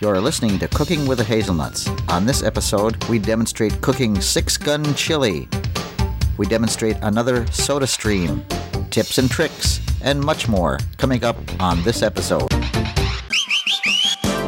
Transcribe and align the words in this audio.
You're 0.00 0.20
listening 0.20 0.60
to 0.60 0.68
Cooking 0.68 1.08
with 1.08 1.18
the 1.18 1.24
Hazelnuts. 1.24 1.88
On 2.08 2.24
this 2.24 2.44
episode, 2.44 3.02
we 3.06 3.18
demonstrate 3.18 3.80
cooking 3.80 4.20
six 4.20 4.56
gun 4.56 4.94
chili. 4.94 5.48
We 6.36 6.46
demonstrate 6.46 6.96
another 7.02 7.44
soda 7.48 7.88
stream, 7.88 8.44
tips 8.90 9.18
and 9.18 9.28
tricks, 9.28 9.80
and 10.00 10.20
much 10.20 10.46
more 10.46 10.78
coming 10.98 11.24
up 11.24 11.36
on 11.60 11.82
this 11.82 12.04
episode. 12.04 12.48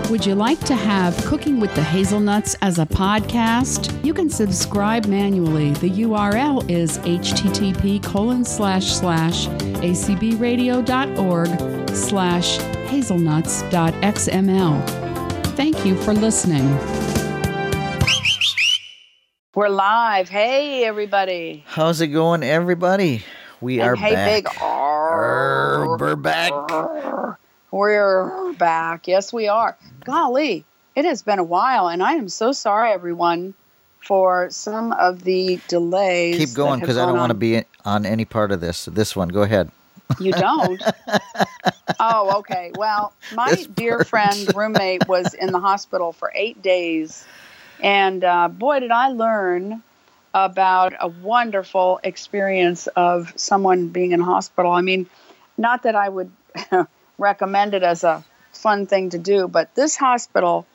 Would 0.09 0.25
you 0.25 0.37
like 0.37 0.61
to 0.67 0.77
have 0.77 1.17
Cooking 1.25 1.59
with 1.59 1.75
the 1.75 1.83
Hazelnuts 1.83 2.55
as 2.63 2.79
a 2.79 2.87
podcast? 2.87 4.05
You 4.05 4.15
can 4.15 4.31
subscribe 4.31 5.07
manually. 5.07 5.73
The 5.73 5.91
URL 5.91 6.71
is 6.71 6.99
http 6.99 8.01
colon 8.05 8.45
slash 8.45 8.93
slash 8.93 9.49
acbradio.org 9.49 11.49
slash 11.91 12.59
hazelnuts.xml. 12.89 15.10
Thank 15.57 15.85
you 15.85 15.95
for 15.97 16.13
listening. 16.15 16.69
We're 19.55 19.69
live. 19.69 20.29
Hey, 20.29 20.85
everybody. 20.85 21.65
How's 21.67 22.01
it 22.01 22.09
going, 22.09 22.43
everybody? 22.43 23.23
We 23.61 23.81
And 23.81 23.91
are 23.91 23.95
hey, 23.97 24.15
back. 24.15 24.45
big. 24.45 24.63
Arr, 24.63 25.97
we're 25.99 26.17
back. 26.17 26.53
We're 27.71 28.53
back. 28.55 29.07
Yes, 29.07 29.33
we 29.33 29.49
are. 29.49 29.77
Golly, 30.05 30.65
it 30.95 31.05
has 31.05 31.23
been 31.23 31.39
a 31.39 31.45
while, 31.45 31.89
and 31.89 32.03
I 32.03 32.13
am 32.15 32.29
so 32.29 32.53
sorry, 32.53 32.91
everyone, 32.93 33.55
for 34.01 34.49
some 34.51 34.93
of 34.93 35.23
the 35.25 35.61
delays. 35.69 36.37
Keep 36.39 36.55
going 36.55 36.81
because 36.81 36.97
I 36.97 37.05
don't 37.07 37.19
want 37.19 37.31
to 37.31 37.35
be 37.35 37.63
on 37.85 38.07
any 38.07 38.25
part 38.25 38.51
of 38.53 38.61
this. 38.61 38.87
This 38.87 39.15
one, 39.15 39.29
go 39.29 39.43
ahead. 39.43 39.71
You 40.19 40.33
don't? 40.33 40.83
oh, 42.01 42.39
okay. 42.41 42.73
Well, 42.75 43.13
my 43.31 43.51
This 43.51 43.67
dear 43.75 44.01
friend, 44.01 44.55
roommate, 44.55 45.07
was 45.07 45.35
in 45.35 45.53
the 45.53 45.61
hospital 45.61 46.13
for 46.13 46.33
eight 46.35 46.63
days. 46.63 47.27
And 47.81 48.23
uh, 48.25 48.49
boy, 48.49 48.81
did 48.81 48.91
I 48.91 49.09
learn 49.09 49.83
about 50.35 50.95
a 51.01 51.09
wonderful 51.09 52.01
experience 52.03 52.87
of 52.89 53.33
someone 53.37 53.89
being 53.89 54.13
in 54.13 54.21
hospital. 54.21 54.71
I 54.73 54.81
mean, 54.81 55.07
not 55.59 55.83
that 55.85 55.95
I 55.97 56.09
would 56.09 56.31
recommend 57.19 57.75
it 57.75 57.83
as 57.83 58.05
a 58.05 58.25
fun 58.53 58.87
thing 58.87 59.11
to 59.11 59.19
do, 59.19 59.49
but 59.49 59.75
this 59.75 59.97
hospital, 59.97 60.67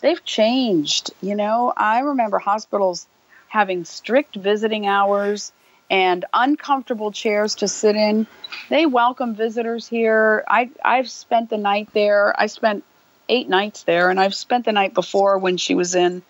they've 0.00 0.24
changed. 0.24 1.12
You 1.20 1.34
know, 1.36 1.72
I 1.76 2.00
remember 2.00 2.38
hospitals 2.38 3.06
having 3.48 3.84
strict 3.84 4.36
visiting 4.36 4.86
hours 4.86 5.52
and 5.90 6.24
uncomfortable 6.32 7.10
chairs 7.10 7.56
to 7.56 7.68
sit 7.68 7.96
in. 7.96 8.26
They 8.70 8.86
welcome 8.86 9.34
visitors 9.34 9.88
here. 9.88 10.44
I 10.48 10.70
I've 10.84 11.10
spent 11.10 11.50
the 11.50 11.58
night 11.58 11.88
there. 11.92 12.32
I 12.40 12.46
spent 12.46 12.84
eight 13.28 13.48
nights 13.48 13.82
there, 13.82 14.08
and 14.08 14.18
I've 14.18 14.34
spent 14.34 14.64
the 14.64 14.72
night 14.72 14.94
before 14.94 15.38
when 15.38 15.56
she 15.56 15.74
was 15.74 15.94
in. 15.94 16.22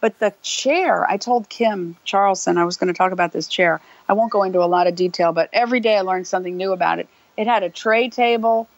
But 0.00 0.18
the 0.18 0.34
chair, 0.42 1.08
I 1.08 1.16
told 1.16 1.48
Kim 1.48 1.96
Charleston 2.04 2.58
I 2.58 2.64
was 2.64 2.76
going 2.76 2.88
to 2.88 2.94
talk 2.94 3.12
about 3.12 3.32
this 3.32 3.48
chair. 3.48 3.80
I 4.08 4.12
won't 4.12 4.30
go 4.30 4.42
into 4.42 4.62
a 4.62 4.66
lot 4.66 4.86
of 4.86 4.94
detail, 4.94 5.32
but 5.32 5.48
every 5.52 5.80
day 5.80 5.96
I 5.96 6.02
learned 6.02 6.26
something 6.26 6.56
new 6.56 6.72
about 6.72 6.98
it. 6.98 7.08
It 7.36 7.46
had 7.46 7.62
a 7.62 7.70
tray 7.70 8.10
table. 8.10 8.68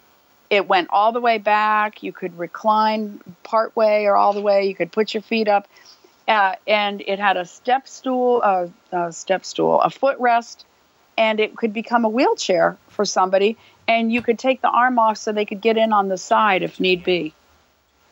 It 0.49 0.69
went 0.69 0.89
all 0.91 1.13
the 1.13 1.21
way 1.21 1.39
back. 1.39 2.03
You 2.03 2.13
could 2.13 2.39
recline 2.39 3.21
part 3.43 3.77
way 3.77 4.07
or 4.07 4.17
all 4.17 4.33
the 4.33 4.41
way. 4.41 4.67
You 4.69 4.75
could 4.75 4.93
put 4.93 5.13
your 5.13 5.23
feet 5.23 5.49
up. 5.49 5.69
Uh, 6.29 6.55
and 6.67 7.03
it 7.07 7.19
had 7.19 7.39
a 7.39 7.47
step 7.47 7.89
stool, 7.89 8.43
uh, 8.45 8.67
a 8.93 9.11
step 9.13 9.47
stool, 9.47 9.81
a 9.81 9.89
footrest, 9.89 10.65
and 11.17 11.41
it 11.41 11.57
could 11.57 11.73
become 11.73 12.05
a 12.05 12.09
wheelchair 12.09 12.77
for 12.91 13.07
somebody. 13.07 13.57
And 13.89 14.13
you 14.13 14.21
could 14.21 14.39
take 14.39 14.61
the 14.61 14.69
arm 14.69 14.99
off 14.99 15.17
so 15.17 15.33
they 15.33 15.47
could 15.47 15.63
get 15.63 15.79
in 15.79 15.95
on 15.95 16.09
the 16.09 16.19
side 16.19 16.63
if 16.63 16.79
need 16.79 17.03
be. 17.03 17.33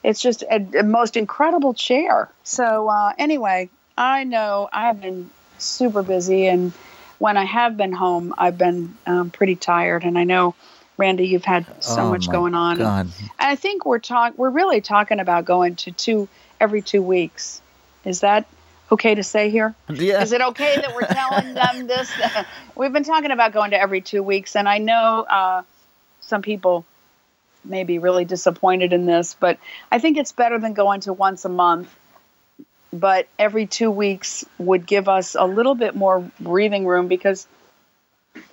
It's 0.02 0.20
just 0.20 0.42
a, 0.42 0.78
a 0.78 0.82
most 0.82 1.16
incredible 1.16 1.74
chair. 1.74 2.30
So 2.42 2.88
uh, 2.88 3.12
anyway, 3.18 3.68
I 3.98 4.24
know 4.24 4.68
I 4.72 4.86
have 4.86 5.02
been 5.02 5.30
super 5.58 6.02
busy, 6.02 6.46
and 6.46 6.72
when 7.18 7.36
I 7.36 7.44
have 7.44 7.76
been 7.76 7.92
home, 7.92 8.34
I've 8.38 8.56
been 8.56 8.94
um, 9.06 9.30
pretty 9.30 9.56
tired. 9.56 10.04
And 10.04 10.18
I 10.18 10.24
know, 10.24 10.54
Randy, 10.96 11.26
you've 11.26 11.44
had 11.44 11.66
so 11.82 12.02
Oh, 12.02 12.10
much 12.10 12.30
going 12.30 12.54
on. 12.54 12.78
God. 12.78 13.08
I 13.38 13.56
think 13.56 13.84
we're 13.84 13.98
talk 13.98 14.38
we're 14.38 14.50
really 14.50 14.80
talking 14.80 15.20
about 15.20 15.44
going 15.44 15.76
to 15.76 15.92
two 15.92 16.28
every 16.60 16.80
two 16.80 17.02
weeks. 17.02 17.60
Is 18.06 18.20
that 18.20 18.46
okay 18.90 19.16
to 19.16 19.22
say 19.22 19.50
here? 19.50 19.74
Yeah. 19.92 20.22
Is 20.22 20.32
it 20.32 20.40
okay 20.40 20.76
that 20.76 20.94
we're 20.94 21.08
telling 21.08 21.54
them 21.54 21.88
this? 21.88 22.10
We've 22.76 22.92
been 22.92 23.04
talking 23.04 23.32
about 23.32 23.52
going 23.52 23.72
to 23.72 23.80
every 23.80 24.00
two 24.00 24.22
weeks, 24.22 24.54
and 24.54 24.68
I 24.68 24.78
know 24.78 25.26
uh, 25.28 25.62
some 26.20 26.40
people 26.40 26.86
may 27.64 27.82
be 27.82 27.98
really 27.98 28.24
disappointed 28.24 28.92
in 28.92 29.06
this, 29.06 29.36
but 29.38 29.58
I 29.90 29.98
think 29.98 30.18
it's 30.18 30.30
better 30.30 30.58
than 30.60 30.72
going 30.72 31.00
to 31.02 31.12
once 31.12 31.44
a 31.44 31.48
month. 31.48 31.92
But 32.92 33.26
every 33.38 33.66
two 33.66 33.90
weeks 33.90 34.44
would 34.56 34.86
give 34.86 35.08
us 35.08 35.34
a 35.34 35.44
little 35.44 35.74
bit 35.74 35.96
more 35.96 36.30
breathing 36.38 36.86
room 36.86 37.08
because 37.08 37.48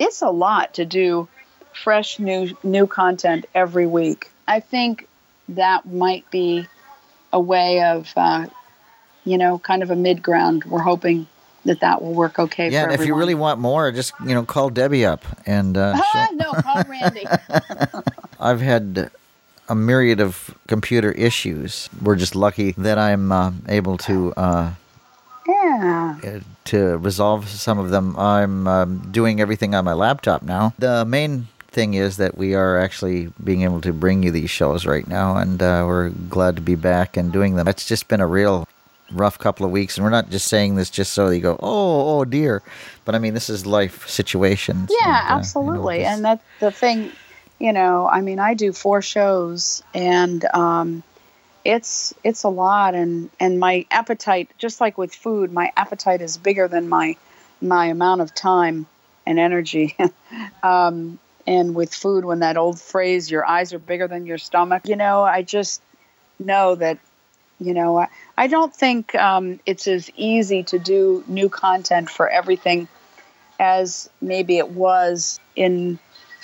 it's 0.00 0.20
a 0.20 0.30
lot 0.30 0.74
to 0.74 0.84
do 0.84 1.28
fresh 1.72 2.18
new 2.18 2.56
new 2.64 2.88
content 2.88 3.46
every 3.54 3.86
week. 3.86 4.30
I 4.48 4.58
think 4.58 5.06
that 5.50 5.86
might 5.86 6.28
be 6.32 6.66
a 7.32 7.38
way 7.38 7.82
of 7.84 8.12
uh, 8.16 8.46
you 9.24 9.38
know 9.38 9.58
kind 9.58 9.82
of 9.82 9.90
a 9.90 9.96
mid 9.96 10.22
ground. 10.22 10.64
We're 10.64 10.82
hoping 10.82 11.26
that 11.64 11.80
that 11.80 12.02
will 12.02 12.14
work 12.14 12.38
okay. 12.38 12.70
yeah, 12.70 12.84
for 12.84 12.90
and 12.90 13.00
if 13.00 13.06
you 13.06 13.14
really 13.14 13.34
want 13.34 13.58
more, 13.60 13.90
just 13.90 14.12
you 14.20 14.34
know, 14.34 14.44
call 14.44 14.70
Debbie 14.70 15.04
up, 15.04 15.24
and 15.46 15.76
uh, 15.76 15.94
Ah, 16.14 16.28
no, 16.34 16.52
call 16.52 16.82
Randy. 16.88 17.26
I've 18.40 18.60
had 18.60 19.10
a 19.68 19.74
myriad 19.74 20.20
of 20.20 20.54
computer 20.68 21.12
issues. 21.12 21.88
We're 22.02 22.16
just 22.16 22.34
lucky 22.34 22.72
that 22.72 22.98
I'm 22.98 23.32
uh, 23.32 23.52
able 23.68 23.96
to 23.98 24.34
uh, 24.36 24.74
yeah. 25.46 26.40
to 26.66 26.98
resolve 26.98 27.48
some 27.48 27.78
of 27.78 27.90
them. 27.90 28.16
I'm 28.18 28.66
um, 28.66 29.08
doing 29.10 29.40
everything 29.40 29.74
on 29.74 29.84
my 29.84 29.94
laptop 29.94 30.42
now. 30.42 30.74
The 30.78 31.04
main 31.04 31.48
thing 31.68 31.94
is 31.94 32.18
that 32.18 32.36
we 32.36 32.54
are 32.54 32.78
actually 32.78 33.32
being 33.42 33.62
able 33.62 33.80
to 33.80 33.92
bring 33.92 34.22
you 34.22 34.30
these 34.30 34.50
shows 34.50 34.86
right 34.86 35.06
now, 35.06 35.36
and 35.36 35.62
uh, 35.62 35.84
we're 35.86 36.10
glad 36.10 36.56
to 36.56 36.62
be 36.62 36.74
back 36.74 37.16
and 37.16 37.32
doing 37.32 37.56
them. 37.56 37.66
It's 37.68 37.86
just 37.86 38.08
been 38.08 38.20
a 38.20 38.26
real 38.26 38.68
rough 39.10 39.38
couple 39.38 39.66
of 39.66 39.72
weeks, 39.72 39.96
and 39.96 40.04
we're 40.04 40.10
not 40.10 40.30
just 40.30 40.46
saying 40.46 40.76
this 40.76 40.90
just 40.90 41.12
so 41.12 41.28
you 41.30 41.40
go, 41.40 41.56
oh, 41.60 42.18
oh 42.18 42.24
dear, 42.24 42.62
but 43.04 43.14
I 43.14 43.18
mean 43.18 43.34
this 43.34 43.50
is 43.50 43.66
life 43.66 44.08
situations. 44.08 44.90
Yeah, 44.90 45.06
and, 45.06 45.12
uh, 45.12 45.18
you 45.18 45.28
know, 45.28 45.36
absolutely. 45.36 46.04
and 46.04 46.24
that's 46.24 46.44
the 46.60 46.70
thing, 46.70 47.12
you 47.58 47.72
know, 47.72 48.08
I 48.08 48.20
mean, 48.20 48.38
I 48.38 48.54
do 48.54 48.72
four 48.72 49.02
shows 49.02 49.82
and 49.94 50.44
um, 50.54 51.02
it's 51.64 52.14
it's 52.22 52.44
a 52.44 52.48
lot 52.48 52.94
and 52.94 53.30
and 53.40 53.58
my 53.58 53.86
appetite 53.90 54.50
just 54.58 54.80
like 54.80 54.98
with 54.98 55.14
food, 55.14 55.52
my 55.52 55.72
appetite 55.76 56.20
is 56.20 56.36
bigger 56.36 56.68
than 56.68 56.88
my 56.88 57.16
my 57.60 57.86
amount 57.86 58.20
of 58.20 58.34
time 58.34 58.86
and 59.26 59.38
energy. 59.38 59.96
um, 60.62 61.18
and 61.46 61.74
with 61.74 61.94
food 61.94 62.24
when 62.24 62.40
that 62.40 62.56
old 62.56 62.80
phrase 62.80 63.30
your 63.30 63.44
eyes 63.44 63.72
are 63.72 63.78
bigger 63.78 64.08
than 64.08 64.26
your 64.26 64.38
stomach, 64.38 64.88
you 64.88 64.96
know, 64.96 65.22
I 65.22 65.42
just 65.42 65.82
know 66.38 66.74
that 66.74 66.98
you 67.60 67.74
know, 67.74 67.98
I, 67.98 68.08
I 68.36 68.46
don't 68.46 68.74
think 68.74 69.14
um, 69.14 69.60
it's 69.66 69.86
as 69.86 70.10
easy 70.16 70.62
to 70.64 70.78
do 70.78 71.24
new 71.26 71.48
content 71.48 72.10
for 72.10 72.28
everything 72.28 72.88
as 73.58 74.10
maybe 74.20 74.58
it 74.58 74.70
was 74.70 75.38
in 75.56 75.98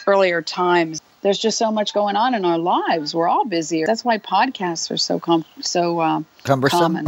earlier 0.07 0.43
times. 0.43 1.03
There's 1.23 1.39
just 1.39 1.59
so 1.59 1.71
much 1.71 1.93
going 1.93 2.17
on 2.17 2.35
in 2.35 2.47
our 2.47 2.57
lives. 2.57 3.15
We're 3.15 3.29
all 3.29 3.45
busy. 3.45 3.85
That's 3.85 4.03
why 4.05 4.17
podcasts 4.17 4.91
are 4.91 4.97
so 4.97 5.19
com- 5.19 5.45
so 5.61 6.01
um, 6.01 6.25
Cumbersome. 6.45 6.81
common, 6.81 7.07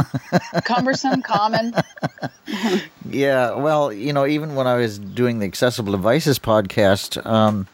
cumbersome, 0.63 1.21
common. 1.21 1.73
Yeah, 3.09 3.55
well, 3.55 3.93
you 3.93 4.11
know, 4.11 4.25
even 4.25 4.55
when 4.55 4.65
I 4.65 4.75
was 4.75 4.97
doing 4.97 5.37
the 5.39 5.45
Accessible 5.45 5.91
Devices 5.91 6.39
podcast, 6.39 7.23
um, 7.25 7.67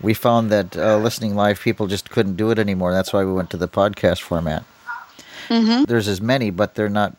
we 0.00 0.14
found 0.14 0.50
that 0.50 0.76
uh, 0.76 0.96
listening 0.96 1.34
live 1.34 1.60
people 1.60 1.86
just 1.86 2.08
couldn't 2.08 2.36
do 2.36 2.50
it 2.50 2.58
anymore. 2.58 2.92
That's 2.92 3.12
why 3.12 3.24
we 3.24 3.32
went 3.32 3.50
to 3.50 3.56
the 3.58 3.68
podcast 3.68 4.20
format. 4.20 4.64
Mm-hmm. 5.50 5.84
There's 5.84 6.08
as 6.08 6.20
many, 6.20 6.50
but 6.50 6.74
they're 6.74 6.88
not 6.88 7.16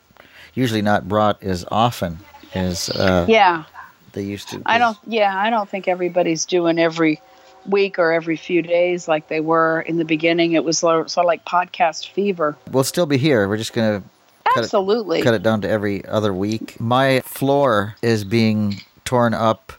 usually 0.54 0.82
not 0.82 1.08
brought 1.08 1.42
as 1.42 1.64
often 1.70 2.18
as 2.54 2.88
uh, 2.90 3.26
Yeah, 3.28 3.64
they 4.12 4.22
used 4.22 4.48
to. 4.50 4.62
I 4.66 4.78
don't. 4.78 4.98
Yeah, 5.06 5.36
I 5.36 5.50
don't 5.50 5.68
think 5.68 5.88
everybody's 5.88 6.44
doing 6.44 6.78
every 6.78 7.20
week 7.66 7.98
or 7.98 8.12
every 8.12 8.36
few 8.36 8.62
days 8.62 9.06
like 9.06 9.28
they 9.28 9.40
were 9.40 9.82
in 9.82 9.96
the 9.98 10.04
beginning. 10.04 10.52
It 10.52 10.64
was 10.64 10.78
sort 10.78 11.16
of 11.16 11.24
like 11.24 11.44
podcast 11.44 12.10
fever. 12.10 12.56
We'll 12.70 12.84
still 12.84 13.06
be 13.06 13.18
here. 13.18 13.48
We're 13.48 13.56
just 13.56 13.72
gonna 13.72 14.02
cut 14.44 14.58
it, 14.60 14.64
Absolutely. 14.64 15.22
cut 15.22 15.34
it 15.34 15.42
down 15.42 15.60
to 15.62 15.68
every 15.68 16.04
other 16.06 16.32
week. 16.32 16.80
My 16.80 17.20
floor 17.20 17.96
is 18.02 18.24
being 18.24 18.80
torn 19.04 19.34
up 19.34 19.72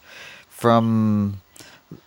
from 0.49 1.41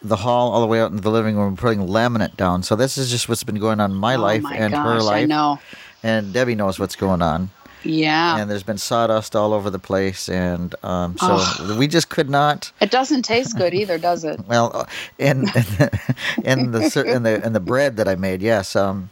the 0.03 0.17
hall 0.17 0.51
all 0.53 0.61
the 0.61 0.67
way 0.67 0.81
out 0.81 0.91
into 0.91 1.03
the 1.03 1.11
living 1.11 1.37
room, 1.37 1.57
putting 1.57 1.81
laminate 1.81 2.37
down. 2.37 2.63
So 2.63 2.75
this 2.77 2.99
is 2.99 3.11
just 3.11 3.29
what's 3.29 3.45
been 3.45 3.59
going 3.59 3.81
on 3.81 3.91
in 3.93 3.97
my 3.97 4.17
oh 4.17 4.21
life 4.21 4.43
my 4.43 4.57
and 4.57 4.73
gosh, 4.73 4.85
her 4.85 5.01
life. 5.03 5.23
I 5.23 5.25
know. 5.27 5.61
And 6.07 6.33
Debbie 6.33 6.55
knows 6.55 6.79
what's 6.79 6.97
going 6.97 7.23
on. 7.23 7.51
Yeah. 7.83 8.39
And 8.39 8.51
there's 8.51 8.63
been 8.65 8.79
sawdust 8.79 9.37
all 9.37 9.53
over 9.53 9.71
the 9.71 9.79
place, 9.79 10.29
and 10.29 10.75
um, 10.83 11.17
so 11.19 11.37
Oh. 11.39 11.77
we 11.79 11.87
just 11.87 12.09
could 12.09 12.29
not. 12.29 12.73
It 12.81 12.91
doesn't 12.91 13.23
taste 13.23 13.57
good 13.57 13.75
either, 13.75 13.99
does 13.99 14.25
it? 14.25 14.41
Well, 14.49 14.71
uh, 14.75 14.85
and 15.19 15.49
and 16.45 16.75
the 16.75 17.05
and 17.15 17.25
the 17.27 17.41
and 17.45 17.55
the 17.55 17.61
bread 17.61 17.97
that 17.99 18.09
I 18.09 18.17
made, 18.17 18.43
yes, 18.43 18.75
um, 18.75 19.11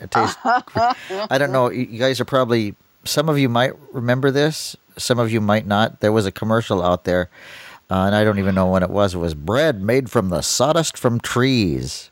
It 0.00 0.10
tastes. 0.10 0.36
I 0.44 1.38
don't 1.38 1.52
know. 1.52 1.70
You 1.70 1.86
you 1.86 1.98
guys 1.98 2.20
are 2.20 2.24
probably. 2.24 2.74
Some 3.04 3.28
of 3.28 3.38
you 3.38 3.48
might 3.48 3.72
remember 3.92 4.32
this. 4.32 4.74
Some 4.98 5.20
of 5.20 5.30
you 5.30 5.40
might 5.40 5.66
not. 5.66 6.00
There 6.00 6.10
was 6.10 6.26
a 6.26 6.32
commercial 6.32 6.82
out 6.82 7.04
there, 7.04 7.28
uh, 7.90 8.06
and 8.06 8.14
I 8.16 8.24
don't 8.24 8.40
even 8.40 8.54
know 8.56 8.66
when 8.66 8.82
it 8.82 8.90
was. 8.90 9.14
It 9.14 9.18
was 9.18 9.34
bread 9.34 9.80
made 9.82 10.10
from 10.10 10.30
the 10.30 10.42
sawdust 10.42 10.98
from 10.98 11.20
trees. 11.20 12.10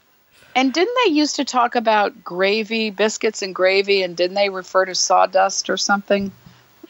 And 0.55 0.73
didn't 0.73 0.95
they 1.05 1.11
used 1.13 1.37
to 1.37 1.45
talk 1.45 1.75
about 1.75 2.23
gravy, 2.25 2.91
biscuits 2.91 3.43
and 3.43 3.55
gravy, 3.55 4.03
and 4.03 4.17
didn't 4.17 4.35
they 4.37 4.49
refer 4.51 4.85
to 4.85 4.95
sawdust 4.95 5.69
or 5.69 5.77
something 5.77 6.31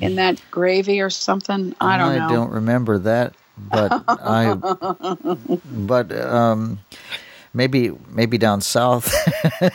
in 0.00 0.16
that 0.16 0.40
gravy 0.50 1.00
or 1.00 1.08
something? 1.11 1.75
I 1.81 1.96
don't 1.96 2.16
know. 2.16 2.26
I 2.26 2.32
don't 2.32 2.50
remember 2.50 2.99
that, 2.99 3.34
but 3.56 4.05
I. 4.08 4.55
But 5.64 6.12
um, 6.19 6.81
maybe 7.55 7.90
maybe 8.11 8.37
down 8.38 8.61
south. 8.61 9.14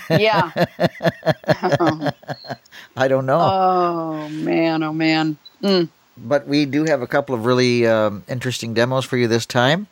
Yeah. 0.09 0.51
I 2.97 3.07
don't 3.07 3.25
know. 3.25 3.39
oh 3.39 4.29
man, 4.29 4.83
oh 4.83 4.93
man. 4.93 5.37
Mm, 5.63 5.89
but 6.17 6.47
we 6.47 6.65
do 6.65 6.83
have 6.85 7.01
a 7.01 7.07
couple 7.07 7.35
of 7.35 7.45
really 7.45 7.87
um, 7.87 8.23
interesting 8.27 8.73
demos 8.73 9.05
for 9.05 9.17
you 9.17 9.27
this 9.27 9.45
time. 9.45 9.87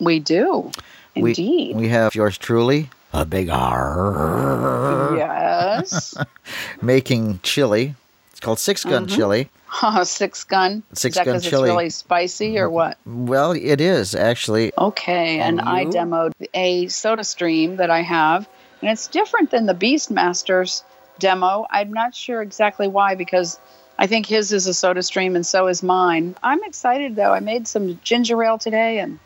we 0.00 0.18
do. 0.18 0.70
We- 1.14 1.30
Indeed. 1.30 1.76
We, 1.76 1.88
have 1.88 2.14
yours 2.14 2.36
truly, 2.36 2.90
a 3.16 3.24
big 3.24 3.48
R, 3.48 5.14
yes. 5.16 6.14
making 6.82 7.40
chili. 7.42 7.94
It's 8.30 8.40
called 8.40 8.58
Six 8.58 8.84
Gun 8.84 9.06
Chili. 9.06 9.48
Uh, 9.82 10.04
six 10.04 10.44
gun. 10.44 10.82
Six 10.92 11.16
Is 11.16 11.24
that 11.24 11.24
gun 11.24 11.40
chili. 11.40 11.68
It's 11.68 11.74
really 11.74 11.90
spicy 11.90 12.58
or 12.58 12.68
what? 12.68 12.98
Well, 13.06 13.52
it 13.52 13.80
is 13.80 14.14
actually. 14.14 14.72
Okay, 14.76 15.40
and 15.40 15.60
I 15.60 15.86
demoed 15.86 16.32
a 16.52 16.88
soda 16.88 17.24
stream 17.24 17.76
that 17.76 17.88
I 17.88 18.02
have, 18.02 18.46
and 18.82 18.90
it's 18.90 19.06
different 19.06 19.50
than 19.50 19.64
the 19.64 19.74
Beastmasters 19.74 20.82
demo. 21.18 21.66
I'm 21.70 21.92
not 21.92 22.14
sure 22.14 22.42
exactly 22.42 22.88
why 22.88 23.14
because 23.14 23.58
I 23.98 24.06
think 24.06 24.26
his 24.26 24.52
is 24.52 24.66
a 24.66 24.74
soda 24.74 25.02
stream 25.02 25.36
and 25.36 25.46
so 25.46 25.68
is 25.68 25.82
mine. 25.82 26.36
I'm 26.42 26.62
excited 26.64 27.16
though. 27.16 27.32
I 27.32 27.40
made 27.40 27.66
some 27.66 27.98
ginger 28.02 28.42
ale 28.44 28.58
today 28.58 28.98
and 28.98 29.18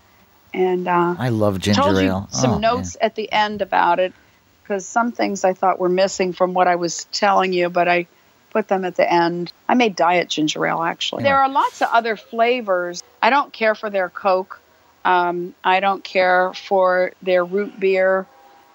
and 0.52 0.88
uh, 0.88 1.14
I 1.18 1.28
love 1.28 1.58
ginger 1.60 1.82
told 1.82 1.96
you 1.98 2.08
ale. 2.08 2.28
some 2.30 2.52
Oh, 2.52 2.58
notes 2.58 2.96
at 3.00 3.14
the 3.14 3.30
end 3.30 3.62
about 3.62 3.98
it 3.98 4.12
because 4.62 4.86
some 4.86 5.12
things 5.12 5.44
I 5.44 5.52
thought 5.52 5.78
were 5.78 5.88
missing 5.88 6.32
from 6.32 6.54
what 6.54 6.68
I 6.68 6.76
was 6.76 7.04
telling 7.12 7.52
you, 7.52 7.68
but 7.70 7.88
I 7.88 8.06
put 8.50 8.68
them 8.68 8.84
at 8.84 8.96
the 8.96 9.10
end. 9.10 9.52
I 9.68 9.74
made 9.74 9.96
diet 9.96 10.28
ginger 10.28 10.66
ale 10.66 10.82
actually. 10.82 11.22
There 11.22 11.38
are 11.38 11.48
lots 11.48 11.82
of 11.82 11.88
other 11.92 12.16
flavors. 12.16 13.02
I 13.22 13.30
don't 13.30 13.52
care 13.52 13.74
for 13.74 13.90
their 13.90 14.08
Coke. 14.08 14.60
Um, 15.04 15.54
I 15.64 15.80
don't 15.80 16.04
care 16.04 16.52
for 16.52 17.12
their 17.22 17.44
root 17.44 17.78
beer, 17.80 18.26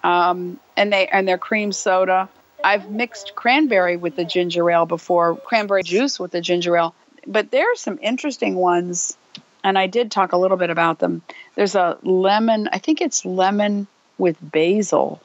um, 0.03 0.59
and 0.75 0.91
they 0.91 1.07
and 1.07 1.27
their 1.27 1.37
cream 1.37 1.71
soda. 1.71 2.29
I've 2.63 2.89
mixed 2.89 3.35
cranberry 3.35 3.95
with 3.95 4.15
the 4.15 4.25
ginger 4.25 4.69
ale 4.71 4.87
before, 4.87 5.35
cranberry 5.37 5.83
juice 5.83 6.19
with 6.19 6.31
the 6.31 6.41
ginger 6.41 6.75
ale. 6.75 6.95
But 7.27 7.51
there 7.51 7.71
are 7.71 7.75
some 7.75 7.99
interesting 8.01 8.55
ones, 8.55 9.17
and 9.63 9.77
I 9.77 9.85
did 9.85 10.09
talk 10.09 10.31
a 10.31 10.37
little 10.37 10.57
bit 10.57 10.71
about 10.71 10.97
them. 10.97 11.21
There's 11.55 11.75
a 11.75 11.97
lemon, 12.03 12.69
I 12.71 12.79
think 12.79 13.01
it's 13.01 13.25
lemon 13.25 13.87
with 14.17 14.37
basil, 14.41 15.21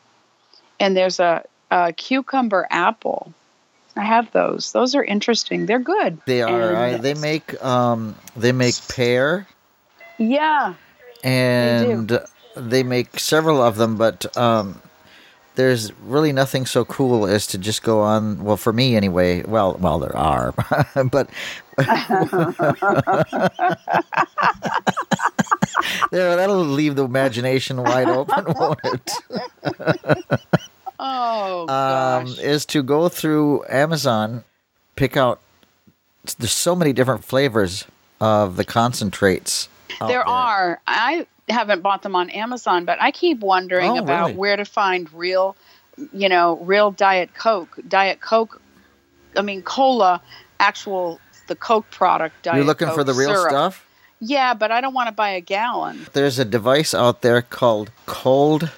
and 0.78 0.96
there's 0.96 1.20
a, 1.20 1.44
a 1.70 1.92
cucumber 1.92 2.66
apple. 2.70 3.32
I 3.96 4.04
have 4.04 4.30
those. 4.32 4.72
Those 4.72 4.94
are 4.94 5.02
interesting. 5.02 5.66
They're 5.66 5.80
good. 5.80 6.18
They 6.24 6.42
are. 6.42 6.76
I, 6.76 6.96
they 6.96 7.14
make 7.14 7.62
um, 7.62 8.14
they 8.36 8.52
make 8.52 8.76
pear 8.88 9.46
Yeah. 10.18 10.74
and 11.24 12.20
they, 12.56 12.82
make 12.84 13.18
several 13.18 13.60
of 13.60 13.76
them, 13.76 13.96
but 13.96 14.36
um, 14.36 14.80
there's 15.56 15.92
really 16.02 16.32
nothing 16.32 16.66
so 16.66 16.84
cool 16.84 17.26
as 17.26 17.48
to 17.48 17.58
just 17.58 17.82
go 17.82 18.00
on. 18.00 18.44
Well, 18.44 18.56
for 18.56 18.72
me 18.72 18.94
anyway. 18.94 19.42
Well, 19.42 19.76
well, 19.80 19.98
there 19.98 20.16
are, 20.16 20.52
but 21.10 21.28
there 26.10 26.36
that'll 26.36 26.56
leave 26.64 26.96
the 26.96 27.04
imagination 27.04 27.82
wide 27.82 28.08
open, 28.08 28.44
won't 28.54 28.78
it? 28.84 29.12
Oh 30.98 31.68
um, 32.22 32.26
is 32.38 32.66
to 32.66 32.82
go 32.82 33.08
through 33.08 33.64
Amazon, 33.68 34.44
pick 34.96 35.16
out. 35.16 35.40
There's 36.38 36.52
so 36.52 36.76
many 36.76 36.92
different 36.92 37.24
flavors 37.24 37.86
of 38.20 38.56
the 38.56 38.64
concentrates. 38.64 39.68
out 40.00 40.08
there 40.08 40.26
are. 40.26 40.80
I 40.86 41.26
haven't 41.48 41.80
bought 41.82 42.02
them 42.02 42.14
on 42.14 42.30
Amazon, 42.30 42.84
but 42.84 43.00
I 43.00 43.10
keep 43.10 43.40
wondering 43.40 43.92
Oh, 43.92 43.98
about 43.98 44.26
really? 44.26 44.34
where 44.34 44.56
to 44.56 44.64
find 44.64 45.10
real, 45.12 45.56
you 46.12 46.28
know, 46.28 46.58
real 46.58 46.90
Diet 46.90 47.32
Coke. 47.34 47.78
Diet 47.88 48.20
Coke, 48.20 48.60
I 49.36 49.42
mean, 49.42 49.62
cola, 49.62 50.20
actual, 50.60 51.18
the 51.48 51.56
Coke 51.56 51.90
product. 51.90 52.42
Diet 52.42 52.56
You're 52.58 52.66
looking 52.66 52.88
for 52.88 52.96
Coke 52.96 53.06
the 53.06 53.14
real 53.14 53.30
syrup. 53.34 53.50
stuff. 53.50 53.86
Yeah, 54.20 54.52
but 54.52 54.70
I 54.70 54.82
don't 54.82 54.92
want 54.92 55.08
to 55.08 55.14
buy 55.14 55.30
a 55.30 55.40
gallon. 55.40 56.06
There's 56.12 56.38
a 56.38 56.44
device 56.44 56.92
out 56.92 57.22
there 57.22 57.40
called 57.40 57.90
Cold. 58.04 58.70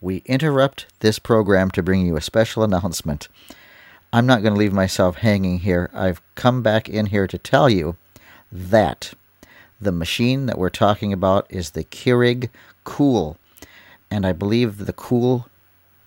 We 0.00 0.22
interrupt 0.26 0.86
this 1.00 1.18
program 1.18 1.70
to 1.72 1.82
bring 1.82 2.06
you 2.06 2.16
a 2.16 2.20
special 2.20 2.62
announcement. 2.62 3.28
I'm 4.12 4.26
not 4.26 4.42
going 4.42 4.54
to 4.54 4.58
leave 4.58 4.72
myself 4.72 5.16
hanging 5.16 5.58
here. 5.58 5.90
I've 5.92 6.22
come 6.36 6.62
back 6.62 6.88
in 6.88 7.06
here 7.06 7.26
to 7.26 7.38
tell 7.38 7.68
you 7.68 7.96
that 8.50 9.12
the 9.80 9.92
machine 9.92 10.46
that 10.46 10.58
we're 10.58 10.70
talking 10.70 11.12
about 11.12 11.46
is 11.50 11.70
the 11.70 11.84
Keurig 11.84 12.48
Cool. 12.84 13.36
And 14.10 14.24
I 14.24 14.32
believe 14.32 14.78
the 14.78 14.92
Cool 14.92 15.48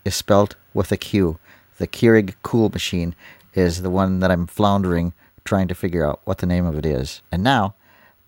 is 0.06 0.16
spelt 0.16 0.56
with 0.74 0.92
a 0.92 0.98
Q. 0.98 1.38
The 1.78 1.88
Keurig 1.88 2.36
Cool 2.44 2.70
machine 2.70 3.14
is 3.54 3.82
the 3.82 3.90
one 3.90 4.20
that 4.22 4.32
I'm 4.32 4.48
floundering 4.48 5.14
trying 5.46 5.68
to 5.68 5.76
figure 5.76 6.08
out 6.08 6.22
what 6.24 6.40
the 6.40 6.46
name 6.46 6.66
of 6.66 6.78
it 6.78 6.86
is. 6.86 7.22
And 7.32 7.44
now, 7.44 7.76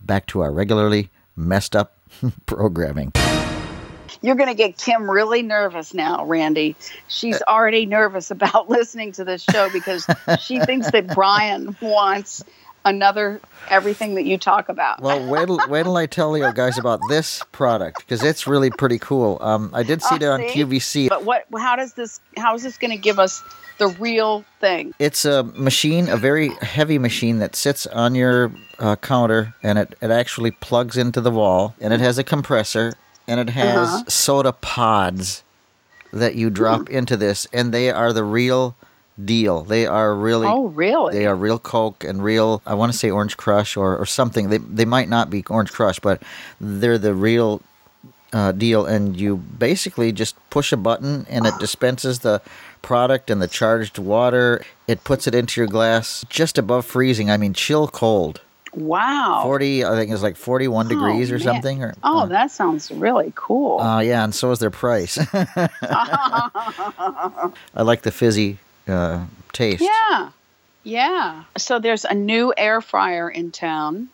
back 0.02 0.28
to 0.28 0.42
our 0.42 0.52
regularly 0.52 1.10
messed 1.36 1.76
up 1.76 1.98
programming. 2.46 3.14
You're 4.22 4.36
going 4.36 4.50
to 4.50 4.56
get 4.56 4.78
Kim 4.78 5.10
really 5.10 5.42
nervous 5.42 5.94
now, 5.94 6.26
Randy. 6.26 6.76
She's 7.08 7.42
already 7.44 7.86
nervous 7.86 8.32
about 8.32 8.70
listening 8.70 9.12
to 9.14 9.24
this 9.24 9.44
show 9.44 9.70
because 9.72 10.08
she 10.42 10.60
thinks 10.60 10.90
that 10.92 11.08
Brian 11.08 11.76
wants 11.82 12.44
another 12.86 13.42
everything 13.70 14.16
that 14.16 14.24
you 14.26 14.38
talk 14.38 14.70
about. 14.70 15.02
Well, 15.02 15.28
wait 15.30 15.48
till, 15.48 15.60
wait 15.70 15.84
till 15.84 15.98
I 15.98 16.06
tell 16.06 16.38
you 16.38 16.52
guys 16.54 16.78
about 16.78 17.02
this 17.10 17.44
product 17.52 17.98
because 17.98 18.24
it's 18.24 18.48
really 18.48 18.70
pretty 18.70 19.00
cool. 19.00 19.38
Um, 19.42 19.72
I 19.74 19.84
did 19.84 20.02
see 20.02 20.10
Oh, 20.14 20.16
it 20.16 20.24
on 20.24 20.40
see? 20.42 20.64
QVC. 20.64 21.10
But 21.10 21.26
what? 21.26 21.46
How 21.58 21.76
does 21.76 21.94
this? 21.94 22.20
How 22.38 22.56
is 22.56 22.64
this 22.64 22.78
going 22.78 22.92
to 22.92 22.98
give 22.98 23.20
us 23.20 23.44
the 23.80 23.88
real 23.88 24.46
thing? 24.62 24.94
It's 25.00 25.26
a 25.26 25.44
machine, 25.44 26.08
a 26.08 26.16
very 26.16 26.50
heavy 26.62 26.98
machine 27.00 27.40
that 27.40 27.56
sits 27.56 27.86
on 27.88 28.16
your 28.16 28.52
uh, 28.80 28.96
counter, 28.98 29.54
and 29.64 29.78
it, 29.80 29.96
it 30.02 30.12
actually 30.12 30.52
plugs 30.52 30.96
into 30.96 31.20
the 31.22 31.32
wall, 31.32 31.76
and 31.82 31.92
it 31.94 32.00
has 32.00 32.18
a 32.18 32.24
compressor, 32.24 32.94
and 33.28 33.40
it 33.40 33.50
has 33.50 33.90
Uh-huh. 33.90 34.04
soda 34.08 34.52
pods 34.54 35.44
that 36.14 36.36
you 36.36 36.50
drop 36.50 36.88
Hmm. 36.88 36.96
into 36.96 37.18
this, 37.18 37.48
and 37.52 37.74
they 37.74 37.90
are 37.90 38.14
the 38.14 38.24
real 38.24 38.76
deal. 39.24 39.64
They 39.64 39.86
are 39.86 40.16
really. 40.16 40.48
Oh, 40.48 40.68
really? 40.68 41.14
They 41.14 41.26
are 41.26 41.36
real 41.36 41.60
Coke 41.60 42.04
and 42.04 42.24
real. 42.24 42.62
I 42.66 42.74
want 42.74 42.92
to 42.92 42.98
say 42.98 43.10
Orange 43.10 43.38
Crush 43.38 43.78
or, 43.78 43.98
or 43.98 44.06
something. 44.06 44.50
They 44.50 44.58
they 44.58 44.86
might 44.86 45.10
not 45.10 45.30
be 45.30 45.44
Orange 45.50 45.72
Crush, 45.72 46.00
but 46.00 46.22
they're 46.60 46.98
the 46.98 47.14
real 47.14 47.62
uh, 48.34 48.52
deal. 48.52 48.86
And 48.86 49.20
you 49.20 49.38
basically 49.38 50.12
just 50.12 50.36
push 50.50 50.72
a 50.72 50.78
button, 50.78 51.26
and 51.30 51.46
it 51.46 51.54
dispenses 51.60 52.20
the 52.20 52.42
product 52.82 53.30
and 53.30 53.42
the 53.42 53.48
charged 53.48 53.98
water. 53.98 54.64
It 54.88 55.04
puts 55.04 55.28
it 55.28 55.36
into 55.36 55.62
your 55.62 55.68
glass 55.68 56.26
just 56.30 56.58
above 56.58 56.86
freezing. 56.86 57.32
I 57.32 57.38
mean, 57.38 57.54
chill 57.54 57.88
cold. 57.88 58.42
Wow. 58.74 59.40
Forty, 59.44 59.86
I 59.86 59.96
think 59.96 60.12
it's 60.12 60.22
like 60.22 60.36
forty-one 60.36 60.90
degrees 60.90 61.32
or 61.32 61.36
man. 61.36 61.44
something. 61.44 61.82
Or 61.82 61.96
Oh, 62.04 62.20
uh, 62.20 62.26
that 62.26 62.52
sounds 62.52 62.92
really 62.92 63.32
cool. 63.34 63.80
uh, 63.80 64.02
yeah, 64.02 64.26
and 64.26 64.36
so 64.36 64.52
is 64.52 64.60
their 64.60 64.70
price. 64.70 65.18
I 65.34 65.70
like 67.76 68.02
the 68.02 68.12
fizzy 68.12 68.58
uh, 68.88 69.26
taste. 69.54 69.82
yeah. 69.84 70.30
Yeah. 70.84 71.44
So 71.58 71.80
there's 71.80 72.06
a 72.06 72.14
new 72.14 72.54
air 72.56 72.80
fryer 72.80 73.28
in 73.30 73.52
town. 73.52 74.10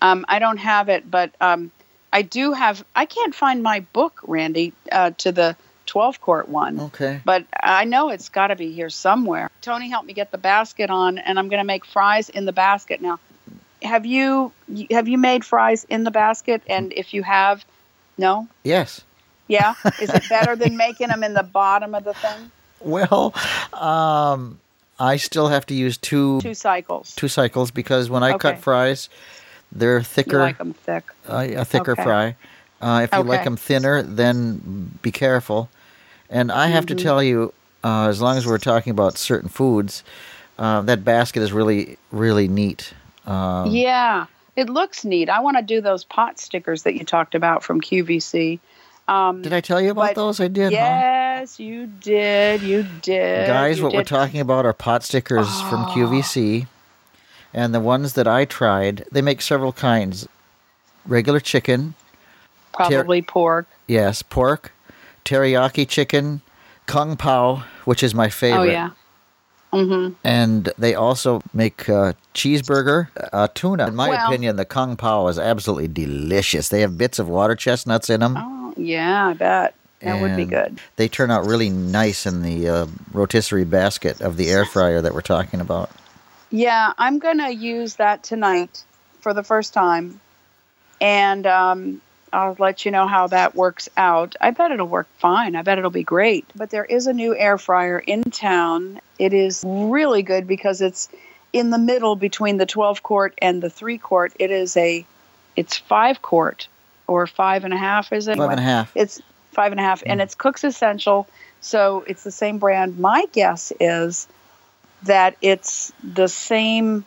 Um, 0.00 0.24
I 0.28 0.38
don't 0.38 0.58
have 0.58 0.88
it, 0.88 1.10
but 1.10 1.32
um, 1.40 1.70
I 2.12 2.22
do 2.22 2.52
have. 2.52 2.84
I 2.94 3.06
can't 3.06 3.34
find 3.34 3.62
my 3.62 3.80
book, 3.92 4.20
Randy, 4.22 4.72
uh, 4.92 5.10
to 5.18 5.32
the 5.32 5.56
12 5.86 6.20
quart 6.20 6.48
one. 6.48 6.78
Okay. 6.80 7.20
But 7.24 7.44
I 7.60 7.84
know 7.84 8.10
it's 8.10 8.28
got 8.28 8.46
to 8.48 8.56
be 8.56 8.72
here 8.72 8.88
somewhere. 8.88 9.50
Tony 9.62 9.88
helped 9.90 10.06
me 10.06 10.12
get 10.12 10.30
the 10.30 10.38
basket 10.38 10.90
on, 10.90 11.18
and 11.18 11.38
I'm 11.38 11.48
going 11.48 11.60
to 11.60 11.66
make 11.66 11.84
fries 11.84 12.28
in 12.28 12.44
the 12.44 12.52
basket 12.52 13.02
now. 13.02 13.18
Have 13.82 14.06
you 14.06 14.52
have 14.92 15.08
you 15.08 15.18
made 15.18 15.44
fries 15.44 15.84
in 15.88 16.04
the 16.04 16.10
basket? 16.12 16.62
And 16.68 16.92
if 16.92 17.14
you 17.14 17.22
have, 17.24 17.64
no, 18.16 18.46
Yes. 18.62 19.00
yeah, 19.48 19.74
is 20.00 20.10
it 20.10 20.28
better 20.28 20.54
than 20.54 20.76
making 20.76 21.08
them 21.08 21.24
in 21.24 21.34
the 21.34 21.42
bottom 21.42 21.94
of 21.96 22.04
the 22.04 22.14
thing? 22.14 22.52
Well, 22.84 23.34
um, 23.74 24.58
I 24.98 25.16
still 25.16 25.48
have 25.48 25.66
to 25.66 25.74
use 25.74 25.96
two 25.98 26.40
Two 26.40 26.54
cycles. 26.54 27.14
two 27.14 27.28
cycles 27.28 27.70
because 27.70 28.08
when 28.10 28.22
I 28.22 28.36
cut 28.38 28.58
fries, 28.58 29.08
they're 29.72 29.98
You 29.98 30.04
thicker, 30.04 30.38
like 30.40 30.58
them 30.58 30.72
thick. 30.72 31.04
uh, 31.28 31.46
a 31.56 31.64
thicker 31.64 31.92
Okay. 31.92 32.02
fry, 32.02 32.36
Uh, 32.80 33.02
if 33.04 33.12
you 33.14 33.22
like 33.22 33.44
them 33.44 33.56
thinner, 33.56 34.02
then 34.02 34.90
be 35.02 35.10
careful. 35.12 35.68
And 36.30 36.50
I 36.50 36.68
have 36.68 36.86
to 36.86 36.94
tell 36.94 37.22
you, 37.22 37.52
uh, 37.84 38.08
as 38.08 38.20
long 38.22 38.36
as 38.38 38.46
we're 38.46 38.58
talking 38.58 38.90
about 38.92 39.18
certain 39.18 39.48
foods, 39.48 40.02
uh, 40.58 40.80
that 40.82 41.04
basket 41.04 41.42
is 41.42 41.52
really, 41.52 41.98
really 42.10 42.48
neat. 42.48 42.92
Um, 43.26 43.70
yeah, 43.74 44.26
it 44.56 44.70
looks 44.70 45.04
neat. 45.04 45.28
I 45.28 45.40
want 45.40 45.56
to 45.58 45.62
do 45.62 45.80
those 45.80 46.04
pot 46.04 46.38
stickers 46.38 46.84
that 46.84 46.94
you 46.94 47.04
talked 47.04 47.34
about 47.34 47.62
from 47.62 47.80
QVC. 47.80 48.58
Um, 49.10 49.42
Did 49.42 49.52
I 49.52 49.60
tell 49.60 49.80
you 49.80 49.90
about 49.90 50.14
those? 50.14 50.38
I 50.40 50.46
did. 50.48 50.66
huh? 50.72 50.78
Yes, 50.78 51.58
you 51.58 51.86
did. 51.88 52.62
You 52.62 52.86
did. 53.02 53.46
Guys, 53.48 53.78
You 53.78 53.84
what 53.84 53.92
we're 53.92 54.04
talking 54.04 54.40
about 54.40 54.64
are 54.64 54.72
pot 54.72 55.02
stickers 55.02 55.48
from 55.62 55.84
QVC. 55.86 56.68
And 57.52 57.74
the 57.74 57.80
ones 57.80 58.12
that 58.12 58.28
I 58.28 58.44
tried, 58.44 59.04
they 59.10 59.20
make 59.20 59.42
several 59.42 59.72
kinds 59.72 60.28
regular 61.06 61.40
chicken, 61.40 61.94
Probably 62.72 63.20
pork. 63.22 63.66
yes, 63.88 64.22
pork, 64.22 64.70
teriyaki 65.24 65.88
chicken, 65.88 66.42
kung 66.86 67.16
pao, 67.16 67.64
which 67.84 68.04
is 68.04 68.14
my 68.14 68.28
favorite. 68.28 68.60
Oh 68.60 68.62
yeah. 68.70 68.90
Mm-hmm. 69.72 70.14
And 70.22 70.72
they 70.78 70.94
also 70.94 71.40
make 71.52 71.88
uh, 71.88 72.12
cheeseburger, 72.34 73.08
uh, 73.32 73.48
tuna. 73.54 73.88
In 73.88 73.96
my 73.96 74.10
Well- 74.10 74.26
opinion, 74.28 74.54
the 74.54 74.64
kung 74.64 74.96
pao 74.96 75.26
is 75.26 75.38
absolutely 75.38 75.88
delicious. 75.88 76.68
They 76.68 76.80
have 76.82 76.96
bits 76.96 77.18
of 77.18 77.28
water 77.28 77.56
chestnuts 77.56 78.08
in 78.08 78.20
them. 78.20 78.36
Oh 78.36 78.59
yeah, 78.80 79.28
I 79.28 79.32
bet 79.34 79.74
that 80.00 80.20
would 80.20 80.36
be 80.36 80.44
good. 80.44 80.80
They 80.96 81.08
turn 81.08 81.30
out 81.30 81.46
really 81.46 81.70
nice 81.70 82.26
in 82.26 82.42
the 82.42 82.68
uh, 82.68 82.86
rotisserie 83.12 83.64
basket 83.64 84.20
of 84.20 84.36
the 84.36 84.48
air 84.48 84.64
fryer 84.64 85.02
that 85.02 85.14
we're 85.14 85.20
talking 85.20 85.60
about. 85.60 85.90
Yeah, 86.50 86.92
I'm 86.98 87.18
gonna 87.18 87.50
use 87.50 87.96
that 87.96 88.22
tonight 88.22 88.84
for 89.20 89.34
the 89.34 89.42
first 89.42 89.74
time, 89.74 90.20
and 91.00 91.46
um, 91.46 92.00
I'll 92.32 92.56
let 92.58 92.84
you 92.84 92.90
know 92.90 93.06
how 93.06 93.26
that 93.28 93.54
works 93.54 93.88
out. 93.96 94.36
I 94.40 94.50
bet 94.50 94.70
it'll 94.70 94.88
work 94.88 95.08
fine. 95.18 95.54
I 95.54 95.62
bet 95.62 95.78
it'll 95.78 95.90
be 95.90 96.02
great. 96.02 96.46
But 96.56 96.70
there 96.70 96.84
is 96.84 97.06
a 97.06 97.12
new 97.12 97.36
air 97.36 97.58
fryer 97.58 97.98
in 97.98 98.22
town. 98.22 99.00
It 99.18 99.32
is 99.32 99.62
really 99.66 100.22
good 100.22 100.46
because 100.46 100.80
it's 100.80 101.08
in 101.52 101.70
the 101.70 101.78
middle 101.78 102.16
between 102.16 102.56
the 102.56 102.66
12 102.66 103.02
quart 103.02 103.34
and 103.42 103.62
the 103.62 103.70
three 103.70 103.98
quart. 103.98 104.32
It 104.38 104.50
is 104.50 104.76
a, 104.76 105.04
it's 105.56 105.76
five 105.76 106.22
quart 106.22 106.68
or 107.10 107.26
five 107.26 107.64
and 107.64 107.74
a 107.74 107.76
half. 107.76 108.12
Is 108.12 108.28
it 108.28 108.36
Five 108.36 108.50
and 108.50 108.60
a 108.60 108.62
half. 108.62 108.92
It's 108.94 109.20
five 109.50 109.72
and 109.72 109.80
a 109.80 109.82
half, 109.82 110.02
and 110.06 110.20
it's 110.20 110.36
Cook's 110.36 110.62
Essential, 110.62 111.26
so 111.60 112.04
it's 112.06 112.22
the 112.22 112.30
same 112.30 112.58
brand. 112.58 112.98
My 112.98 113.26
guess 113.32 113.72
is 113.80 114.28
that 115.02 115.36
it's 115.42 115.92
the 116.04 116.28
same 116.28 117.04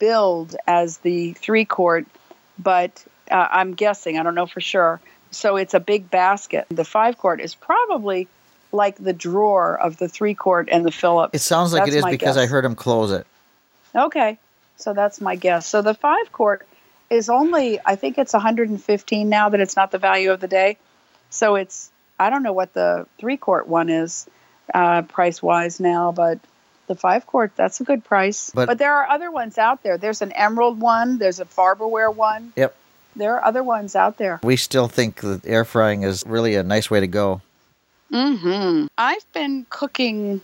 build 0.00 0.56
as 0.66 0.98
the 0.98 1.34
three 1.34 1.64
quart, 1.64 2.06
but 2.58 3.04
uh, 3.30 3.46
I'm 3.48 3.74
guessing. 3.74 4.18
I 4.18 4.24
don't 4.24 4.34
know 4.34 4.46
for 4.46 4.60
sure. 4.60 5.00
So 5.30 5.56
it's 5.56 5.74
a 5.74 5.80
big 5.80 6.10
basket. 6.10 6.66
The 6.68 6.84
five 6.84 7.16
quart 7.16 7.40
is 7.40 7.54
probably 7.54 8.26
like 8.72 8.96
the 8.96 9.12
drawer 9.12 9.78
of 9.78 9.98
the 9.98 10.08
three 10.08 10.34
quart 10.34 10.68
and 10.70 10.84
the 10.84 10.90
Philips. 10.90 11.34
It 11.34 11.42
sounds 11.42 11.72
like 11.72 11.84
That's 11.84 11.94
it 11.94 11.98
is 11.98 12.06
because 12.06 12.36
I 12.36 12.46
heard 12.46 12.64
him 12.64 12.74
close 12.74 13.12
it. 13.12 13.24
Okay, 13.94 14.36
so 14.76 14.94
that's 14.94 15.20
my 15.20 15.36
guess. 15.36 15.68
So 15.68 15.80
the 15.80 15.94
five 15.94 16.32
quart 16.32 16.66
is 17.14 17.28
only, 17.28 17.78
I 17.84 17.96
think 17.96 18.18
it's 18.18 18.32
115 18.32 19.28
now 19.28 19.48
that 19.50 19.60
it's 19.60 19.76
not 19.76 19.90
the 19.90 19.98
value 19.98 20.30
of 20.32 20.40
the 20.40 20.48
day. 20.48 20.76
So 21.30 21.54
it's, 21.54 21.90
I 22.18 22.30
don't 22.30 22.42
know 22.42 22.52
what 22.52 22.74
the 22.74 23.06
three 23.18 23.36
quart 23.36 23.66
one 23.68 23.88
is 23.88 24.26
uh, 24.72 25.02
price 25.02 25.42
wise 25.42 25.80
now, 25.80 26.12
but 26.12 26.38
the 26.86 26.94
five 26.94 27.26
quart, 27.26 27.52
that's 27.56 27.80
a 27.80 27.84
good 27.84 28.04
price. 28.04 28.50
But- 28.54 28.66
But, 28.66 28.78
there 28.78 28.94
are 28.94 29.08
other 29.08 29.30
ones 29.30 29.58
out 29.58 29.82
there. 29.82 29.96
There's 29.98 30.22
an 30.22 30.30
Emeril 30.30 30.76
one, 30.76 31.18
there's 31.18 31.40
a 31.40 31.44
Farberware 31.44 32.14
one. 32.14 32.52
Yep. 32.56 32.76
There 33.16 33.34
are 33.36 33.44
other 33.44 33.62
ones 33.62 33.94
out 33.94 34.18
there. 34.18 34.40
We 34.42 34.56
still 34.56 34.88
think 34.88 35.20
that 35.20 35.46
air 35.46 35.64
frying 35.64 36.02
is 36.02 36.24
really 36.26 36.56
a 36.56 36.62
nice 36.64 36.90
way 36.90 37.00
to 37.00 37.06
go. 37.06 37.40
Mm 38.12 38.38
hmm 38.38 38.86
I've 38.98 39.32
been 39.32 39.66
cooking 39.70 40.40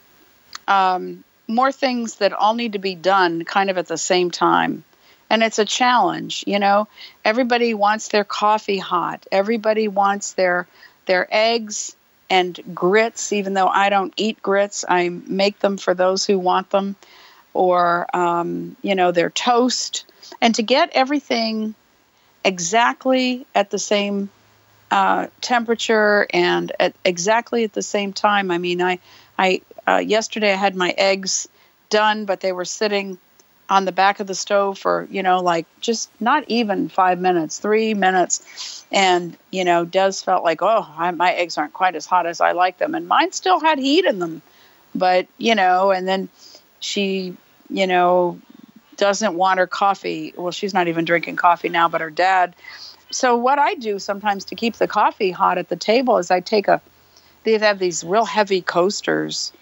um, 0.69 1.25
more 1.49 1.73
things 1.73 2.17
that 2.17 2.33
all 2.33 2.55
need 2.55 2.73
to 2.73 2.79
be 2.79 2.95
done 2.95 3.45
kind 3.45 3.71
of 3.71 3.79
at 3.79 3.87
the 3.89 3.99
same 3.99 4.31
time. 4.31 4.85
And 5.31 5.43
it's 5.43 5.59
a 5.59 5.65
challenge, 5.65 6.45
you 6.47 6.59
know. 6.59 6.89
Everybody 7.25 7.73
wants 7.73 8.09
their 8.09 8.25
coffee 8.25 8.79
hot. 8.79 9.27
Everybody 9.33 9.89
wants 9.89 10.33
their 10.33 10.67
their 11.07 11.29
eggs 11.31 11.97
and 12.29 12.59
grits, 12.75 13.33
even 13.33 13.55
though 13.55 13.69
I 13.69 13.89
don't 13.89 14.13
eat 14.17 14.43
grits. 14.43 14.85
I 14.89 15.09
make 15.09 15.61
them 15.61 15.77
for 15.79 15.95
those 15.95 16.27
who 16.27 16.39
want 16.39 16.71
them, 16.71 16.97
or 17.55 18.07
um, 18.15 18.77
you 18.83 18.95
know, 18.95 19.13
their 19.13 19.31
toast. 19.31 20.05
And 20.41 20.55
to 20.57 20.63
get 20.63 20.91
everything 20.95 21.75
exactly 22.45 23.47
at 23.55 23.71
the 23.71 23.79
same 23.79 24.31
uh, 24.91 25.29
temperature 25.41 26.27
and 26.33 26.73
at 26.81 26.95
exactly 27.05 27.65
at 27.65 27.73
the 27.73 27.83
same 27.83 28.13
time. 28.13 28.51
I 28.51 28.59
mean, 28.59 28.83
I, 28.83 28.99
I 29.39 29.63
uh, 29.87 29.99
yesterday 29.99 30.53
I 30.53 30.57
had 30.57 30.75
my 30.75 30.91
eggs 30.97 31.49
done, 31.91 32.25
but 32.25 32.41
they 32.41 32.53
were 32.53 32.65
sitting 32.65 33.19
on 33.71 33.85
the 33.85 33.93
back 33.93 34.19
of 34.19 34.27
the 34.27 34.35
stove 34.35 34.79
for 34.79 35.07
you 35.11 35.23
know 35.23 35.41
like 35.41 35.67
just 35.81 36.11
not 36.21 36.45
even 36.49 36.89
five 36.89 37.21
minutes, 37.21 37.59
three 37.59 37.95
minutes, 37.95 38.85
and 38.93 39.37
you 39.51 39.65
know 39.65 39.85
Des 39.85 40.13
felt 40.13 40.45
like 40.45 40.61
oh 40.61 40.87
I, 40.97 41.11
my 41.13 41.33
eggs 41.33 41.57
aren't 41.57 41.73
quite 41.73 41.95
as 41.95 42.05
hot 42.05 42.27
as 42.27 42.41
I 42.41 42.53
like 42.53 42.79
them, 42.79 42.95
and 42.95 43.07
mine 43.07 43.33
still 43.33 43.61
had 43.61 43.79
heat 43.79 44.05
in 44.05 44.19
them, 44.19 44.43
but 44.95 45.27
you 45.39 45.55
know, 45.55 45.93
and 45.93 46.07
then 46.07 46.29
she 46.81 47.37
you 47.71 47.87
know 47.87 48.41
doesn't 48.97 49.35
want 49.35 49.59
her 49.59 49.67
coffee. 49.67 50.35
Well, 50.37 50.53
she's 50.53 50.75
not 50.75 50.89
even 50.89 51.05
drinking 51.07 51.37
coffee 51.37 51.71
now, 51.71 51.89
but 51.89 52.01
her 52.01 52.11
dad. 52.11 52.55
So 53.13 53.37
what 53.37 53.59
I 53.59 53.75
do 53.75 53.99
sometimes 53.99 54.47
to 54.47 54.55
keep 54.55 54.77
the 54.77 54.87
coffee 54.87 55.31
hot 55.31 55.59
at 55.59 55.69
the 55.69 55.77
table 55.77 56.19
is 56.19 56.31
I 56.31 56.41
take 56.41 56.69
a 56.69 56.83
they 57.45 57.57
have 57.59 57.79
these 57.79 58.05
real 58.05 58.25
heavy 58.25 58.63
coasters. 58.63 59.53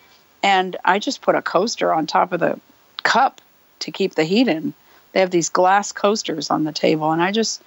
And 0.43 0.77
I 0.85 0.99
just 0.99 1.21
put 1.21 1.35
a 1.35 1.43
coaster 1.43 1.93
on 1.93 2.07
top 2.07 2.33
of 2.33 2.41
the 2.41 2.61
cup 3.03 3.41
to 3.81 3.91
keep 3.91 4.15
the 4.15 4.25
heat 4.25 4.49
in. 4.49 4.75
They 5.13 5.21
have 5.21 5.31
these 5.31 5.49
glass 5.49 5.93
coasters 5.93 6.51
on 6.51 6.65
the 6.65 6.73
table 6.73 7.13
and 7.13 7.23
I 7.23 7.33
just 7.33 7.63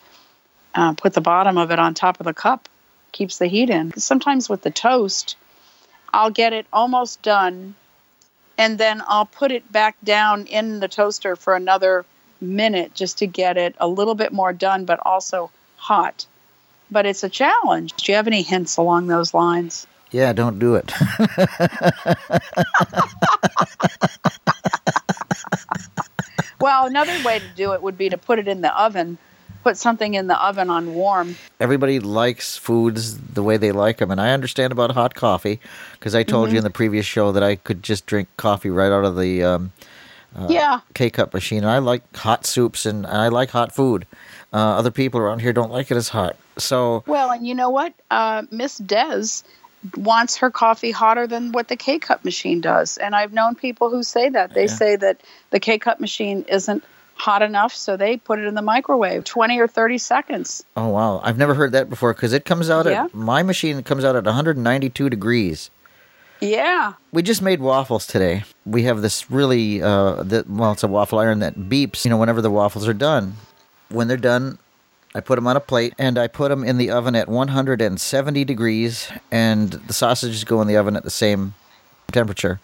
uh, 0.75 0.93
put 0.93 1.13
the 1.13 1.21
bottom 1.21 1.57
of 1.57 1.71
it 1.71 1.79
on 1.79 1.93
top 1.93 2.19
of 2.19 2.25
the 2.25 2.33
cup 2.33 2.69
keeps 3.11 3.37
the 3.37 3.47
heat 3.47 3.69
in. 3.69 3.93
Sometimes 3.97 4.49
with 4.49 4.61
the 4.61 4.71
toast 4.71 5.35
I'll 6.13 6.29
get 6.29 6.53
it 6.53 6.65
almost 6.71 7.21
done 7.21 7.75
and 8.57 8.77
then 8.77 9.01
I'll 9.07 9.25
put 9.25 9.51
it 9.51 9.71
back 9.71 9.97
down 10.03 10.45
in 10.45 10.79
the 10.79 10.87
toaster 10.87 11.35
for 11.35 11.55
another 11.55 12.05
minute 12.39 12.93
just 12.93 13.19
to 13.19 13.27
get 13.27 13.57
it 13.57 13.75
a 13.79 13.87
little 13.87 14.15
bit 14.15 14.31
more 14.31 14.53
done 14.53 14.85
but 14.85 14.99
also 15.05 15.51
hot. 15.77 16.25
But 16.89 17.05
it's 17.05 17.23
a 17.23 17.29
challenge. 17.29 17.93
Do 17.93 18.11
you 18.11 18.17
have 18.17 18.27
any 18.27 18.41
hints 18.41 18.77
along 18.77 19.07
those 19.07 19.33
lines? 19.33 19.87
Yeah, 20.11 20.33
don't 20.33 20.59
do 20.59 20.75
it. 20.75 20.91
Well, 26.61 26.85
another 26.85 27.17
way 27.25 27.39
to 27.39 27.45
do 27.55 27.73
it 27.73 27.81
would 27.81 27.97
be 27.97 28.09
to 28.09 28.17
put 28.17 28.39
it 28.39 28.47
in 28.47 28.61
the 28.61 28.73
oven, 28.79 29.17
put 29.63 29.77
something 29.77 30.13
in 30.13 30.27
the 30.27 30.41
oven 30.41 30.69
on 30.69 30.93
warm. 30.93 31.35
Everybody 31.59 31.99
likes 31.99 32.57
foods 32.57 33.17
the 33.17 33.43
way 33.43 33.57
they 33.57 33.71
like 33.71 33.97
them, 33.97 34.11
and 34.11 34.19
I 34.21 34.31
understand 34.31 34.71
about 34.71 34.91
hot 34.91 35.15
coffee 35.15 35.59
because 35.93 36.15
I 36.15 36.23
told 36.23 36.47
you 36.49 36.51
Mm-hmm. 36.51 36.57
in 36.57 36.63
the 36.63 36.69
previous 36.69 37.05
show 37.05 37.31
that 37.31 37.43
I 37.43 37.55
could 37.57 37.83
just 37.83 38.05
drink 38.05 38.27
coffee 38.37 38.69
right 38.69 38.91
out 38.91 39.05
of 39.05 39.15
the 39.17 39.43
um, 39.43 39.71
yeah. 40.49 40.79
K 40.93 41.09
cup 41.09 41.33
machine. 41.33 41.59
And 41.59 41.69
I 41.71 41.79
like 41.79 42.15
hot 42.15 42.45
soups 42.45 42.85
and 42.85 43.05
I 43.05 43.27
like 43.27 43.49
hot 43.51 43.73
food. 43.73 44.05
Uh, 44.53 44.57
other 44.57 44.91
people 44.91 45.19
around 45.19 45.39
here 45.39 45.53
don't 45.53 45.71
like 45.71 45.91
it 45.91 45.97
as 45.97 46.09
hot. 46.09 46.35
So 46.57 47.03
Well, 47.07 47.31
and 47.31 47.45
you 47.47 47.55
know 47.55 47.69
what? 47.69 47.93
Uh, 48.09 48.43
Miss 48.51 48.77
Des 48.77 49.43
wants 49.97 50.37
her 50.37 50.49
coffee 50.51 50.91
hotter 50.91 51.27
than 51.27 51.51
what 51.51 51.67
the 51.67 51.75
K 51.75 51.99
cup 51.99 52.23
machine 52.23 52.61
does. 52.61 52.97
And 52.97 53.15
I've 53.15 53.33
known 53.33 53.55
people 53.55 53.89
who 53.89 54.03
say 54.03 54.29
that. 54.29 54.53
They 54.53 54.63
Yeah. 54.65 54.75
say 54.75 54.95
that 54.95 55.21
the 55.49 55.59
K 55.59 55.77
cup 55.79 55.99
machine 55.99 56.45
isn't 56.47 56.83
hot 57.15 57.41
enough, 57.41 57.73
so 57.75 57.97
they 57.97 58.17
put 58.17 58.39
it 58.39 58.45
in 58.45 58.55
the 58.55 58.61
microwave 58.63 59.23
20 59.23 59.59
or 59.59 59.67
30 59.67 59.97
seconds. 59.99 60.63
Oh 60.75 60.87
wow, 60.89 61.21
I've 61.23 61.37
never 61.37 61.53
heard 61.53 61.71
that 61.73 61.89
before 61.89 62.13
because 62.13 62.33
it 62.33 62.45
comes 62.45 62.69
out 62.69 62.85
Yeah. 62.85 63.05
at 63.05 63.13
my 63.13 63.43
machine 63.43 63.81
comes 63.83 64.03
out 64.03 64.15
at 64.15 64.23
192 64.25 65.09
degrees. 65.09 65.69
Yeah. 66.39 66.93
We 67.11 67.21
just 67.21 67.41
made 67.43 67.59
waffles 67.59 68.07
today. 68.07 68.43
We 68.65 68.83
have 68.83 69.01
this 69.03 69.29
really 69.29 69.81
uh 69.83 70.23
that 70.23 70.49
well, 70.49 70.71
it's 70.71 70.83
a 70.83 70.87
waffle 70.87 71.19
iron 71.19 71.39
that 71.39 71.55
beeps, 71.55 72.03
you 72.05 72.09
know, 72.09 72.17
whenever 72.17 72.41
the 72.41 72.49
waffles 72.51 72.87
are 72.87 72.93
done. 72.93 73.33
When 73.89 74.07
they're 74.07 74.17
done, 74.17 74.57
I 75.13 75.19
put 75.19 75.35
them 75.35 75.47
on 75.47 75.57
a 75.57 75.59
plate 75.59 75.93
and 75.97 76.17
I 76.17 76.27
put 76.27 76.49
them 76.49 76.63
in 76.63 76.77
the 76.77 76.89
oven 76.89 77.15
at 77.15 77.27
170 77.27 78.45
degrees 78.45 79.09
and 79.29 79.71
the 79.71 79.93
sausages 79.93 80.43
go 80.43 80.61
in 80.61 80.67
the 80.67 80.77
oven 80.77 80.95
at 80.95 81.03
the 81.03 81.09
same 81.09 81.53
temperature. 82.11 82.59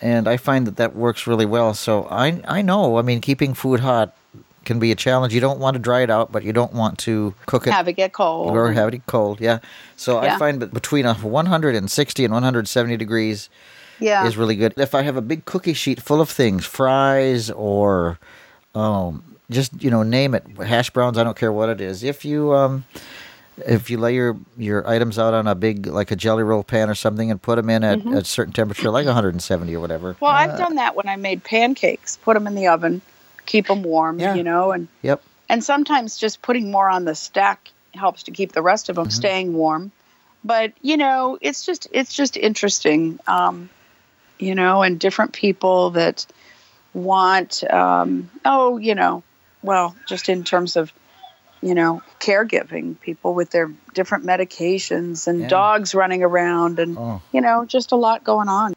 And 0.00 0.28
I 0.28 0.36
find 0.36 0.66
that 0.66 0.76
that 0.76 0.94
works 0.94 1.26
really 1.26 1.46
well. 1.46 1.74
So 1.74 2.04
I 2.04 2.40
I 2.46 2.62
know, 2.62 2.98
I 2.98 3.02
mean, 3.02 3.20
keeping 3.20 3.52
food 3.52 3.80
hot 3.80 4.16
can 4.64 4.78
be 4.78 4.92
a 4.92 4.94
challenge. 4.94 5.34
You 5.34 5.40
don't 5.40 5.58
want 5.58 5.74
to 5.74 5.78
dry 5.80 6.02
it 6.02 6.10
out, 6.10 6.30
but 6.30 6.44
you 6.44 6.52
don't 6.52 6.72
want 6.72 6.98
to 7.00 7.34
cook 7.46 7.66
it 7.66 7.72
Have 7.72 7.88
it 7.88 7.94
get 7.94 8.12
cold. 8.12 8.50
or 8.50 8.72
have 8.72 8.92
it 8.92 9.06
cold. 9.06 9.40
Yeah. 9.40 9.58
So 9.96 10.18
I 10.18 10.38
find 10.38 10.60
that 10.62 10.72
between 10.72 11.06
a 11.06 11.14
160 11.14 12.24
and 12.24 12.32
170 12.32 12.96
degrees 12.96 13.50
yeah. 13.98 14.26
is 14.26 14.36
really 14.36 14.56
good. 14.56 14.74
If 14.76 14.94
I 14.94 15.02
have 15.02 15.16
a 15.16 15.22
big 15.22 15.44
cookie 15.44 15.72
sheet 15.72 16.00
full 16.00 16.20
of 16.20 16.30
things, 16.30 16.64
fries 16.64 17.50
or 17.50 18.18
um, 18.74 19.24
just 19.50 19.82
you 19.82 19.90
know 19.90 20.02
name 20.02 20.34
it, 20.34 20.44
hash 20.58 20.90
browns, 20.90 21.18
I 21.18 21.24
don't 21.24 21.36
care 21.36 21.52
what 21.52 21.68
it 21.68 21.80
is. 21.80 22.02
If 22.02 22.24
you 22.24 22.52
um, 22.54 22.84
if 23.66 23.90
you 23.90 23.98
lay 23.98 24.14
your 24.14 24.36
your 24.56 24.86
items 24.88 25.18
out 25.18 25.34
on 25.34 25.46
a 25.46 25.54
big 25.54 25.86
like 25.86 26.10
a 26.10 26.16
jelly 26.16 26.42
roll 26.42 26.62
pan 26.62 26.90
or 26.90 26.94
something 26.94 27.30
and 27.30 27.40
put 27.40 27.56
them 27.56 27.70
in 27.70 27.82
at 27.84 28.04
a 28.06 28.24
certain 28.24 28.52
temperature, 28.52 28.90
like 28.90 29.06
170 29.06 29.74
or 29.74 29.80
whatever. 29.80 30.14
Mm-hmm. 30.14 30.24
Well, 30.24 30.32
I've 30.32 30.50
uh, 30.50 30.56
done 30.58 30.74
that 30.76 30.94
when 30.96 31.08
I 31.08 31.16
made 31.16 31.42
pancakes. 31.44 32.16
Put 32.18 32.34
them 32.34 32.46
in 32.46 32.54
the 32.54 32.68
oven, 32.68 33.00
keep 33.46 33.66
them 33.66 33.82
warm, 33.82 34.20
Yeah. 34.20 34.34
you 34.34 34.42
know, 34.42 34.72
and 34.72 34.88
Yep. 35.02 35.22
and 35.48 35.64
sometimes 35.64 36.16
just 36.18 36.42
putting 36.42 36.70
more 36.70 36.88
on 36.88 37.04
the 37.04 37.14
stack 37.14 37.70
helps 37.94 38.24
to 38.24 38.30
keep 38.30 38.52
the 38.52 38.62
rest 38.62 38.88
of 38.90 38.96
them 38.96 39.06
Mm-hmm. 39.06 39.10
staying 39.12 39.54
warm. 39.54 39.92
But 40.44 40.72
you 40.82 40.96
know, 40.98 41.38
it's 41.40 41.64
just 41.66 41.88
it's 41.90 42.14
just 42.14 42.36
interesting, 42.36 43.18
um, 43.26 43.70
you 44.38 44.54
know, 44.54 44.82
and 44.82 45.00
different 45.00 45.32
people 45.32 45.90
that 45.90 46.26
want, 46.94 47.64
um, 47.72 48.30
oh, 48.44 48.76
you 48.78 48.94
know, 48.94 49.22
well, 49.62 49.94
just 50.06 50.28
in 50.28 50.44
terms 50.44 50.76
of 50.76 50.92
you 51.60 51.74
know 51.74 52.02
caregiving, 52.20 53.00
people 53.00 53.34
with 53.34 53.50
their 53.50 53.70
different 53.94 54.24
medications 54.24 55.26
and 55.26 55.40
Yeah. 55.42 55.48
dogs 55.48 55.94
running 55.94 56.22
around, 56.22 56.78
and 56.78 56.96
Oh. 56.98 57.20
you 57.32 57.40
know, 57.40 57.64
just 57.64 57.92
a 57.92 57.96
lot 57.96 58.24
going 58.24 58.48
on. 58.48 58.74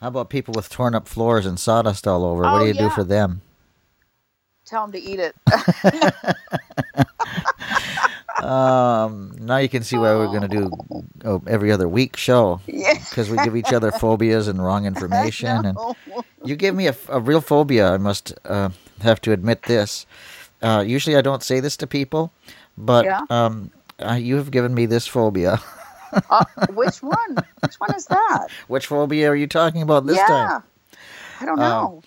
How 0.00 0.08
about 0.08 0.28
people 0.28 0.52
with 0.54 0.68
torn 0.68 0.94
up 0.94 1.08
floors 1.08 1.46
and 1.46 1.58
sawdust 1.58 2.06
all 2.06 2.24
over? 2.24 2.42
what 2.42 2.54
Oh, 2.54 2.58
do 2.60 2.66
you 2.66 2.74
do 2.74 2.90
for 2.90 3.02
them? 3.04 3.40
Tell 4.66 4.82
them 4.86 4.92
to 4.92 5.00
eat 5.00 5.20
it. 5.20 5.34
Um, 8.42 9.34
now 9.40 9.56
you 9.56 9.68
can 9.68 9.82
see 9.82 9.96
why 9.96 10.14
we're 10.14 10.26
going 10.26 10.42
to 10.42 10.48
do 10.48 10.70
oh, 11.24 11.42
every 11.46 11.72
other 11.72 11.88
week 11.88 12.18
show 12.18 12.60
yeah. 12.66 12.92
because 12.92 13.30
we 13.30 13.38
give 13.38 13.56
each 13.56 13.72
other 13.72 13.90
phobias 13.98 14.46
and 14.46 14.62
wrong 14.62 14.84
information. 14.84 15.64
And 15.64 15.78
you 16.44 16.54
gave 16.54 16.74
me 16.74 16.86
a, 16.86 16.94
a 17.08 17.18
real 17.18 17.40
phobia. 17.40 17.90
I 17.90 17.96
must 17.96 18.34
uh, 18.44 18.68
have 19.02 19.20
to 19.22 19.32
admit 19.32 19.62
this. 19.62 20.06
Uh, 20.62 20.84
usually, 20.86 21.16
I 21.16 21.20
don't 21.20 21.42
say 21.42 21.60
this 21.60 21.76
to 21.78 21.86
people, 21.86 22.32
but 22.76 23.04
Yeah. 23.04 23.22
um, 23.30 23.70
uh, 24.00 24.14
you 24.14 24.36
have 24.36 24.50
given 24.50 24.74
me 24.74 24.86
this 24.86 25.06
phobia. 25.06 25.60
Uh, 26.30 26.44
which 26.70 27.02
one? 27.02 27.36
Which 27.60 27.74
one 27.74 27.94
is 27.94 28.06
that? 28.06 28.46
Which 28.68 28.86
phobia 28.86 29.28
are 29.28 29.36
you 29.36 29.46
talking 29.46 29.82
about 29.82 30.06
this 30.06 30.16
yeah. 30.16 30.26
time? 30.26 30.62
I 31.40 31.44
don't 31.44 31.58
know. 31.58 32.02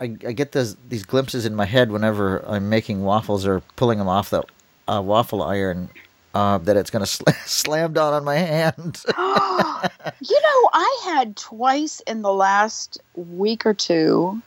I, 0.00 0.04
I 0.04 0.32
get 0.32 0.52
this, 0.52 0.76
these 0.88 1.04
glimpses 1.04 1.46
in 1.46 1.54
my 1.54 1.64
head 1.64 1.90
whenever 1.90 2.44
I'm 2.46 2.68
making 2.68 3.04
waffles 3.04 3.46
or 3.46 3.60
pulling 3.76 3.98
them 3.98 4.08
off 4.08 4.28
the 4.30 4.42
uh, 4.88 5.00
waffle 5.00 5.42
iron. 5.42 5.88
Uh, 6.34 6.58
that 6.58 6.76
it's 6.76 6.90
going 6.90 7.00
to 7.00 7.06
sl- 7.06 7.30
slam 7.46 7.94
down 7.94 8.12
on 8.12 8.24
my 8.24 8.36
hand. 8.36 9.02
you 9.16 10.40
know, 10.40 10.70
I 10.74 11.00
had 11.04 11.36
twice 11.36 12.00
in 12.00 12.20
the 12.22 12.32
last 12.32 13.00
week 13.14 13.64
or 13.64 13.72
two 13.72 14.42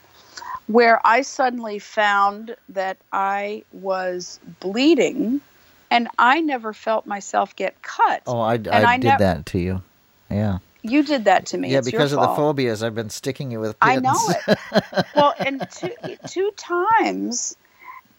where 0.72 1.06
I 1.06 1.22
suddenly 1.22 1.80
found 1.80 2.56
that 2.70 2.98
I 3.12 3.64
was 3.74 4.40
bleeding 4.60 5.42
and 5.90 6.08
I 6.18 6.40
never 6.42 6.74
felt 6.74 7.06
myself 7.06 7.56
get 7.56 7.82
cut. 7.82 8.24
oh, 8.28 8.40
I, 8.40 8.54
I, 8.54 8.84
I 8.86 8.98
did 8.98 9.08
nev- 9.08 9.20
that 9.20 9.46
to 9.48 9.60
you. 9.60 9.82
Yeah. 10.30 10.60
You 10.84 11.04
did 11.04 11.26
that 11.26 11.46
to 11.48 11.58
me. 11.58 11.72
yeah, 11.72 11.80
It's 11.80 11.92
because 11.92 12.12
of 12.14 12.22
the 12.22 12.28
phobias, 12.28 12.82
I've 12.82 12.96
been 12.96 13.10
sticking 13.10 13.52
you 13.52 13.60
with 13.60 13.80
pins. 13.80 13.98
I 13.98 14.00
know 14.00 14.20
it. 14.30 15.06
well, 15.16 15.34
and 15.38 15.68
two 15.70 15.92
two 16.28 16.52
times, 16.58 17.56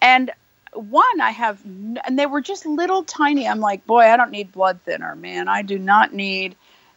and 0.00 0.30
one 0.72 1.20
I 1.20 1.30
have, 1.30 1.60
and 1.64 2.16
they 2.16 2.26
were 2.26 2.40
just 2.40 2.64
little 2.64 3.02
tiny. 3.02 3.48
I'm 3.48 3.58
like, 3.58 3.84
boy, 3.84 4.02
I 4.02 4.16
don't 4.16 4.30
need 4.30 4.52
blood 4.52 4.78
thinner, 4.84 5.16
man. 5.16 5.48
I 5.48 5.62
do 5.62 5.76
not 5.76 6.14
need. 6.14 6.54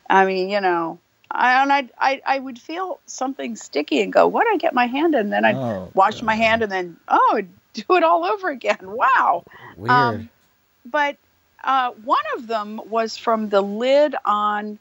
I 0.07 0.25
mean, 0.25 0.49
you 0.49 0.61
know, 0.61 0.99
I 1.35 1.61
and 1.61 1.73
I 1.73 1.89
I, 1.99 2.21
I 2.25 2.39
would 2.39 2.59
feel 2.59 2.99
something 3.05 3.55
sticky 3.55 4.01
and 4.01 4.13
go, 4.13 4.27
what? 4.27 4.47
I 4.51 4.57
get 4.57 4.73
my 4.73 4.87
hand 4.87 5.15
in, 5.15 5.21
and 5.21 5.33
then 5.33 5.45
I'd 5.45 5.55
Oh, 5.57 5.91
wash 5.93 6.21
my 6.21 6.35
hand, 6.35 6.63
and 6.63 6.71
then 6.71 6.97
oh, 7.07 7.41
do 7.73 7.83
it 7.95 8.03
all 8.03 8.25
over 8.25 8.49
again. 8.49 8.79
Wow. 8.81 9.43
Weird. 9.77 9.91
Um, 9.91 10.29
but 10.85 11.17
uh, 11.63 11.91
one 12.03 12.23
of 12.37 12.47
them 12.47 12.81
was 12.89 13.17
from 13.17 13.49
the 13.49 13.61
lid 13.61 14.15
on 14.25 14.79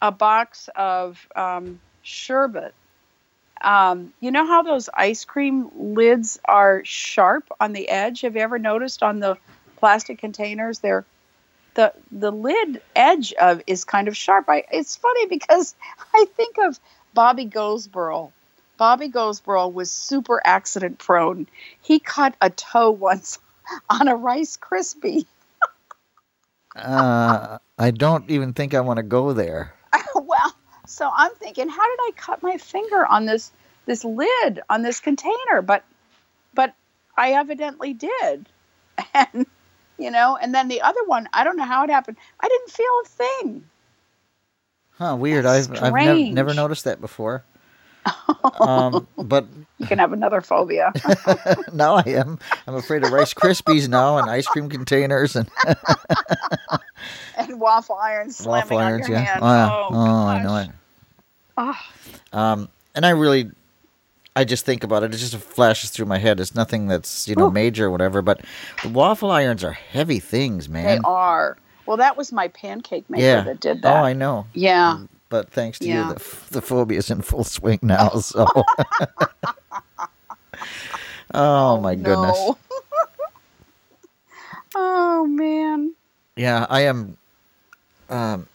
a 0.00 0.10
box 0.12 0.68
of 0.76 1.26
um, 1.36 1.80
sherbet. 2.02 2.74
Um, 3.62 4.12
you 4.20 4.30
know 4.32 4.46
how 4.46 4.62
those 4.62 4.88
ice 4.92 5.24
cream 5.24 5.70
lids 5.76 6.38
are 6.44 6.82
sharp 6.84 7.48
on 7.60 7.72
the 7.72 7.88
edge? 7.88 8.22
Have 8.22 8.34
you 8.36 8.42
ever 8.42 8.58
noticed 8.58 9.02
on 9.02 9.20
the 9.20 9.36
plastic 9.76 10.18
containers? 10.18 10.80
They're 10.80 11.04
the 11.74 11.92
the 12.10 12.30
lid 12.30 12.82
edge 12.94 13.32
of 13.34 13.62
is 13.66 13.84
kind 13.84 14.08
of 14.08 14.16
sharp. 14.16 14.48
I, 14.48 14.64
it's 14.70 14.96
funny 14.96 15.26
because 15.26 15.74
I 16.14 16.26
think 16.36 16.56
of 16.58 16.78
Bobby 17.14 17.44
Goldsboro. 17.44 18.32
Bobby 18.78 19.08
Goldsboro 19.08 19.68
was 19.68 19.90
super 19.90 20.40
accident 20.44 20.98
prone. 20.98 21.46
He 21.82 21.98
cut 21.98 22.34
a 22.40 22.50
toe 22.50 22.90
once 23.08 23.38
on 23.88 24.08
a 24.08 24.16
Rice 24.16 24.56
Krispie. 24.56 25.26
uh, 26.76 27.58
I 27.78 27.90
don't 27.90 28.30
even 28.30 28.52
think 28.52 28.74
I 28.74 28.80
want 28.80 28.98
to 28.98 29.02
go 29.02 29.32
there. 29.32 29.74
well, 30.14 30.54
so 30.86 31.10
I'm 31.12 31.32
thinking, 31.34 31.68
how 31.68 31.90
did 31.90 31.98
I 32.00 32.10
cut 32.16 32.42
my 32.42 32.56
finger 32.58 33.06
on 33.06 33.26
this 33.26 33.52
this 33.86 34.04
lid 34.04 34.60
on 34.68 34.82
this 34.82 35.00
container? 35.00 35.62
But 35.62 35.84
but 36.54 36.74
I 37.16 37.32
evidently 37.32 37.92
did, 37.94 38.48
and 39.14 39.46
you 40.02 40.10
know, 40.10 40.36
and 40.40 40.54
then 40.54 40.68
the 40.68 40.80
other 40.82 41.04
one, 41.06 41.28
I 41.32 41.44
don't 41.44 41.56
know 41.56 41.64
how 41.64 41.84
it 41.84 41.90
happened. 41.90 42.16
I 42.40 42.48
didn't 42.48 42.70
feel 42.70 42.92
a 43.04 43.08
thing. 43.08 43.64
Huh, 44.98 45.16
weird. 45.16 45.44
That's 45.44 45.68
I've, 45.70 45.82
I've 45.82 45.92
never, 45.94 46.18
never 46.32 46.54
noticed 46.54 46.84
that 46.84 47.00
before. 47.00 47.44
um, 48.60 49.06
but 49.16 49.46
You 49.78 49.86
can 49.86 49.98
have 49.98 50.12
another 50.12 50.40
phobia. 50.40 50.92
now 51.72 51.94
I 51.94 52.02
am. 52.06 52.38
I'm 52.66 52.74
afraid 52.74 53.04
of 53.04 53.12
Rice 53.12 53.32
Krispies 53.32 53.88
now 53.88 54.18
and 54.18 54.28
ice 54.28 54.46
cream 54.48 54.68
containers 54.68 55.36
and 55.36 55.48
and 57.36 57.60
waffle 57.60 57.96
irons 57.96 58.36
slamming 58.36 58.64
waffle 58.64 58.76
on 58.78 58.84
irons. 58.84 59.08
Yeah. 59.08 59.38
Oh. 59.40 59.86
Oh, 59.90 59.94
Oh, 59.94 60.26
I 60.26 60.42
know 60.42 60.56
it. 60.56 60.68
Oh, 61.56 61.78
Um, 62.32 62.68
and 62.94 63.06
I 63.06 63.10
really, 63.10 63.50
I 64.34 64.44
just 64.44 64.64
think 64.64 64.82
about 64.82 65.02
it. 65.02 65.14
It 65.14 65.18
just 65.18 65.36
flashes 65.36 65.90
through 65.90 66.06
my 66.06 66.18
head. 66.18 66.40
It's 66.40 66.54
nothing 66.54 66.88
that's 66.88 67.28
you 67.28 67.34
know 67.34 67.48
Ooh. 67.48 67.52
major 67.52 67.86
or 67.86 67.90
whatever. 67.90 68.22
But 68.22 68.40
the 68.82 68.88
waffle 68.88 69.30
irons 69.30 69.62
are 69.62 69.72
heavy 69.72 70.20
things, 70.20 70.68
man. 70.68 70.84
they 70.84 70.98
are. 71.04 71.56
Well, 71.86 71.96
that 71.96 72.16
was 72.16 72.32
my 72.32 72.48
pancake 72.48 73.08
maker 73.10 73.22
yeah. 73.22 73.40
that 73.42 73.60
did 73.60 73.82
that. 73.82 74.00
Oh, 74.00 74.04
I 74.04 74.12
know. 74.12 74.46
yeah. 74.54 75.00
But 75.28 75.50
thanks 75.50 75.78
to 75.80 75.86
Yeah. 75.86 76.08
you, 76.08 76.14
the, 76.14 76.36
the 76.50 76.62
phobia 76.62 76.98
is 76.98 77.10
in 77.10 77.22
full 77.22 77.44
swing 77.44 77.80
now. 77.82 78.10
So. 78.20 78.46
oh 81.34 81.80
my 81.80 81.94
goodness. 81.94 82.50
Oh 84.74 85.26
man. 85.26 85.92
Yeah, 86.34 86.66
I 86.70 86.82
am 86.82 87.18
um, 88.08 88.46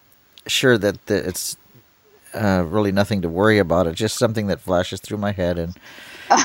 sure 0.48 0.76
that 0.78 1.06
the, 1.06 1.28
it's 1.28 1.56
uh, 2.34 2.64
really 2.68 2.92
nothing 2.92 3.22
to 3.24 3.30
worry 3.30 3.58
about. 3.60 3.88
It's 3.88 3.98
just 4.00 4.18
something 4.18 4.48
that 4.48 4.60
flashes 4.62 5.00
through 5.02 5.18
my 5.18 5.32
head, 5.32 5.58
and 5.58 5.76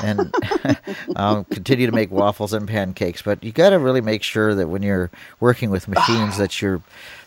and 0.03 0.33
I'll 1.15 1.43
continue 1.45 1.85
to 1.87 1.91
make 1.91 2.11
waffles 2.11 2.53
and 2.53 2.67
pancakes. 2.67 3.21
But 3.21 3.43
you 3.43 3.51
got 3.51 3.71
to 3.71 3.79
really 3.79 4.01
make 4.01 4.23
sure 4.23 4.55
that 4.55 4.67
when 4.69 4.81
you're 4.83 5.11
working 5.39 5.69
with 5.69 5.87
machines, 5.87 6.37
that 6.37 6.61
your 6.61 6.81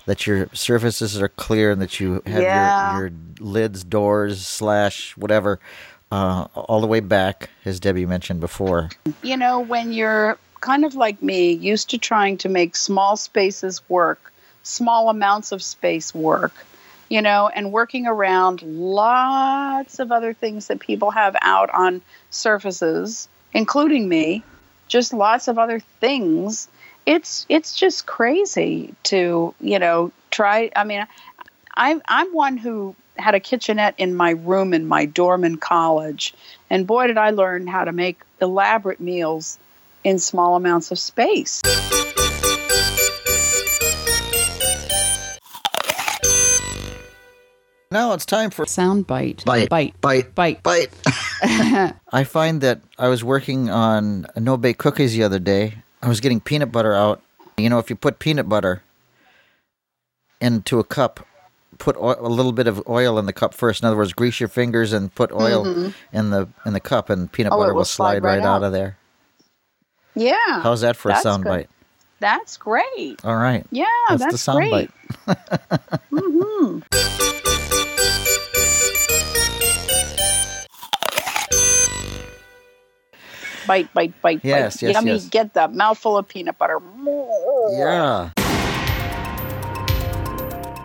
that 0.06 0.26
your 0.26 0.48
surfaces 0.52 1.20
are 1.20 1.28
clear 1.28 1.70
and 1.72 1.80
that 1.82 1.98
you 2.00 2.22
have 2.26 2.42
Yeah. 2.42 2.92
your 2.92 3.06
your 3.08 3.12
lids, 3.40 3.84
doors, 3.84 4.46
slash 4.46 5.16
whatever. 5.16 5.58
Uh, 6.12 6.46
all 6.54 6.80
the 6.80 6.86
way 6.86 7.00
back, 7.00 7.50
as 7.64 7.80
Debbie 7.80 8.06
mentioned 8.06 8.38
before. 8.40 8.90
you 9.22 9.36
know, 9.36 9.58
when 9.58 9.92
you're 9.92 10.38
kind 10.60 10.84
of 10.84 10.94
like 10.94 11.20
me, 11.20 11.50
used 11.50 11.90
to 11.90 11.98
trying 11.98 12.38
to 12.38 12.48
make 12.48 12.76
small 12.76 13.16
spaces 13.16 13.82
work, 13.88 14.32
small 14.62 15.08
amounts 15.10 15.50
of 15.50 15.60
space 15.62 16.14
work, 16.14 16.54
you 17.08 17.22
know, 17.22 17.48
and 17.48 17.72
working 17.72 18.06
around 18.06 18.62
lots 18.62 19.98
of 19.98 20.10
other 20.10 20.32
things 20.32 20.68
that 20.68 20.80
people 20.80 21.10
have 21.10 21.36
out 21.40 21.70
on 21.70 22.02
surfaces, 22.30 23.28
including 23.52 24.08
me, 24.08 24.42
just 24.88 25.12
lots 25.12 25.48
of 25.48 25.58
other 25.58 25.80
things. 26.00 26.68
It's 27.04 27.46
it's 27.48 27.76
just 27.76 28.06
crazy 28.06 28.94
to, 29.04 29.54
you 29.60 29.78
know, 29.78 30.12
try 30.30 30.70
I 30.74 30.84
mean, 30.84 31.06
I'm 31.74 32.02
I'm 32.08 32.32
one 32.32 32.56
who 32.56 32.96
had 33.16 33.34
a 33.34 33.40
kitchenette 33.40 33.94
in 33.98 34.14
my 34.14 34.30
room 34.30 34.74
in 34.74 34.86
my 34.86 35.06
dorm 35.06 35.44
in 35.44 35.56
college, 35.56 36.34
and 36.68 36.86
boy 36.86 37.06
did 37.06 37.18
I 37.18 37.30
learn 37.30 37.66
how 37.66 37.84
to 37.84 37.92
make 37.92 38.20
elaborate 38.40 39.00
meals 39.00 39.58
in 40.02 40.18
small 40.18 40.56
amounts 40.56 40.90
of 40.90 40.98
space. 40.98 41.62
Now 47.90 48.12
it's 48.14 48.26
time 48.26 48.50
for 48.50 48.66
Sound 48.66 49.06
bite. 49.06 49.44
Bite. 49.44 49.68
Bite. 49.68 50.00
bite 50.00 50.34
Bite. 50.34 50.62
bite. 50.62 50.90
I 52.12 52.24
find 52.24 52.60
that 52.60 52.80
I 52.98 53.08
was 53.08 53.22
working 53.22 53.70
on 53.70 54.26
no 54.36 54.56
bake 54.56 54.78
cookies 54.78 55.12
the 55.12 55.22
other 55.22 55.38
day. 55.38 55.74
I 56.02 56.08
was 56.08 56.20
getting 56.20 56.40
peanut 56.40 56.72
butter 56.72 56.94
out. 56.94 57.22
You 57.56 57.70
know, 57.70 57.78
if 57.78 57.88
you 57.88 57.96
put 57.96 58.18
peanut 58.18 58.48
butter 58.48 58.82
into 60.40 60.78
a 60.80 60.84
cup, 60.84 61.24
put 61.78 61.96
oil, 61.96 62.16
a 62.18 62.28
little 62.28 62.52
bit 62.52 62.66
of 62.66 62.82
oil 62.88 63.18
in 63.18 63.26
the 63.26 63.32
cup 63.32 63.54
first. 63.54 63.82
In 63.82 63.86
other 63.86 63.96
words, 63.96 64.12
grease 64.12 64.40
your 64.40 64.48
fingers 64.48 64.92
and 64.92 65.14
put 65.14 65.30
oil 65.32 65.92
in 66.12 66.30
the 66.30 66.48
in 66.66 66.72
the 66.72 66.80
cup, 66.80 67.08
and 67.08 67.30
peanut 67.30 67.52
Mm-hmm. 67.52 67.60
Oh, 67.60 67.62
butter 67.62 67.72
will 67.72 67.78
will 67.80 67.84
slide 67.84 68.14
slide 68.20 68.24
right 68.24 68.38
right 68.38 68.46
out 68.46 68.56
out. 68.56 68.62
of 68.64 68.72
there. 68.72 68.98
Yeah. 70.14 70.60
How's 70.62 70.80
that 70.80 70.96
for 70.96 71.10
a 71.10 71.12
That's 71.12 71.22
sound 71.22 71.44
good. 71.44 71.50
bite? 71.50 71.70
That's 72.18 72.56
great. 72.56 73.20
All 73.24 73.36
right. 73.36 73.64
Yeah, 73.70 73.84
That's, 74.08 74.22
that's, 74.22 74.32
the 74.32 74.38
sound 74.38 74.70
great. 74.70 74.90
bite. 83.66 83.92
Bite, 83.94 84.12
bite, 84.22 84.22
bite, 84.22 84.44
Yes, 84.44 84.76
bite. 84.76 84.82
yes, 84.88 84.94
Yummy. 84.94 85.10
yes. 85.12 85.28
Get 85.28 85.54
the 85.54 85.68
mouthful 85.68 86.16
of 86.16 86.26
peanut 86.28 86.56
butter. 86.58 86.80
Yeah. 87.72 88.30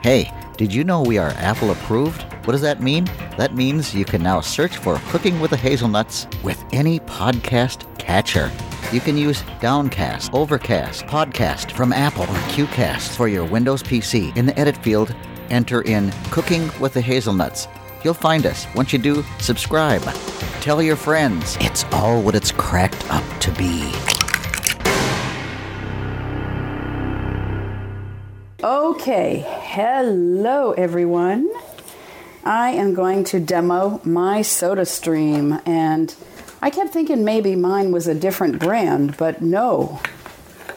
Hey, 0.04 0.32
did 0.58 0.74
you 0.74 0.84
know 0.84 1.02
we 1.02 1.18
are 1.20 1.30
Apple 1.38 1.72
approved? 1.72 2.24
What 2.46 2.54
does 2.54 2.62
that 2.62 2.82
mean? 2.82 3.06
That 3.38 3.54
means 3.56 3.94
you 3.94 4.04
can 4.04 4.24
now 4.24 4.42
search 4.42 4.78
for 4.78 4.98
Cooking 5.10 5.40
with 5.40 5.52
the 5.52 5.58
Hazelnuts 5.58 6.28
with 6.44 6.64
any 6.74 7.00
podcast 7.02 7.86
catcher. 8.00 8.52
You 8.92 9.00
can 9.00 9.16
use 9.16 9.44
Downcast, 9.62 10.34
Overcast, 10.34 11.06
Podcast 11.06 11.72
from 11.74 11.94
Apple, 11.94 12.24
or 12.24 12.40
QCast 12.50 13.16
for 13.16 13.28
your 13.28 13.46
Windows 13.46 13.84
PC. 13.84 14.36
In 14.36 14.48
the 14.48 14.58
edit 14.60 14.76
field, 14.78 15.16
enter 15.52 15.82
in 15.84 16.12
Cooking 16.32 16.70
with 16.80 16.94
the 16.94 17.02
Hazelnuts. 17.02 17.68
You'll 18.04 18.14
find 18.14 18.46
us. 18.46 18.68
Once 18.76 18.94
you 18.94 19.00
do, 19.00 19.24
subscribe. 19.40 20.02
Tell 20.62 20.82
your 20.82 20.96
friends. 20.96 21.58
It's 21.60 21.84
all 21.92 22.22
what 22.22 22.36
it's 22.36 22.52
cracked 22.52 23.10
up 23.12 23.24
to 23.42 23.52
be. 23.52 23.92
Okay, 28.64 29.44
hello 29.48 30.74
everyone. 30.74 31.50
I 32.44 32.70
am 32.72 32.94
going 32.94 33.24
to 33.26 33.40
demo 33.40 34.02
my 34.04 34.42
soda 34.42 34.86
stream 34.86 35.60
and 35.66 36.16
I 36.62 36.70
kept 36.70 36.92
thinking 36.92 37.26
maybe 37.26 37.56
mine 37.56 37.92
was 37.92 38.08
a 38.08 38.14
different 38.14 38.60
brand, 38.60 39.18
but 39.18 39.42
no. 39.42 40.00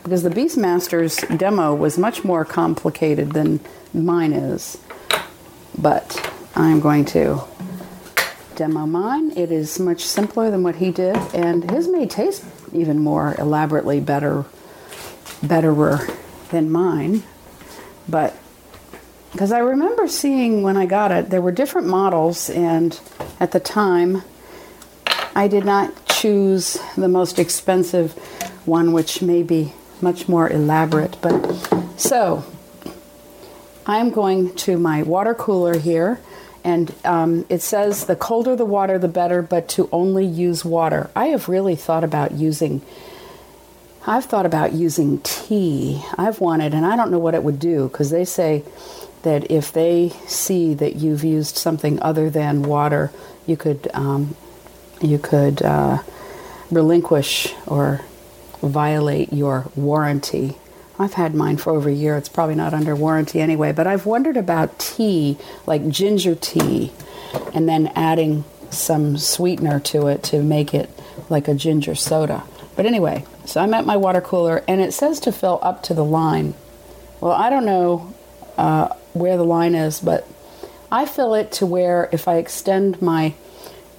Because 0.02 0.22
the 0.22 0.30
Beastmasters 0.30 1.38
demo 1.38 1.74
was 1.74 1.98
much 1.98 2.24
more 2.24 2.46
complicated 2.46 3.32
than 3.32 3.60
mine 3.92 4.32
is. 4.32 4.78
But 5.76 6.14
I'm 6.56 6.80
going 6.80 7.04
to 7.06 7.42
demo 8.54 8.86
mine. 8.86 9.36
It 9.36 9.50
is 9.50 9.80
much 9.80 10.04
simpler 10.04 10.50
than 10.50 10.62
what 10.62 10.76
he 10.76 10.90
did 10.90 11.16
and 11.34 11.70
his 11.70 11.88
may 11.88 12.06
taste 12.06 12.44
even 12.72 12.98
more 12.98 13.34
elaborately 13.38 14.00
better 14.00 14.44
betterer 15.42 16.06
than 16.50 16.70
mine 16.70 17.22
but 18.08 18.36
because 19.32 19.50
I 19.50 19.58
remember 19.58 20.06
seeing 20.06 20.62
when 20.62 20.76
I 20.76 20.86
got 20.86 21.10
it, 21.10 21.30
there 21.30 21.40
were 21.40 21.50
different 21.50 21.88
models, 21.88 22.48
and 22.50 22.98
at 23.40 23.50
the 23.50 23.60
time, 23.60 24.22
I 25.34 25.48
did 25.48 25.64
not 25.64 26.06
choose 26.06 26.78
the 26.96 27.08
most 27.08 27.38
expensive 27.40 28.12
one, 28.64 28.92
which 28.92 29.22
may 29.22 29.42
be 29.42 29.72
much 30.00 30.28
more 30.28 30.48
elaborate. 30.48 31.16
But 31.20 31.42
so, 31.96 32.44
I'm 33.86 34.10
going 34.10 34.54
to 34.56 34.78
my 34.78 35.02
water 35.02 35.34
cooler 35.34 35.78
here, 35.78 36.20
and 36.64 36.94
um, 37.04 37.44
it 37.48 37.60
says 37.60 38.06
the 38.06 38.16
colder 38.16 38.56
the 38.56 38.64
water, 38.64 38.98
the 38.98 39.08
better, 39.08 39.42
but 39.42 39.68
to 39.70 39.88
only 39.92 40.24
use 40.24 40.64
water. 40.64 41.10
I 41.14 41.26
have 41.26 41.48
really 41.48 41.76
thought 41.76 42.02
about 42.02 42.32
using 42.32 42.82
I've 44.06 44.26
thought 44.26 44.44
about 44.44 44.72
using 44.72 45.20
tea. 45.20 46.02
I've 46.18 46.40
wanted, 46.40 46.74
and 46.74 46.84
I 46.84 46.94
don't 46.94 47.10
know 47.10 47.18
what 47.18 47.34
it 47.34 47.42
would 47.42 47.58
do 47.58 47.88
because 47.88 48.10
they 48.10 48.26
say 48.26 48.62
that 49.22 49.50
if 49.50 49.72
they 49.72 50.10
see 50.26 50.74
that 50.74 50.96
you've 50.96 51.24
used 51.24 51.56
something 51.56 52.00
other 52.02 52.28
than 52.28 52.62
water, 52.62 53.10
you 53.46 53.56
could 53.56 53.88
um, 53.94 54.36
you 55.00 55.18
could 55.18 55.62
uh, 55.62 56.02
relinquish 56.70 57.54
or 57.66 58.02
violate 58.60 59.32
your 59.32 59.70
warranty. 59.74 60.56
I've 60.98 61.14
had 61.14 61.34
mine 61.34 61.56
for 61.56 61.72
over 61.72 61.88
a 61.88 61.92
year. 61.92 62.16
It's 62.16 62.28
probably 62.28 62.54
not 62.54 62.72
under 62.72 62.94
warranty 62.94 63.40
anyway, 63.40 63.72
but 63.72 63.86
I've 63.86 64.06
wondered 64.06 64.36
about 64.36 64.78
tea, 64.78 65.36
like 65.66 65.88
ginger 65.88 66.34
tea, 66.34 66.92
and 67.52 67.68
then 67.68 67.92
adding 67.96 68.44
some 68.70 69.18
sweetener 69.18 69.80
to 69.80 70.06
it 70.06 70.22
to 70.24 70.42
make 70.42 70.74
it 70.74 70.90
like 71.28 71.48
a 71.48 71.54
ginger 71.54 71.94
soda. 71.94 72.44
But 72.76 72.86
anyway, 72.86 73.24
so 73.44 73.60
I'm 73.60 73.74
at 73.74 73.86
my 73.86 73.96
water 73.96 74.20
cooler 74.20 74.64
and 74.66 74.80
it 74.80 74.92
says 74.92 75.20
to 75.20 75.32
fill 75.32 75.58
up 75.62 75.82
to 75.84 75.94
the 75.94 76.04
line. 76.04 76.54
Well, 77.20 77.32
I 77.32 77.50
don't 77.50 77.64
know 77.64 78.12
uh, 78.56 78.88
where 79.12 79.36
the 79.36 79.44
line 79.44 79.74
is, 79.74 80.00
but 80.00 80.28
I 80.90 81.06
fill 81.06 81.34
it 81.34 81.52
to 81.52 81.66
where 81.66 82.08
if 82.12 82.28
I 82.28 82.36
extend 82.36 83.00
my 83.00 83.34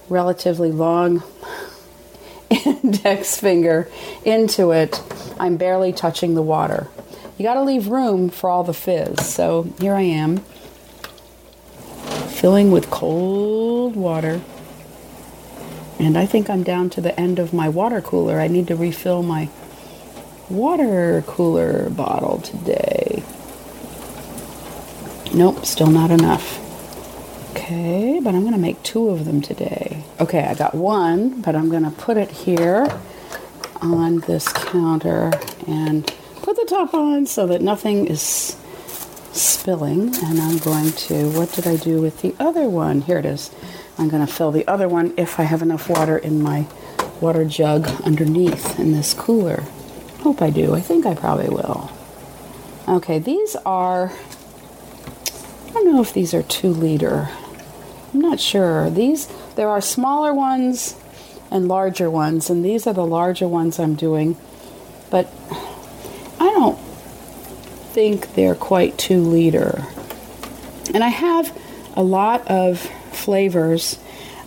relatively 0.08 0.70
long 0.70 1.22
index 2.50 3.38
finger 3.38 3.88
into 4.24 4.70
it, 4.72 5.02
I'm 5.38 5.56
barely 5.56 5.92
touching 5.92 6.34
the 6.34 6.42
water. 6.42 6.88
You 7.38 7.44
got 7.44 7.54
to 7.54 7.62
leave 7.62 7.88
room 7.88 8.28
for 8.30 8.48
all 8.48 8.64
the 8.64 8.74
fizz. 8.74 9.26
So 9.26 9.64
here 9.78 9.94
I 9.94 10.02
am, 10.02 10.38
filling 12.28 12.70
with 12.70 12.90
cold 12.90 13.96
water. 13.96 14.40
And 15.98 16.18
I 16.18 16.26
think 16.26 16.50
I'm 16.50 16.62
down 16.62 16.90
to 16.90 17.00
the 17.00 17.18
end 17.18 17.38
of 17.38 17.52
my 17.54 17.68
water 17.68 18.00
cooler. 18.00 18.38
I 18.38 18.48
need 18.48 18.66
to 18.68 18.76
refill 18.76 19.22
my 19.22 19.48
water 20.50 21.24
cooler 21.26 21.90
bottle 21.90 22.38
today. 22.40 23.22
Nope, 25.34 25.64
still 25.66 25.90
not 25.90 26.10
enough. 26.10 26.65
Okay, 27.56 28.20
but 28.22 28.34
I'm 28.34 28.42
to 28.52 28.58
make 28.58 28.82
two 28.82 29.08
of 29.08 29.24
them 29.24 29.40
today. 29.40 30.04
Okay, 30.20 30.44
I 30.44 30.52
got 30.52 30.74
one, 30.74 31.40
but 31.40 31.56
I'm 31.56 31.70
to 31.84 31.90
put 31.90 32.18
it 32.18 32.30
here 32.30 32.86
on 33.80 34.20
this 34.20 34.52
counter 34.52 35.32
and 35.66 36.06
put 36.42 36.56
the 36.56 36.66
top 36.68 36.92
on 36.92 37.24
so 37.24 37.46
that 37.46 37.62
nothing 37.62 38.08
is 38.08 38.56
spilling. 39.32 40.14
And 40.22 40.38
I'm 40.38 40.58
going 40.58 40.92
to, 40.92 41.30
what 41.30 41.50
did 41.54 41.66
I 41.66 41.76
do 41.76 41.98
with 41.98 42.20
the 42.20 42.36
other 42.38 42.68
one? 42.68 43.00
Here 43.00 43.18
it 43.18 43.24
is. 43.24 43.50
I'm 43.96 44.10
going 44.10 44.24
to 44.24 44.30
fill 44.30 44.52
the 44.52 44.68
other 44.68 44.86
one 44.86 45.14
if 45.16 45.40
I 45.40 45.44
have 45.44 45.62
enough 45.62 45.88
water 45.88 46.18
in 46.18 46.42
my 46.42 46.66
water 47.22 47.46
jug 47.46 47.88
underneath 48.02 48.78
in 48.78 48.92
this 48.92 49.14
cooler. 49.14 49.62
Hope 50.20 50.42
I 50.42 50.50
do. 50.50 50.74
I 50.74 50.82
think 50.82 51.06
I 51.06 51.14
probably 51.14 51.48
will. 51.48 51.90
Okay, 52.86 53.18
these 53.18 53.56
are, 53.64 54.12
I 55.68 55.72
don't 55.72 55.94
know 55.94 56.02
if 56.02 56.12
these 56.12 56.34
are 56.34 56.42
two 56.42 56.68
liter. 56.68 57.30
I'm 58.16 58.22
not 58.22 58.40
sure. 58.40 58.88
These, 58.88 59.26
there 59.56 59.68
are 59.68 59.82
smaller 59.82 60.32
ones 60.32 60.96
and 61.50 61.68
larger 61.68 62.10
ones, 62.10 62.48
and 62.48 62.64
these 62.64 62.86
are 62.86 62.94
the 62.94 63.04
larger 63.04 63.46
ones 63.46 63.78
I'm 63.78 63.94
doing. 63.94 64.38
But 65.10 65.30
I 66.40 66.50
don't 66.50 66.78
think 67.92 68.32
they're 68.32 68.54
quite 68.54 68.96
two 68.96 69.20
liter. 69.20 69.84
And 70.94 71.04
I 71.04 71.08
have 71.08 71.54
a 71.94 72.02
lot 72.02 72.50
of 72.50 72.80
flavors. 73.12 73.98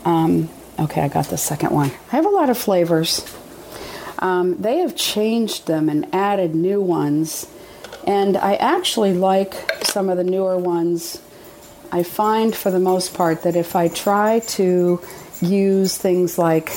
Um, 0.04 0.50
okay, 0.80 1.02
I 1.02 1.08
got 1.08 1.28
the 1.28 1.38
second 1.38 1.70
one. 1.70 1.92
I 2.12 2.16
have 2.16 2.26
a 2.26 2.30
lot 2.30 2.50
of 2.50 2.58
flavors. 2.58 3.24
Um, 4.18 4.60
they 4.60 4.78
have 4.78 4.96
changed 4.96 5.68
them 5.68 5.90
and 5.90 6.08
added 6.12 6.56
new 6.56 6.82
ones. 6.82 7.46
And 8.08 8.36
I 8.36 8.56
actually 8.56 9.14
like 9.14 9.86
some 9.86 10.10
of 10.10 10.18
the 10.18 10.24
newer 10.24 10.58
ones. 10.58 11.22
I 11.92 12.04
find 12.04 12.56
for 12.56 12.72
the 12.72 12.80
most 12.80 13.14
part 13.14 13.44
that 13.44 13.56
if 13.56 13.76
I 13.76 13.88
try 13.88 14.40
to 14.40 15.02
use 15.42 15.98
things 15.98 16.38
like 16.38 16.72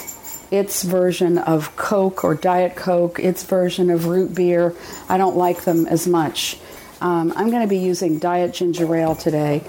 its 0.50 0.82
version 0.82 1.38
of 1.38 1.76
Coke 1.76 2.24
or 2.24 2.34
Diet 2.34 2.76
Coke, 2.76 3.18
its 3.18 3.42
version 3.42 3.90
of 3.90 4.06
root 4.06 4.34
beer, 4.34 4.74
I 5.08 5.18
don't 5.18 5.36
like 5.36 5.64
them 5.64 5.86
as 5.86 6.06
much. 6.06 6.58
Um, 7.00 7.32
I'm 7.36 7.50
going 7.50 7.62
to 7.62 7.68
be 7.68 7.78
using 7.78 8.18
Diet 8.18 8.54
Ginger 8.54 8.94
Ale 8.94 9.14
today. 9.14 9.64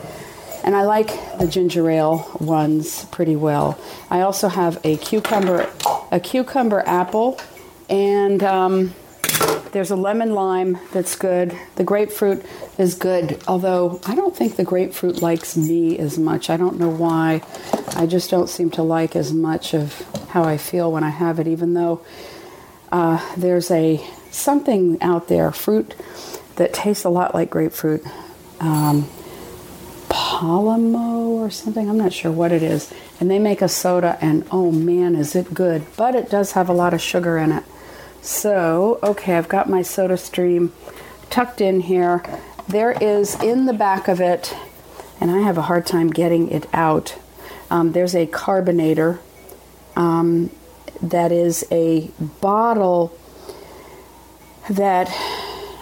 And 0.64 0.76
I 0.76 0.84
like 0.84 1.08
the 1.40 1.48
ginger 1.48 1.90
ale 1.90 2.38
ones 2.40 3.04
pretty 3.06 3.36
well. 3.36 3.78
I 4.10 4.22
also 4.22 4.48
have 4.48 4.80
a 4.86 4.96
cucumber, 4.96 5.70
a 6.10 6.22
cucumber 6.22 6.82
apple, 6.86 7.38
and 7.90 8.42
um, 8.44 8.94
there's 9.74 9.90
a 9.90 9.96
lemon 9.96 10.34
lime 10.34 10.78
that's 10.94 11.16
good. 11.16 11.58
The 11.76 11.84
grapefruit 11.84 12.46
is 12.78 12.94
good, 12.94 13.42
although 13.48 14.00
I 14.06 14.14
don't 14.14 14.36
think 14.36 14.56
the 14.56 14.64
grapefruit 14.64 15.22
likes 15.22 15.58
me 15.58 15.98
as 15.98 16.18
much. 16.18 16.52
I 16.52 16.58
don't 16.58 16.80
know 16.80 16.90
why. 16.90 17.42
I 17.96 18.06
just 18.06 18.30
don't 18.30 18.48
seem 18.48 18.70
to 18.72 18.84
like 18.84 19.16
as 19.16 19.34
much 19.34 19.74
of 19.74 20.00
how 20.30 20.44
I 20.44 20.58
feel 20.58 20.92
when 20.92 21.04
I 21.04 21.10
have 21.10 21.40
it, 21.40 21.48
even 21.48 21.74
though 21.74 22.02
uh, 22.92 23.20
there's 23.36 23.72
a 23.72 24.00
something 24.30 25.02
out 25.02 25.28
there, 25.28 25.52
fruit 25.52 25.96
that 26.56 26.74
tastes 26.74 27.04
a 27.04 27.10
lot 27.10 27.34
like 27.34 27.50
grapefruit. 27.50 28.06
Um, 28.60 29.10
Polimo 30.10 31.30
or 31.30 31.50
something. 31.50 31.90
I'm 31.90 31.98
not 31.98 32.14
sure 32.14 32.32
what 32.32 32.52
it 32.52 32.62
is. 32.62 32.94
And 33.20 33.32
they 33.32 33.40
make 33.40 33.64
a 33.64 33.68
soda, 33.68 34.20
and 34.22 34.46
oh 34.52 34.72
man, 34.72 35.16
is 35.16 35.36
it 35.36 35.54
good! 35.54 35.84
But 35.98 36.14
it 36.14 36.30
does 36.30 36.52
have 36.52 36.70
a 36.70 36.74
lot 36.74 36.94
of 36.94 37.02
sugar 37.02 37.40
in 37.40 37.52
it. 37.52 37.64
So, 38.24 39.00
okay, 39.04 39.36
I've 39.36 39.50
got 39.50 39.70
my 39.70 39.82
soda 39.82 40.16
stream 40.16 40.72
tucked 41.30 41.60
in 41.60 41.82
here. 41.82 42.24
There 42.70 42.94
is 42.94 43.36
in 43.44 43.66
the 43.66 43.74
back 43.74 44.08
of 44.08 44.22
it, 44.22 44.56
and 45.20 45.30
I 45.30 45.40
have 45.40 45.58
a 45.58 45.64
hard 45.64 45.86
time 45.86 46.10
getting 46.10 46.50
it 46.50 46.66
out. 46.72 47.20
Um, 47.70 47.92
there's 47.92 48.16
a 48.16 48.26
carbonator 48.26 49.20
um, 49.98 50.52
that 51.02 51.34
is 51.34 51.66
a 51.70 52.12
bottle 52.40 53.14
that 54.70 55.10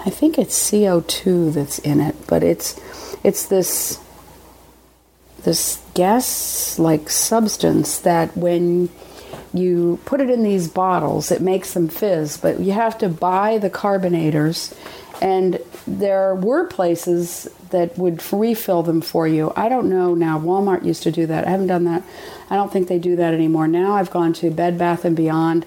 I 0.04 0.10
think 0.10 0.40
it's 0.40 0.72
CO2 0.72 1.54
that's 1.54 1.78
in 1.78 2.00
it, 2.00 2.16
but 2.26 2.42
it's 2.42 2.80
it's 3.24 3.46
this 3.46 4.00
this 5.44 5.80
gas 5.94 6.80
like 6.80 7.08
substance 7.12 8.00
that 8.00 8.36
when 8.36 8.90
you 9.54 10.00
put 10.06 10.22
it 10.22 10.30
in 10.30 10.44
these 10.44 10.68
bottles, 10.68 11.32
it 11.32 11.42
makes 11.42 11.74
them 11.74 11.88
fizz, 11.88 12.38
but 12.38 12.60
you 12.60 12.72
have 12.72 12.98
to 13.00 13.10
buy 13.10 13.58
the 13.58 13.70
carbonators 13.70 14.74
and 15.22 15.60
there 15.86 16.34
were 16.34 16.66
places 16.66 17.48
that 17.70 17.98
would 17.98 18.22
refill 18.34 18.82
them 18.82 19.02
for 19.02 19.28
you. 19.28 19.54
I 19.56 19.70
don't 19.70 19.90
know 19.90 20.16
now. 20.16 20.40
Walmart 20.40 20.84
used 20.84 21.04
to 21.04 21.12
do 21.12 21.28
that. 21.28 21.48
I 21.48 21.52
haven't 21.52 21.68
done 21.68 21.84
that. 21.84 22.04
I 22.50 22.56
don't 22.56 22.74
think 22.74 22.88
they 22.88 22.98
do 22.98 23.16
that 23.16 23.34
anymore. 23.34 23.68
Now 23.68 23.94
I've 23.94 24.10
gone 24.10 24.34
to 24.34 24.50
Bed 24.50 24.78
Bath 24.78 25.06
and 25.06 25.16
Beyond. 25.16 25.66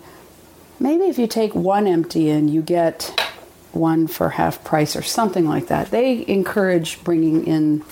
Maybe 0.81 1.05
if 1.05 1.19
you 1.19 1.27
take 1.27 1.55
one 1.55 1.87
empty 1.87 2.29
in, 2.29 2.49
you 2.49 2.63
get 2.63 3.19
one 3.73 4.07
for 4.07 4.31
half 4.31 4.63
price 4.65 4.97
or 4.97 5.03
something 5.03 5.47
like 5.47 5.69
that. 5.69 5.91
They 5.91 6.27
encourage 6.27 7.03
bringing 7.05 7.47
in 7.47 7.85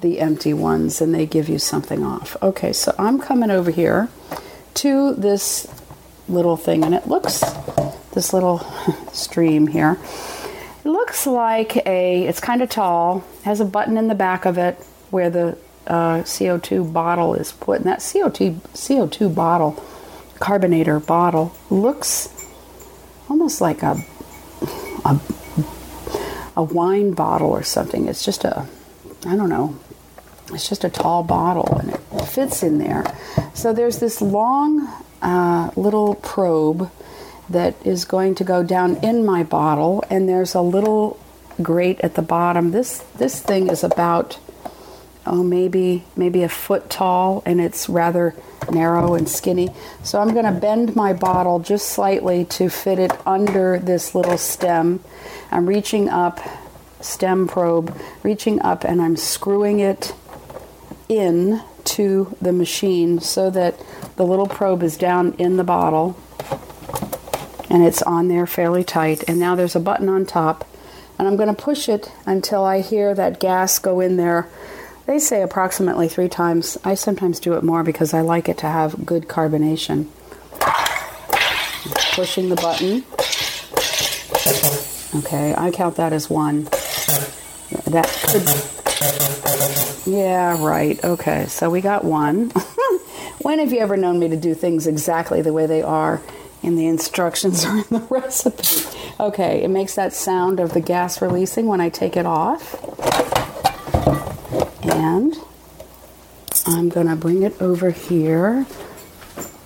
the 0.00 0.20
empty 0.20 0.52
ones 0.52 1.00
and 1.00 1.14
they 1.14 1.24
give 1.24 1.48
you 1.48 1.58
something 1.58 2.02
off. 2.02 2.36
Okay, 2.42 2.72
so 2.72 2.94
I'm 2.98 3.20
coming 3.20 3.50
over 3.50 3.70
here 3.70 4.08
to 4.76 5.14
this 5.14 5.66
little 6.28 6.56
thing 6.56 6.84
and 6.84 6.94
it 6.94 7.06
looks 7.06 7.40
this 8.14 8.32
little 8.32 8.58
stream 9.12 9.66
here 9.66 9.98
it 10.86 10.90
looks 10.90 11.26
like 11.26 11.84
a, 11.84 12.28
it's 12.28 12.38
kind 12.38 12.62
of 12.62 12.68
tall, 12.70 13.24
has 13.42 13.58
a 13.58 13.64
button 13.64 13.96
in 13.98 14.06
the 14.06 14.14
back 14.14 14.44
of 14.44 14.56
it 14.56 14.76
where 15.10 15.28
the 15.28 15.58
uh, 15.88 16.18
CO2 16.18 16.92
bottle 16.92 17.34
is 17.34 17.50
put. 17.50 17.78
And 17.78 17.86
that 17.86 17.98
CO2, 17.98 18.60
CO2 18.72 19.34
bottle, 19.34 19.82
carbonator 20.38 21.00
bottle, 21.00 21.52
looks 21.70 22.28
almost 23.28 23.60
like 23.60 23.82
a, 23.82 23.96
a, 25.04 25.20
a 26.56 26.62
wine 26.62 27.10
bottle 27.14 27.50
or 27.50 27.64
something. 27.64 28.06
It's 28.06 28.24
just 28.24 28.44
a, 28.44 28.68
I 29.26 29.34
don't 29.34 29.48
know, 29.48 29.76
it's 30.52 30.68
just 30.68 30.84
a 30.84 30.90
tall 30.90 31.22
bottle 31.22 31.78
and 31.78 31.90
it 31.90 32.26
fits 32.26 32.62
in 32.62 32.78
there. 32.78 33.04
So 33.54 33.72
there's 33.72 33.98
this 33.98 34.20
long 34.20 34.88
uh, 35.22 35.70
little 35.76 36.14
probe 36.16 36.90
that 37.48 37.74
is 37.84 38.04
going 38.04 38.34
to 38.36 38.44
go 38.44 38.62
down 38.62 38.96
in 38.96 39.24
my 39.24 39.42
bottle 39.42 40.04
and 40.10 40.28
there's 40.28 40.54
a 40.54 40.60
little 40.60 41.18
grate 41.62 42.00
at 42.00 42.14
the 42.14 42.22
bottom. 42.22 42.70
This 42.70 42.98
this 43.18 43.40
thing 43.40 43.68
is 43.68 43.82
about 43.82 44.38
oh 45.24 45.42
maybe 45.42 46.04
maybe 46.16 46.42
a 46.42 46.48
foot 46.48 46.90
tall 46.90 47.42
and 47.46 47.60
it's 47.60 47.88
rather 47.88 48.34
narrow 48.70 49.14
and 49.14 49.28
skinny. 49.28 49.68
So 50.02 50.20
i'm 50.20 50.32
going 50.32 50.44
to 50.44 50.60
bend 50.60 50.96
my 50.96 51.12
bottle 51.12 51.60
just 51.60 51.88
slightly 51.88 52.44
to 52.46 52.68
fit 52.68 52.98
it 52.98 53.12
under 53.26 53.78
this 53.78 54.14
little 54.14 54.38
stem. 54.38 55.00
I'm 55.50 55.66
reaching 55.66 56.08
up 56.08 56.40
stem 57.00 57.46
probe 57.46 57.96
reaching 58.22 58.60
up 58.62 58.82
and 58.82 59.00
i'm 59.00 59.16
screwing 59.16 59.80
it 59.80 60.12
in 61.08 61.62
to 61.84 62.36
the 62.40 62.52
machine 62.52 63.20
so 63.20 63.50
that 63.50 63.80
the 64.16 64.24
little 64.24 64.46
probe 64.46 64.82
is 64.82 64.96
down 64.96 65.34
in 65.34 65.56
the 65.56 65.64
bottle 65.64 66.16
and 67.70 67.84
it's 67.84 68.02
on 68.02 68.28
there 68.28 68.46
fairly 68.46 68.84
tight. 68.84 69.24
And 69.28 69.38
now 69.38 69.54
there's 69.54 69.76
a 69.76 69.80
button 69.80 70.08
on 70.08 70.24
top, 70.24 70.66
and 71.18 71.28
I'm 71.28 71.36
going 71.36 71.54
to 71.54 71.62
push 71.62 71.88
it 71.88 72.12
until 72.24 72.64
I 72.64 72.80
hear 72.80 73.14
that 73.14 73.40
gas 73.40 73.78
go 73.78 74.00
in 74.00 74.16
there. 74.16 74.48
They 75.06 75.18
say 75.18 75.42
approximately 75.42 76.08
three 76.08 76.28
times. 76.28 76.78
I 76.84 76.94
sometimes 76.94 77.38
do 77.38 77.54
it 77.54 77.62
more 77.62 77.84
because 77.84 78.12
I 78.14 78.22
like 78.22 78.48
it 78.48 78.58
to 78.58 78.66
have 78.66 79.06
good 79.06 79.28
carbonation. 79.28 80.08
Pushing 82.14 82.48
the 82.48 82.56
button. 82.56 83.04
Okay, 85.22 85.54
I 85.56 85.70
count 85.70 85.96
that 85.96 86.12
as 86.12 86.28
one. 86.28 86.64
That 87.84 88.06
could. 88.28 89.95
Yeah, 90.06 90.64
right. 90.64 91.02
Okay, 91.04 91.46
so 91.46 91.68
we 91.68 91.80
got 91.80 92.04
one. 92.04 92.50
when 93.42 93.58
have 93.58 93.72
you 93.72 93.80
ever 93.80 93.96
known 93.96 94.18
me 94.18 94.28
to 94.28 94.36
do 94.36 94.54
things 94.54 94.86
exactly 94.86 95.42
the 95.42 95.52
way 95.52 95.66
they 95.66 95.82
are? 95.82 96.22
in 96.62 96.74
the 96.76 96.86
instructions 96.86 97.64
or 97.66 97.78
in 97.78 97.84
the 97.90 98.06
recipe. 98.10 98.98
Okay, 99.20 99.62
it 99.62 99.68
makes 99.68 99.94
that 99.94 100.12
sound 100.12 100.60
of 100.60 100.72
the 100.72 100.80
gas 100.80 101.22
releasing 101.22 101.66
when 101.66 101.80
I 101.80 101.88
take 101.88 102.16
it 102.16 102.26
off. 102.26 102.74
And 104.84 105.34
I'm 106.66 106.88
going 106.88 107.06
to 107.06 107.16
bring 107.16 107.42
it 107.42 107.60
over 107.62 107.90
here 107.90 108.66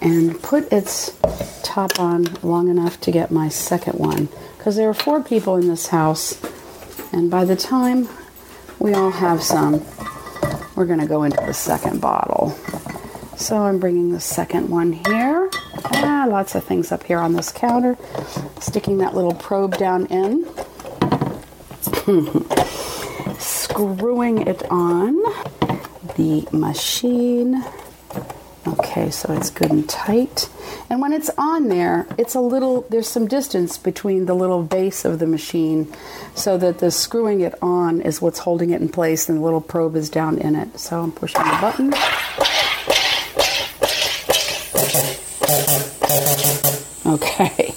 and 0.01 0.41
put 0.43 0.73
its 0.73 1.17
top 1.63 1.99
on 1.99 2.25
long 2.43 2.69
enough 2.69 3.01
to 3.01 3.11
get 3.11 3.31
my 3.31 3.49
second 3.49 3.99
one. 3.99 4.29
Because 4.57 4.77
there 4.77 4.89
are 4.89 4.95
four 4.95 5.23
people 5.23 5.57
in 5.57 5.69
this 5.69 5.87
house, 5.89 6.41
and 7.13 7.31
by 7.31 7.47
the 7.47 7.57
time 7.57 8.09
we 8.79 8.93
all 8.93 9.11
have 9.11 9.43
some, 9.43 9.85
we're 10.81 10.87
going 10.87 10.99
to 10.99 11.07
go 11.07 11.25
into 11.25 11.37
the 11.45 11.53
second 11.53 12.01
bottle. 12.01 12.57
So 13.37 13.59
I'm 13.59 13.79
bringing 13.79 14.13
the 14.13 14.21
second 14.21 14.71
one 14.71 14.93
here. 14.93 15.51
Ah, 15.85 16.25
lots 16.27 16.55
of 16.55 16.65
things 16.65 16.91
up 16.91 17.05
here 17.05 17.19
on 17.19 17.35
this 17.35 17.53
counter. 17.53 17.99
Sticking 18.61 18.97
that 18.97 19.15
little 19.15 19.35
probe 19.35 19.77
down 19.77 20.07
in. 20.07 20.47
Screwing 23.39 24.49
it 24.49 24.63
on 24.71 25.17
the 26.17 26.49
machine. 26.51 27.63
Okay, 28.67 29.11
so 29.11 29.33
it's 29.33 29.49
good 29.49 29.71
and 29.71 29.89
tight. 29.89 30.51
And 30.91 31.01
when 31.01 31.13
it's 31.13 31.31
on 31.39 31.69
there, 31.69 32.07
it's 32.19 32.35
a 32.35 32.41
little, 32.41 32.83
there's 32.91 33.09
some 33.09 33.27
distance 33.27 33.79
between 33.79 34.27
the 34.27 34.35
little 34.35 34.63
base 34.63 35.05
of 35.05 35.19
the 35.19 35.27
machine 35.27 35.91
so 36.35 36.59
that 36.59 36.79
the 36.79 36.91
screwing 36.91 37.41
it 37.41 37.55
on 37.63 38.03
is 38.03 38.21
what's 38.21 38.41
holding 38.41 38.71
it 38.71 38.83
in 38.83 38.89
place 38.89 39.29
and 39.29 39.39
the 39.39 39.43
little 39.43 39.63
probe 39.63 39.97
is 39.97 40.11
down 40.11 40.39
in 40.39 40.55
it. 40.55 40.79
So 40.79 41.03
I'm 41.03 41.13
pushing 41.13 41.43
the 41.43 41.59
button. 41.61 41.95
Okay, 47.07 47.75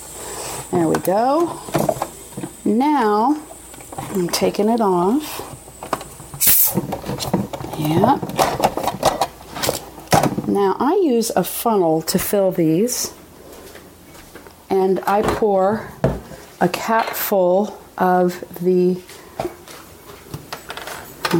there 0.71 0.87
we 0.87 0.95
go. 0.97 1.61
Now 2.65 3.41
I'm 3.97 4.27
taking 4.29 4.67
it 4.67 4.81
off. 4.81 5.39
Yeah. 7.79 8.32
Now 10.47 10.75
I 10.79 10.95
use 11.03 11.31
a 11.35 11.43
funnel 11.43 12.01
to 12.03 12.19
fill 12.19 12.51
these, 12.51 13.13
and 14.69 14.99
I 15.07 15.21
pour 15.21 15.89
a 16.59 16.69
cap 16.69 17.07
full 17.09 17.79
of 17.97 18.43
the. 18.61 18.95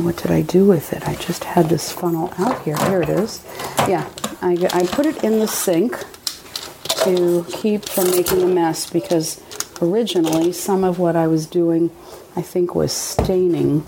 What 0.02 0.18
did 0.18 0.32
I 0.32 0.42
do 0.42 0.66
with 0.66 0.92
it? 0.94 1.08
I 1.08 1.16
just 1.16 1.44
had 1.44 1.70
this 1.70 1.92
funnel 1.92 2.34
out 2.40 2.64
here. 2.64 2.78
Here 2.88 3.04
it 3.04 3.10
is. 3.10 3.44
Yeah, 3.88 4.10
I, 4.42 4.58
I 4.74 4.88
put 4.88 5.06
it 5.06 5.24
in 5.24 5.40
the 5.40 5.48
sink 5.48 5.96
to 7.04 7.46
keep 7.50 7.86
from 7.86 8.10
making 8.12 8.42
a 8.42 8.48
mess 8.48 8.90
because 8.90 9.42
originally 9.82 10.52
some 10.52 10.84
of 10.84 10.98
what 10.98 11.16
I 11.16 11.28
was 11.28 11.46
doing 11.46 11.92
I 12.36 12.42
think 12.42 12.74
was 12.74 12.92
staining 12.92 13.86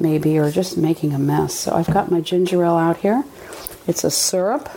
maybe 0.00 0.38
or 0.38 0.50
just 0.50 0.76
making 0.76 1.12
a 1.12 1.18
mess. 1.18 1.54
So 1.54 1.74
I've 1.74 1.92
got 1.92 2.10
my 2.10 2.20
ginger 2.20 2.64
ale 2.64 2.76
out 2.76 2.98
here. 2.98 3.24
It's 3.86 4.04
a 4.04 4.10
syrup. 4.10 4.68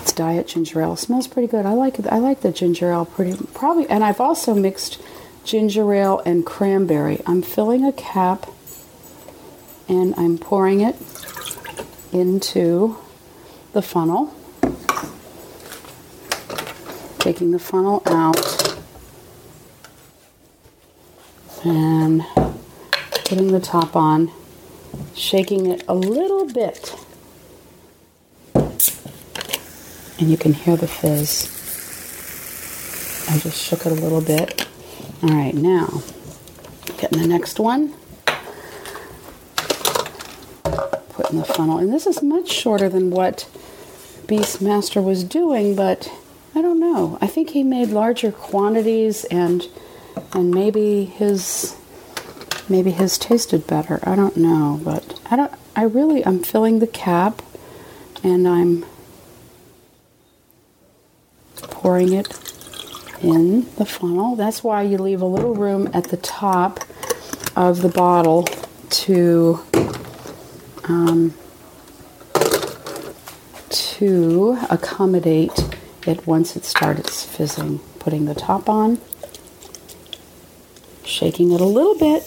It's 0.00 0.12
diet 0.12 0.48
ginger 0.48 0.82
ale. 0.82 0.94
It 0.94 0.98
smells 0.98 1.26
pretty 1.26 1.48
good. 1.48 1.66
I 1.66 1.74
like 1.74 1.98
it. 1.98 2.06
I 2.06 2.18
like 2.18 2.40
the 2.40 2.52
ginger 2.52 2.90
ale 2.92 3.04
pretty 3.04 3.36
probably 3.54 3.88
and 3.88 4.04
I've 4.04 4.20
also 4.20 4.54
mixed 4.54 5.00
ginger 5.44 5.92
ale 5.92 6.20
and 6.24 6.46
cranberry. 6.46 7.20
I'm 7.26 7.42
filling 7.42 7.84
a 7.84 7.92
cap 7.92 8.48
and 9.88 10.14
I'm 10.16 10.38
pouring 10.38 10.80
it 10.80 10.96
into 12.12 12.98
the 13.72 13.82
funnel 13.82 14.34
taking 17.22 17.52
the 17.52 17.58
funnel 17.58 18.02
out 18.06 18.76
and 21.64 22.24
putting 23.24 23.52
the 23.52 23.60
top 23.60 23.94
on, 23.94 24.28
shaking 25.14 25.66
it 25.66 25.84
a 25.88 25.94
little 25.94 26.46
bit. 26.46 26.94
And 30.18 30.30
you 30.30 30.36
can 30.36 30.52
hear 30.52 30.76
the 30.76 30.88
fizz. 30.88 31.48
I 33.28 33.38
just 33.38 33.60
shook 33.60 33.86
it 33.86 33.92
a 33.92 33.94
little 33.94 34.20
bit. 34.20 34.66
All 35.22 35.30
right, 35.30 35.54
now 35.54 36.02
getting 37.02 37.20
the 37.20 37.26
next 37.26 37.58
one. 37.58 37.94
Putting 40.64 41.36
in 41.36 41.38
the 41.38 41.44
funnel, 41.44 41.78
and 41.78 41.92
this 41.92 42.06
is 42.06 42.22
much 42.22 42.48
shorter 42.48 42.88
than 42.88 43.10
what 43.10 43.48
Beastmaster 44.26 45.02
was 45.02 45.24
doing, 45.24 45.74
but 45.74 46.10
I 46.54 46.62
don't 46.62 46.78
know. 46.78 47.18
I 47.20 47.26
think 47.26 47.50
he 47.50 47.64
made 47.64 47.88
larger 47.88 48.30
quantities 48.30 49.24
and 49.24 49.68
and 50.32 50.52
maybe 50.52 51.04
his 51.04 51.76
maybe 52.68 52.90
his 52.90 53.18
tasted 53.18 53.66
better. 53.66 54.00
I 54.02 54.16
don't 54.16 54.36
know, 54.36 54.80
but 54.82 55.20
I 55.30 55.36
don't 55.36 55.52
I 55.74 55.84
really 55.84 56.24
I'm 56.24 56.42
filling 56.42 56.78
the 56.78 56.86
cap 56.86 57.42
and 58.22 58.46
I'm 58.46 58.84
pouring 61.56 62.12
it 62.12 62.28
in 63.20 63.66
the 63.76 63.84
funnel. 63.84 64.36
That's 64.36 64.62
why 64.62 64.82
you 64.82 64.98
leave 64.98 65.22
a 65.22 65.26
little 65.26 65.54
room 65.54 65.90
at 65.92 66.04
the 66.04 66.16
top 66.16 66.80
of 67.56 67.82
the 67.82 67.88
bottle 67.88 68.44
to 68.90 69.60
um, 70.84 71.34
to 73.70 74.58
accommodate 74.68 75.76
it 76.06 76.26
once 76.26 76.56
it 76.56 76.64
starts 76.64 77.24
fizzing. 77.24 77.78
Putting 77.98 78.24
the 78.24 78.34
top 78.34 78.68
on, 78.68 79.00
shaking 81.04 81.52
it 81.52 81.60
a 81.60 81.64
little 81.64 81.96
bit, 81.96 82.24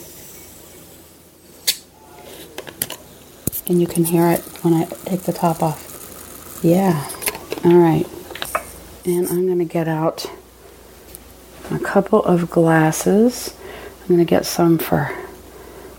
and 3.67 3.81
you 3.81 3.87
can 3.87 4.05
hear 4.05 4.27
it 4.27 4.41
when 4.61 4.73
I 4.73 4.85
take 5.05 5.21
the 5.21 5.33
top 5.33 5.63
off. 5.63 6.59
Yeah. 6.63 7.09
All 7.63 7.77
right. 7.77 8.07
And 9.05 9.27
I'm 9.27 9.45
going 9.45 9.59
to 9.59 9.65
get 9.65 9.87
out 9.87 10.25
a 11.71 11.79
couple 11.79 12.23
of 12.23 12.49
glasses. 12.49 13.55
I'm 14.01 14.07
going 14.07 14.19
to 14.19 14.25
get 14.25 14.45
some 14.45 14.77
for 14.77 15.15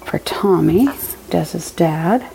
for 0.05 0.21
Tommy, 0.21 0.89
Des's 1.31 1.73
dad. 1.73 2.31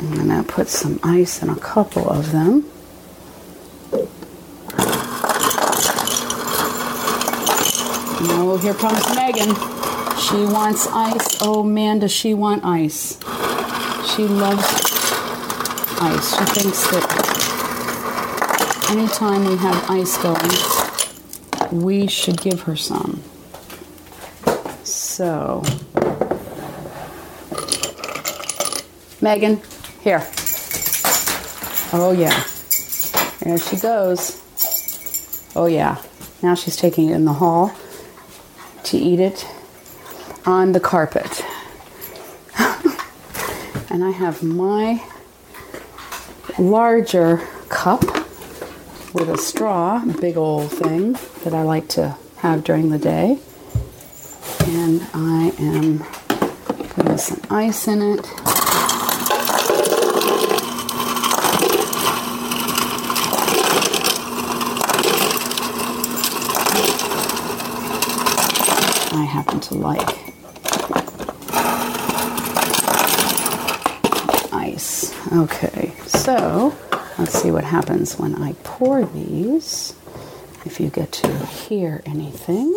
I'm 0.00 0.14
going 0.14 0.28
to 0.28 0.42
put 0.42 0.68
some 0.68 0.98
ice 1.02 1.42
in 1.42 1.50
a 1.50 1.56
couple 1.56 2.08
of 2.08 2.32
them. 2.32 2.70
Oh, 8.26 8.58
here 8.62 8.74
comes 8.74 9.14
Megan. 9.14 9.73
She 10.28 10.46
wants 10.46 10.86
ice. 10.86 11.42
Oh 11.42 11.62
man, 11.62 11.98
does 11.98 12.10
she 12.10 12.32
want 12.34 12.64
ice? 12.64 13.18
She 14.14 14.24
loves 14.26 14.64
ice. 16.00 16.38
She 16.38 16.44
thinks 16.60 16.86
that 16.90 17.04
anytime 18.90 19.44
we 19.44 19.56
have 19.56 19.90
ice 19.90 20.16
going, 20.18 20.50
we 21.82 22.06
should 22.06 22.40
give 22.40 22.62
her 22.62 22.74
some. 22.74 23.22
So, 24.84 25.62
Megan, 29.20 29.60
here. 30.00 30.26
Oh, 31.92 32.12
yeah. 32.16 32.44
There 33.40 33.58
she 33.58 33.76
goes. 33.76 34.42
Oh, 35.54 35.66
yeah. 35.66 36.02
Now 36.42 36.54
she's 36.54 36.76
taking 36.76 37.10
it 37.10 37.14
in 37.14 37.24
the 37.24 37.34
hall 37.34 37.72
to 38.84 38.96
eat 38.96 39.20
it 39.20 39.46
on 40.46 40.72
the 40.72 40.80
carpet. 40.80 41.44
and 43.90 44.04
I 44.04 44.10
have 44.10 44.42
my 44.42 45.02
larger 46.58 47.38
cup 47.68 48.02
with 49.14 49.28
a 49.28 49.38
straw, 49.38 50.04
big 50.20 50.36
old 50.36 50.70
thing 50.70 51.12
that 51.44 51.54
I 51.54 51.62
like 51.62 51.88
to 51.90 52.16
have 52.38 52.64
during 52.64 52.90
the 52.90 52.98
day. 52.98 53.38
And 54.66 55.06
I 55.14 55.52
am 55.58 56.00
putting 56.90 57.18
some 57.18 57.40
ice 57.50 57.88
in 57.88 58.02
it. 58.02 58.28
I 69.12 69.24
happen 69.24 69.60
to 69.60 69.74
like 69.74 70.24
ice. 74.52 75.14
Okay, 75.34 75.92
so 76.06 76.72
let's 77.18 77.32
see 77.32 77.50
what 77.50 77.64
happens 77.64 78.16
when 78.16 78.36
I 78.36 78.52
pour 78.62 79.04
these. 79.04 79.92
If 80.64 80.78
you 80.78 80.90
get 80.90 81.10
to 81.10 81.46
hear 81.46 82.02
anything. 82.06 82.72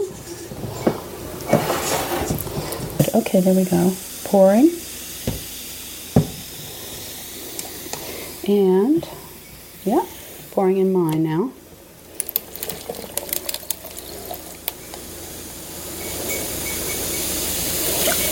Okay, 3.14 3.42
there 3.42 3.54
we 3.54 3.64
go. 3.64 3.94
Pouring. 4.24 4.72
And, 8.48 9.08
yeah, 9.86 10.06
pouring 10.52 10.78
in 10.78 10.92
mine 10.92 11.24
now. 11.24 11.52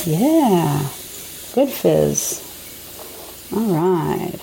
Yeah, 0.07 0.89
good 1.53 1.69
fizz. 1.69 2.44
All 3.55 3.73
right. 3.73 4.33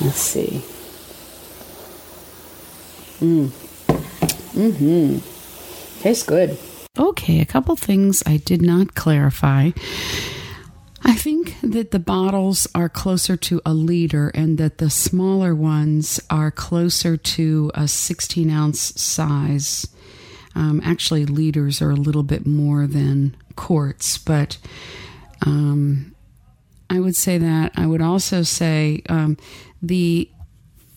Let's 0.00 0.20
see. 0.20 0.62
Mm. 3.20 3.48
Mm-hmm. 4.54 5.18
Tastes 6.02 6.22
good. 6.24 6.56
Okay, 6.96 7.40
a 7.40 7.44
couple 7.44 7.74
things 7.74 8.22
I 8.24 8.36
did 8.36 8.62
not 8.62 8.94
clarify. 8.94 9.70
I 11.02 11.14
think 11.14 11.56
that 11.62 11.90
the 11.90 11.98
bottles 11.98 12.68
are 12.74 12.88
closer 12.88 13.36
to 13.36 13.60
a 13.66 13.74
liter 13.74 14.28
and 14.28 14.56
that 14.58 14.78
the 14.78 14.90
smaller 14.90 15.54
ones 15.54 16.20
are 16.30 16.50
closer 16.52 17.16
to 17.16 17.72
a 17.74 17.88
16 17.88 18.50
ounce 18.50 19.00
size. 19.00 19.88
Um, 20.54 20.80
actually, 20.84 21.26
liters 21.26 21.82
are 21.82 21.90
a 21.90 21.96
little 21.96 22.22
bit 22.22 22.46
more 22.46 22.86
than 22.86 23.36
quarts, 23.56 24.16
but 24.16 24.58
um, 25.44 26.14
I 26.90 27.00
would 27.00 27.16
say 27.16 27.38
that. 27.38 27.72
I 27.76 27.86
would 27.86 28.02
also 28.02 28.42
say 28.42 29.02
um, 29.08 29.36
the 29.82 30.30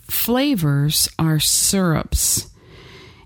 flavors 0.04 1.10
are 1.20 1.40
syrups, 1.40 2.50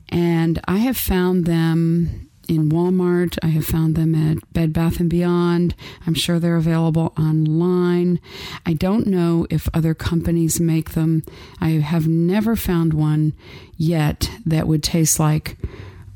and 0.09 0.59
I 0.67 0.77
have 0.77 0.97
found 0.97 1.45
them 1.45 2.29
in 2.47 2.69
Walmart. 2.69 3.37
I 3.41 3.47
have 3.47 3.65
found 3.65 3.95
them 3.95 4.13
at 4.13 4.51
Bed 4.51 4.73
Bath 4.73 4.99
and 4.99 5.09
Beyond. 5.09 5.73
I'm 6.05 6.13
sure 6.13 6.37
they're 6.39 6.55
available 6.55 7.13
online. 7.17 8.19
I 8.65 8.73
don't 8.73 9.07
know 9.07 9.47
if 9.49 9.69
other 9.73 9.93
companies 9.93 10.59
make 10.59 10.91
them. 10.91 11.23
I 11.61 11.69
have 11.71 12.07
never 12.07 12.55
found 12.55 12.93
one 12.93 13.33
yet 13.77 14.29
that 14.45 14.67
would 14.67 14.83
taste 14.83 15.19
like 15.19 15.57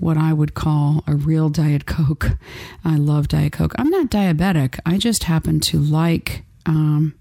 what 0.06 0.18
I 0.18 0.34
would 0.34 0.54
call 0.54 1.04
a 1.08 1.16
real 1.16 1.50
Diet 1.50 1.88
Coke. 1.88 2.38
I 2.84 2.96
love 2.96 3.28
Diet 3.28 3.54
Coke. 3.54 3.74
I'm 3.80 3.90
not 3.90 4.12
diabetic. 4.12 4.80
I 4.86 5.00
just 5.00 5.24
happen 5.24 5.60
to 5.62 5.80
like 5.80 6.44
um, 6.68 7.16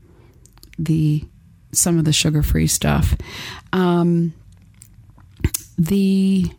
the 0.78 1.24
some 1.72 1.98
of 1.98 2.04
the 2.04 2.12
sugar 2.12 2.42
free 2.42 2.66
stuff. 2.66 3.16
Um, 3.72 4.34
the 5.78 6.50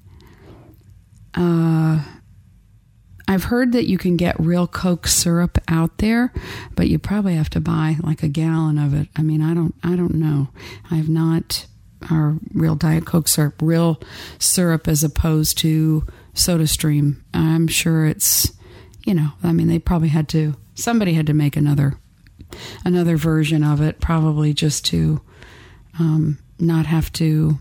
uh, 1.35 2.03
I've 3.27 3.43
heard 3.45 3.71
that 3.73 3.87
you 3.87 3.99
can 3.99 4.17
get 4.17 4.39
real 4.39 4.65
Coke 4.65 5.05
syrup 5.05 5.59
out 5.67 5.99
there, 5.99 6.33
but 6.75 6.87
you 6.87 6.97
probably 6.97 7.35
have 7.35 7.51
to 7.51 7.61
buy 7.61 7.97
like 8.01 8.23
a 8.23 8.27
gallon 8.27 8.79
of 8.79 8.95
it. 8.95 9.09
I 9.15 9.21
mean, 9.21 9.43
I 9.43 9.53
don't, 9.53 9.75
I 9.83 9.95
don't 9.95 10.15
know. 10.15 10.49
I've 10.89 11.09
not 11.09 11.67
our 12.11 12.35
real 12.53 12.75
Diet 12.75 13.05
Coke 13.05 13.27
syrup, 13.27 13.55
real 13.61 13.99
syrup 14.39 14.87
as 14.87 15.03
opposed 15.03 15.57
to 15.59 16.05
Soda 16.33 16.67
Stream. 16.67 17.23
I'm 17.33 17.67
sure 17.67 18.05
it's, 18.05 18.51
you 19.05 19.13
know, 19.13 19.29
I 19.43 19.51
mean, 19.51 19.67
they 19.67 19.79
probably 19.79 20.09
had 20.09 20.27
to, 20.29 20.55
somebody 20.75 21.13
had 21.13 21.27
to 21.27 21.33
make 21.33 21.55
another, 21.55 21.97
another 22.83 23.17
version 23.17 23.63
of 23.63 23.81
it, 23.81 23.99
probably 23.99 24.53
just 24.53 24.85
to 24.85 25.21
um, 25.99 26.37
not 26.59 26.85
have 26.85 27.11
to 27.13 27.59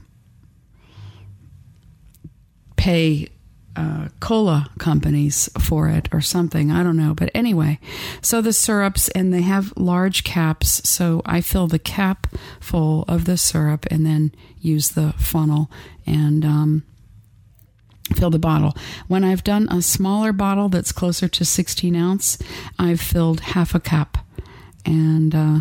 pay 2.77 3.29
uh, 3.77 4.09
cola 4.21 4.71
companies 4.79 5.49
for 5.59 5.89
it 5.89 6.09
or 6.13 6.21
something. 6.21 6.71
I 6.71 6.83
don't 6.83 6.97
know. 6.97 7.15
But 7.15 7.31
anyway, 7.35 7.79
so 8.21 8.41
the 8.41 8.53
syrups, 8.53 9.09
and 9.11 9.33
they 9.33 9.43
have 9.43 9.73
large 9.77 10.25
caps. 10.25 10.89
So 10.89 11.23
I 11.25 11.41
fill 11.41 11.67
the 11.67 11.79
cap 11.79 12.29
full 12.61 13.05
of 13.09 13.25
the 13.25 13.37
syrup 13.37 13.87
and 13.91 14.07
then 14.07 14.33
use 14.61 14.91
the 14.91 15.13
funnel 15.15 15.71
and 16.07 16.45
um, 16.45 16.85
fill 18.15 18.31
the 18.31 18.39
bottle. 18.39 18.75
When 19.09 19.25
I've 19.25 19.45
done 19.45 19.69
a 19.69 19.83
smaller 19.83 20.33
bottle 20.33 20.69
that's 20.69 20.93
closer 20.93 21.29
to 21.29 21.45
16 21.45 21.97
ounce, 21.97 22.39
I've 22.79 23.01
filled 23.01 23.41
half 23.41 23.75
a 23.75 23.81
cup 23.81 24.19
and 24.87 25.35
uh, 25.35 25.61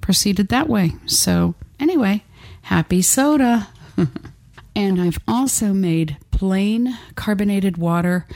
proceeded 0.00 0.48
that 0.48 0.68
way. 0.68 0.92
So, 1.06 1.54
anyway, 1.78 2.24
happy 2.62 3.02
soda. 3.02 3.68
and 4.76 5.00
I've 5.00 5.18
also 5.26 5.72
made 5.72 6.16
plain 6.40 6.96
carbonated 7.16 7.76
water 7.76 8.26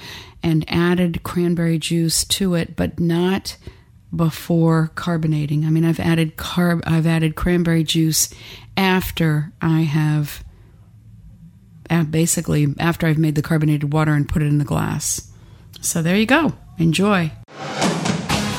and 0.43 0.63
added 0.69 1.23
cranberry 1.23 1.79
juice 1.79 2.27
to 2.27 2.55
it, 2.55 2.77
but 2.77 3.01
not 3.01 3.57
before 4.15 4.91
carbonating. 4.95 5.65
I 5.65 5.71
mean, 5.71 5.87
I've 5.87 5.99
added 5.99 6.37
carb 6.37 6.83
I've 6.87 7.07
added 7.07 7.35
cranberry 7.35 7.83
juice 7.83 8.29
after 8.77 9.55
I 9.63 9.81
have 9.85 10.45
uh, 11.89 12.05
basically 12.05 12.75
after 12.79 13.07
I've 13.07 13.17
made 13.17 13.37
the 13.37 13.43
carbonated 13.43 13.95
water 13.95 14.13
and 14.13 14.29
put 14.29 14.43
it 14.43 14.49
in 14.49 14.59
the 14.59 14.67
glass. 14.67 15.33
So 15.81 16.03
there 16.03 16.17
you 16.17 16.27
go. 16.27 16.53
Enjoy. 16.77 17.33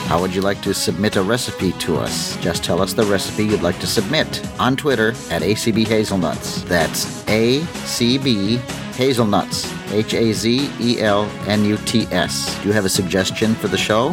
How 0.07 0.19
would 0.21 0.33
you 0.33 0.41
like 0.41 0.63
to 0.63 0.73
submit 0.73 1.17
a 1.17 1.21
recipe 1.21 1.71
to 1.73 1.97
us? 1.97 2.35
Just 2.37 2.63
tell 2.63 2.81
us 2.81 2.93
the 2.93 3.05
recipe 3.05 3.45
you'd 3.45 3.61
like 3.61 3.77
to 3.81 3.87
submit 3.87 4.41
on 4.59 4.75
Twitter 4.75 5.09
at 5.29 5.43
ACB 5.43 5.85
Hazelnuts. 5.85 6.63
That's 6.63 7.23
ACB 7.25 8.84
Hazelnuts. 8.95 9.71
H 9.91 10.13
A 10.13 10.31
Z 10.31 10.71
E 10.79 11.01
L 11.01 11.25
N 11.47 11.65
U 11.65 11.77
T 11.85 12.03
S. 12.11 12.57
Do 12.61 12.69
you 12.69 12.73
have 12.73 12.85
a 12.85 12.89
suggestion 12.89 13.53
for 13.55 13.67
the 13.67 13.77
show? 13.77 14.09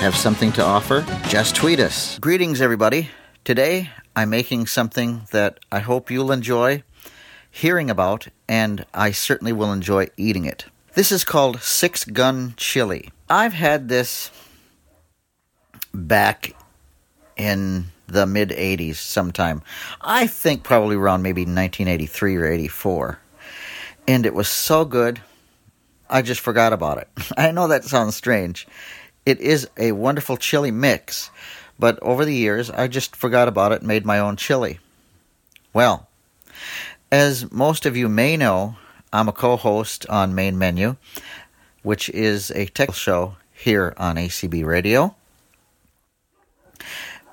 Have 0.00 0.16
something 0.16 0.50
to 0.52 0.64
offer? 0.64 1.04
Just 1.28 1.54
tweet 1.54 1.78
us. 1.78 2.18
Greetings, 2.18 2.60
everybody. 2.60 3.10
Today 3.44 3.90
I'm 4.16 4.30
making 4.30 4.66
something 4.66 5.22
that 5.30 5.60
I 5.70 5.80
hope 5.80 6.10
you'll 6.10 6.32
enjoy 6.32 6.82
hearing 7.50 7.90
about, 7.90 8.28
and 8.48 8.86
I 8.94 9.10
certainly 9.10 9.52
will 9.52 9.72
enjoy 9.72 10.08
eating 10.16 10.44
it. 10.44 10.66
This 10.94 11.12
is 11.12 11.24
called 11.24 11.60
Six 11.60 12.04
Gun 12.04 12.54
Chili. 12.56 13.10
I've 13.28 13.52
had 13.52 13.88
this 13.88 14.30
back 15.92 16.54
in 17.36 17.86
the 18.06 18.26
mid 18.26 18.50
80s 18.50 18.96
sometime. 18.96 19.62
I 20.00 20.26
think 20.26 20.62
probably 20.62 20.96
around 20.96 21.22
maybe 21.22 21.42
1983 21.42 22.36
or 22.36 22.46
84. 22.46 23.18
And 24.06 24.26
it 24.26 24.34
was 24.34 24.48
so 24.48 24.84
good, 24.84 25.20
I 26.08 26.22
just 26.22 26.40
forgot 26.40 26.72
about 26.72 26.98
it. 26.98 27.08
I 27.36 27.50
know 27.52 27.68
that 27.68 27.84
sounds 27.84 28.16
strange. 28.16 28.66
It 29.24 29.40
is 29.40 29.68
a 29.78 29.92
wonderful 29.92 30.36
chili 30.36 30.70
mix, 30.70 31.30
but 31.78 31.98
over 32.02 32.24
the 32.24 32.34
years 32.34 32.70
I 32.70 32.88
just 32.88 33.16
forgot 33.16 33.48
about 33.48 33.72
it 33.72 33.80
and 33.80 33.88
made 33.88 34.04
my 34.04 34.18
own 34.18 34.36
chili. 34.36 34.80
Well, 35.72 36.08
as 37.10 37.50
most 37.50 37.86
of 37.86 37.96
you 37.96 38.08
may 38.08 38.36
know, 38.36 38.76
I'm 39.12 39.28
a 39.28 39.32
co 39.32 39.56
host 39.56 40.06
on 40.08 40.34
Main 40.34 40.58
Menu, 40.58 40.96
which 41.82 42.08
is 42.10 42.50
a 42.50 42.66
tech 42.66 42.92
show 42.94 43.36
here 43.52 43.94
on 43.96 44.16
ACB 44.16 44.64
Radio. 44.64 45.14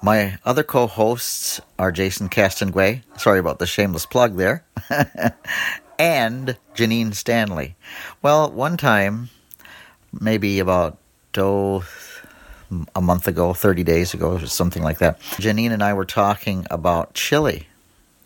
My 0.01 0.39
other 0.45 0.63
co 0.63 0.87
hosts 0.87 1.59
are 1.77 1.91
Jason 1.91 2.29
Castonguay. 2.29 3.03
Sorry 3.17 3.39
about 3.39 3.59
the 3.59 3.67
shameless 3.67 4.05
plug 4.05 4.37
there. 4.37 4.63
and 6.01 6.57
Janine 6.73 7.13
Stanley. 7.13 7.75
Well, 8.23 8.51
one 8.51 8.75
time, 8.75 9.29
maybe 10.19 10.57
about, 10.57 10.97
oh, 11.37 11.85
a 12.95 13.01
month 13.01 13.27
ago, 13.27 13.53
30 13.53 13.83
days 13.83 14.15
ago, 14.15 14.31
or 14.31 14.45
something 14.47 14.81
like 14.81 14.97
that, 14.97 15.19
Janine 15.37 15.71
and 15.71 15.83
I 15.83 15.93
were 15.93 16.05
talking 16.05 16.65
about 16.71 17.13
chili 17.13 17.67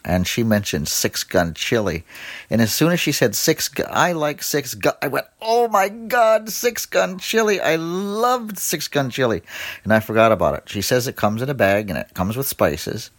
and 0.06 0.26
she 0.26 0.44
mentioned 0.44 0.88
six 0.88 1.24
gun 1.24 1.54
chili. 1.54 2.06
And 2.50 2.62
as 2.62 2.74
soon 2.74 2.94
as 2.94 3.00
she 3.00 3.12
said 3.12 3.36
six, 3.36 3.68
gun, 3.68 3.88
I 3.90 4.14
like 4.14 4.42
six 4.42 4.74
gun. 4.74 4.94
I 5.02 5.10
went, 5.10 5.26
oh 5.42 5.68
my 5.68 5.90
god, 5.90 6.50
six 6.50 6.86
gun 6.86 7.18
chili! 7.18 7.60
I 7.60 7.76
loved 7.76 8.58
six 8.60 8.88
gun 8.88 9.10
chili, 9.10 9.42
and 9.84 9.92
I 9.92 10.00
forgot 10.00 10.32
about 10.32 10.54
it. 10.54 10.70
She 10.70 10.84
says 10.84 11.08
it 11.08 11.16
comes 11.16 11.42
in 11.42 11.50
a 11.50 11.56
bag 11.56 11.90
and 11.90 11.98
it 11.98 12.14
comes 12.14 12.38
with 12.38 12.48
spices, 12.48 13.10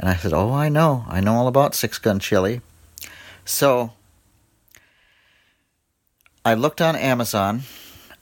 and 0.00 0.08
I 0.08 0.16
said, 0.16 0.32
oh, 0.32 0.52
I 0.52 0.70
know, 0.70 1.04
I 1.06 1.20
know 1.20 1.34
all 1.34 1.48
about 1.48 1.74
six 1.74 1.98
gun 1.98 2.18
chili. 2.18 2.62
So 3.46 3.92
I 6.44 6.54
looked 6.54 6.80
on 6.80 6.96
Amazon, 6.96 7.62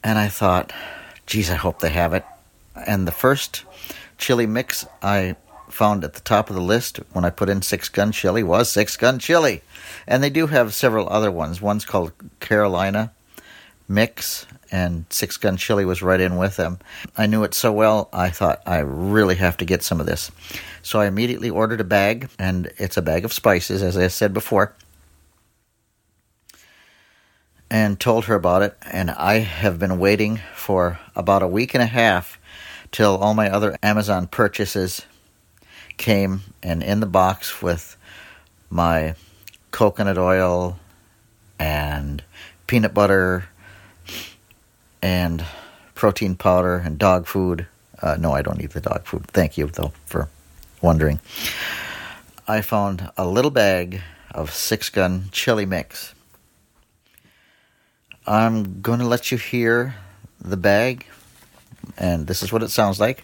and 0.03 0.19
I 0.19 0.27
thought, 0.27 0.71
geez, 1.25 1.49
I 1.49 1.55
hope 1.55 1.79
they 1.79 1.89
have 1.89 2.13
it. 2.13 2.23
And 2.87 3.07
the 3.07 3.11
first 3.11 3.65
chili 4.19 4.45
mix 4.45 4.85
I 5.01 5.35
found 5.67 6.03
at 6.03 6.13
the 6.13 6.21
top 6.21 6.49
of 6.49 6.55
the 6.55 6.61
list 6.61 6.97
when 7.11 7.25
I 7.25 7.31
put 7.31 7.49
in 7.49 7.63
Six 7.63 7.89
Gun 7.89 8.11
Chili 8.11 8.43
was 8.43 8.71
Six 8.71 8.97
Gun 8.97 9.17
Chili. 9.17 9.61
And 10.05 10.23
they 10.23 10.29
do 10.29 10.45
have 10.47 10.75
several 10.75 11.09
other 11.09 11.31
ones. 11.31 11.59
One's 11.59 11.85
called 11.85 12.13
Carolina 12.39 13.11
Mix, 13.87 14.45
and 14.71 15.05
Six 15.09 15.37
Gun 15.37 15.57
Chili 15.57 15.85
was 15.85 16.03
right 16.03 16.21
in 16.21 16.37
with 16.37 16.55
them. 16.55 16.77
I 17.17 17.25
knew 17.25 17.43
it 17.43 17.55
so 17.55 17.71
well, 17.71 18.09
I 18.13 18.29
thought 18.29 18.61
I 18.67 18.77
really 18.77 19.35
have 19.35 19.57
to 19.57 19.65
get 19.65 19.81
some 19.81 19.99
of 19.99 20.05
this. 20.05 20.31
So 20.83 20.99
I 20.99 21.07
immediately 21.07 21.49
ordered 21.49 21.81
a 21.81 21.83
bag, 21.83 22.29
and 22.37 22.71
it's 22.77 22.97
a 22.97 23.01
bag 23.01 23.25
of 23.25 23.33
spices, 23.33 23.81
as 23.81 23.97
I 23.97 24.07
said 24.07 24.31
before. 24.31 24.75
And 27.69 27.99
told 27.99 28.25
her 28.25 28.35
about 28.35 28.61
it, 28.61 28.77
and 28.89 29.09
I 29.11 29.39
have 29.39 29.79
been 29.79 29.99
waiting 29.99 30.39
for 30.53 30.99
about 31.15 31.41
a 31.41 31.47
week 31.47 31.73
and 31.73 31.81
a 31.81 31.87
half 31.87 32.39
till 32.91 33.17
all 33.17 33.33
my 33.33 33.49
other 33.49 33.75
Amazon 33.81 34.27
purchases 34.27 35.01
came 35.97 36.41
and 36.61 36.83
in 36.83 36.99
the 36.99 37.05
box 37.05 37.61
with 37.61 37.97
my 38.69 39.15
coconut 39.71 40.17
oil 40.17 40.79
and 41.59 42.23
peanut 42.67 42.93
butter 42.93 43.45
and 45.01 45.43
protein 45.93 46.35
powder 46.35 46.77
and 46.77 46.97
dog 46.97 47.25
food. 47.27 47.67
Uh, 48.01 48.17
no, 48.19 48.31
I 48.31 48.41
don't 48.41 48.61
eat 48.61 48.71
the 48.71 48.81
dog 48.81 49.05
food. 49.05 49.25
Thank 49.27 49.57
you, 49.57 49.67
though, 49.67 49.91
for 50.05 50.29
wondering. 50.81 51.19
I 52.47 52.61
found 52.61 53.09
a 53.17 53.27
little 53.27 53.51
bag 53.51 54.01
of 54.31 54.53
six 54.53 54.89
gun 54.89 55.29
chili 55.31 55.65
mix. 55.65 56.13
I'm 58.27 58.81
going 58.81 58.97
to 58.99 59.05
let 59.05 59.31
you 59.31 59.37
hear 59.37 59.95
the 60.41 60.57
bag, 60.57 61.05
and 61.95 62.25
this 62.25 62.41
is 62.41 62.51
what 62.51 62.63
it 62.63 62.71
sounds 62.71 62.99
like. 62.99 63.23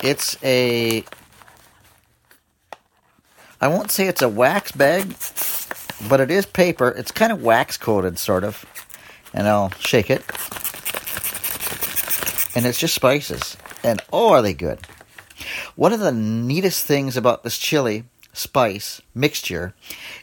It's 0.00 0.36
a. 0.44 1.04
I 3.60 3.66
won't 3.66 3.90
say 3.90 4.06
it's 4.06 4.22
a 4.22 4.28
wax 4.28 4.70
bag, 4.70 5.16
but 6.08 6.20
it 6.20 6.30
is 6.30 6.46
paper. 6.46 6.90
It's 6.90 7.10
kind 7.10 7.32
of 7.32 7.42
wax 7.42 7.76
coated, 7.76 8.20
sort 8.20 8.44
of. 8.44 8.64
And 9.34 9.48
I'll 9.48 9.70
shake 9.80 10.10
it. 10.10 10.24
And 12.54 12.66
it's 12.66 12.78
just 12.78 12.94
spices. 12.94 13.56
And 13.82 14.00
oh, 14.12 14.30
are 14.30 14.42
they 14.42 14.54
good! 14.54 14.78
One 15.74 15.92
of 15.92 15.98
the 15.98 16.12
neatest 16.12 16.86
things 16.86 17.16
about 17.16 17.42
this 17.42 17.58
chili 17.58 18.04
spice 18.32 19.02
mixture 19.12 19.74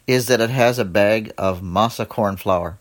is 0.08 0.28
that 0.28 0.40
it 0.40 0.50
has 0.50 0.80
a 0.80 0.86
bag 0.86 1.34
of 1.38 1.60
masa 1.60 2.08
corn 2.08 2.38
flour. 2.38 2.78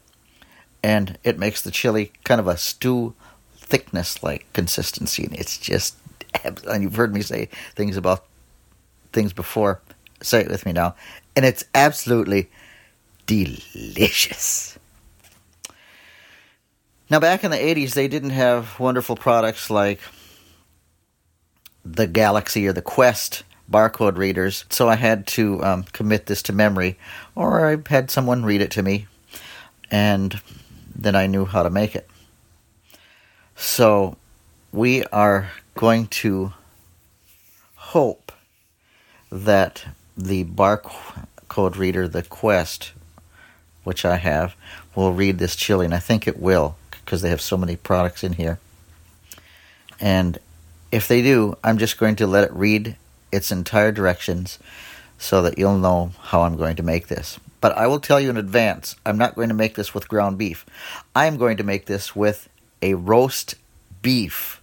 And 0.85 1.19
it 1.25 1.39
makes 1.39 1.63
the 1.63 1.71
chili 1.71 2.13
kind 2.25 2.41
of 2.41 2.47
a 2.47 2.59
stew 2.59 3.15
thickness 3.57 4.23
like 4.23 4.45
consistency. 4.53 5.25
And 5.25 5.35
it's 5.35 5.57
just 5.57 5.97
and 6.45 6.83
you've 6.83 6.97
heard 6.97 7.15
me 7.15 7.23
say 7.23 7.49
things 7.75 7.97
about 7.97 8.25
things 9.13 9.33
before. 9.33 9.81
Say 10.21 10.41
it 10.41 10.51
with 10.51 10.67
me 10.67 10.73
now. 10.73 10.95
And 11.35 11.45
it's 11.45 11.65
absolutely 11.75 12.51
delicious. 13.27 14.79
Now, 17.11 17.21
back 17.21 17.45
in 17.45 17.51
the 17.51 17.57
80s, 17.57 17.95
they 17.95 18.09
didn't 18.09 18.31
have 18.31 18.79
wonderful 18.81 19.17
products 19.17 19.71
like 19.71 20.01
the 21.85 22.07
Galaxy 22.07 22.67
or 22.67 22.73
the 22.73 22.83
Quest 22.83 23.45
barcode 23.71 24.17
readers, 24.17 24.65
so 24.71 24.89
I 24.89 24.97
had 24.97 25.27
to 25.29 25.63
um, 25.63 25.85
commit 25.93 26.27
this 26.27 26.43
to 26.43 26.53
memory, 26.53 26.99
or 27.35 27.67
I 27.69 27.77
had 27.89 28.11
someone 28.11 28.45
read 28.45 28.63
it 28.63 28.71
to 28.73 28.83
me, 28.83 29.07
and 29.91 30.41
then 30.95 31.15
I 31.15 31.27
knew 31.27 31.45
how 31.45 31.63
to 31.63 31.71
make 31.71 31.95
it. 31.95 32.09
So, 33.57 34.17
we 34.73 35.05
are 35.07 35.51
going 35.75 36.09
to 36.09 36.53
hope 37.77 38.33
that 39.31 39.85
the 40.17 40.45
barcode 40.45 41.77
reader, 41.77 42.09
the 42.09 42.23
Quest, 42.23 42.93
which 43.85 44.05
I 44.05 44.17
have, 44.17 44.57
will 44.95 45.13
read 45.13 45.39
this 45.39 45.57
chili, 45.57 45.85
and 45.85 45.95
I 45.95 45.99
think 45.99 46.27
it 46.27 46.39
will 46.39 46.77
because 46.91 47.23
they 47.23 47.31
have 47.31 47.41
so 47.41 47.57
many 47.57 47.77
products 47.77 48.25
in 48.25 48.35
here. 48.35 48.59
And 50.01 50.39
if 50.91 51.07
they 51.07 51.23
do, 51.23 51.57
I'm 51.63 51.79
just 51.79 51.99
going 51.99 52.17
to 52.17 52.27
let 52.27 52.45
it 52.45 52.53
read 52.53 52.97
its 53.31 53.53
entire 53.53 53.93
directions 53.93 54.59
so 55.19 55.43
that 55.43 55.59
you'll 55.59 55.79
know 55.79 56.13
how 56.21 56.43
I'm 56.43 56.57
going 56.57 56.77
to 56.77 56.83
make 56.83 57.09
this. 57.09 57.39
But 57.65 57.79
I 57.79 57.87
will 57.87 57.99
tell 57.99 58.21
you 58.21 58.29
in 58.29 58.37
advance, 58.37 58.95
I'm 59.07 59.17
not 59.17 59.37
going 59.37 59.49
to 59.49 59.55
make 59.55 59.75
this 59.75 59.95
with 59.95 60.07
ground 60.07 60.37
beef. 60.37 60.67
I'm 61.17 61.39
going 61.39 61.57
to 61.57 61.65
make 61.65 61.87
this 61.87 62.15
with 62.15 62.51
a 62.83 62.93
roast 62.93 63.55
beef. 64.03 64.61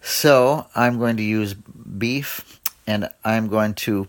So 0.00 0.66
I'm 0.74 0.98
going 0.98 1.16
to 1.18 1.22
use 1.22 1.54
beef 1.54 2.58
and 2.84 3.08
I'm 3.24 3.46
going 3.46 3.74
to 3.74 4.08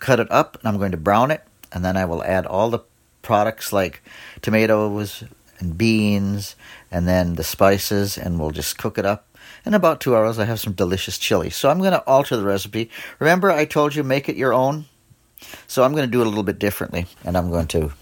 cut 0.00 0.20
it 0.20 0.30
up 0.30 0.58
and 0.58 0.68
I'm 0.68 0.76
going 0.76 0.90
to 0.90 0.98
brown 0.98 1.30
it 1.30 1.42
and 1.72 1.82
then 1.82 1.96
I 1.96 2.04
will 2.04 2.22
add 2.22 2.44
all 2.44 2.68
the 2.68 2.80
products 3.22 3.72
like 3.72 4.02
tomatoes 4.42 5.24
and 5.60 5.78
beans 5.78 6.56
and 6.90 7.08
then 7.08 7.36
the 7.36 7.42
spices 7.42 8.18
and 8.18 8.38
we'll 8.38 8.50
just 8.50 8.76
cook 8.76 8.98
it 8.98 9.06
up. 9.06 9.26
In 9.64 9.72
about 9.72 10.02
two 10.02 10.14
hours, 10.14 10.38
I 10.38 10.44
have 10.44 10.60
some 10.60 10.74
delicious 10.74 11.16
chili. 11.16 11.48
So 11.48 11.70
I'm 11.70 11.78
going 11.78 11.92
to 11.92 12.06
alter 12.06 12.36
the 12.36 12.44
recipe. 12.44 12.90
Remember, 13.18 13.50
I 13.50 13.64
told 13.64 13.94
you 13.94 14.04
make 14.04 14.28
it 14.28 14.36
your 14.36 14.52
own? 14.52 14.84
So 15.66 15.82
I'm 15.82 15.92
going 15.92 16.06
to 16.06 16.10
do 16.10 16.20
it 16.20 16.26
a 16.26 16.28
little 16.28 16.44
bit 16.44 16.58
differently. 16.58 17.06
And 17.24 17.36
I'm 17.36 17.50
going 17.50 17.66
to 17.68 17.92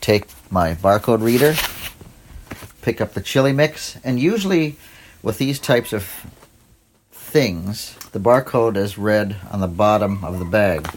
take 0.00 0.26
my 0.50 0.74
barcode 0.74 1.22
reader, 1.22 1.54
pick 2.82 3.00
up 3.00 3.14
the 3.14 3.20
chili 3.20 3.52
mix, 3.52 3.98
and 4.02 4.18
usually 4.18 4.76
with 5.22 5.38
these 5.38 5.58
types 5.58 5.92
of 5.92 6.08
things, 7.10 7.94
the 8.12 8.20
barcode 8.20 8.76
is 8.76 8.96
read 8.96 9.36
on 9.50 9.60
the 9.60 9.68
bottom 9.68 10.24
of 10.24 10.38
the 10.38 10.44
bag. 10.44 10.88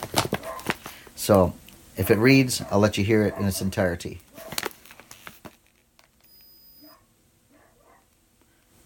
So 1.15 1.53
if 1.97 2.09
it 2.09 2.17
reads, 2.17 2.63
I'll 2.71 2.79
let 2.79 2.97
you 2.97 3.03
hear 3.03 3.23
it 3.23 3.35
in 3.37 3.45
its 3.45 3.61
entirety. 3.61 4.21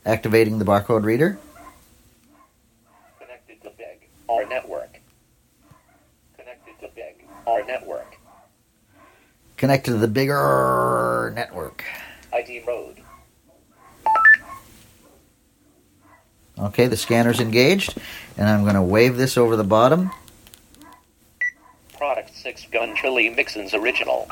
Activating 0.05 0.59
the 0.59 0.65
barcode 0.65 1.03
reader. 1.03 1.37
Connected 3.19 3.61
to 3.63 3.69
Big 3.77 4.09
R 4.27 4.45
network. 4.45 4.99
Connected 6.37 6.79
to 6.79 6.89
Big 6.95 7.25
R 7.47 7.63
network. 7.65 8.17
Connected 9.57 9.91
to 9.91 9.97
the 9.97 10.07
bigger 10.07 11.31
network. 11.35 11.83
ID 12.33 12.63
mode. 12.65 13.01
Okay, 16.57 16.87
the 16.87 16.97
scanner's 16.97 17.39
engaged, 17.39 17.97
and 18.37 18.47
I'm 18.47 18.63
going 18.63 18.75
to 18.75 18.81
wave 18.81 19.17
this 19.17 19.37
over 19.37 19.55
the 19.55 19.63
bottom. 19.63 20.11
Product 21.97 22.35
6 22.35 22.67
Gun 22.71 22.95
Chili 22.95 23.29
Mixins 23.29 23.73
Original. 23.73 24.27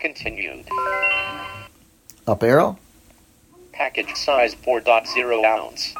Continued. 0.00 0.66
Up 2.26 2.42
arrow. 2.42 2.78
Package 3.72 4.14
size 4.14 4.54
4.0 4.54 5.44
ounce. 5.44 5.94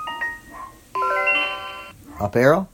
Up 2.21 2.35
arrow. 2.37 2.69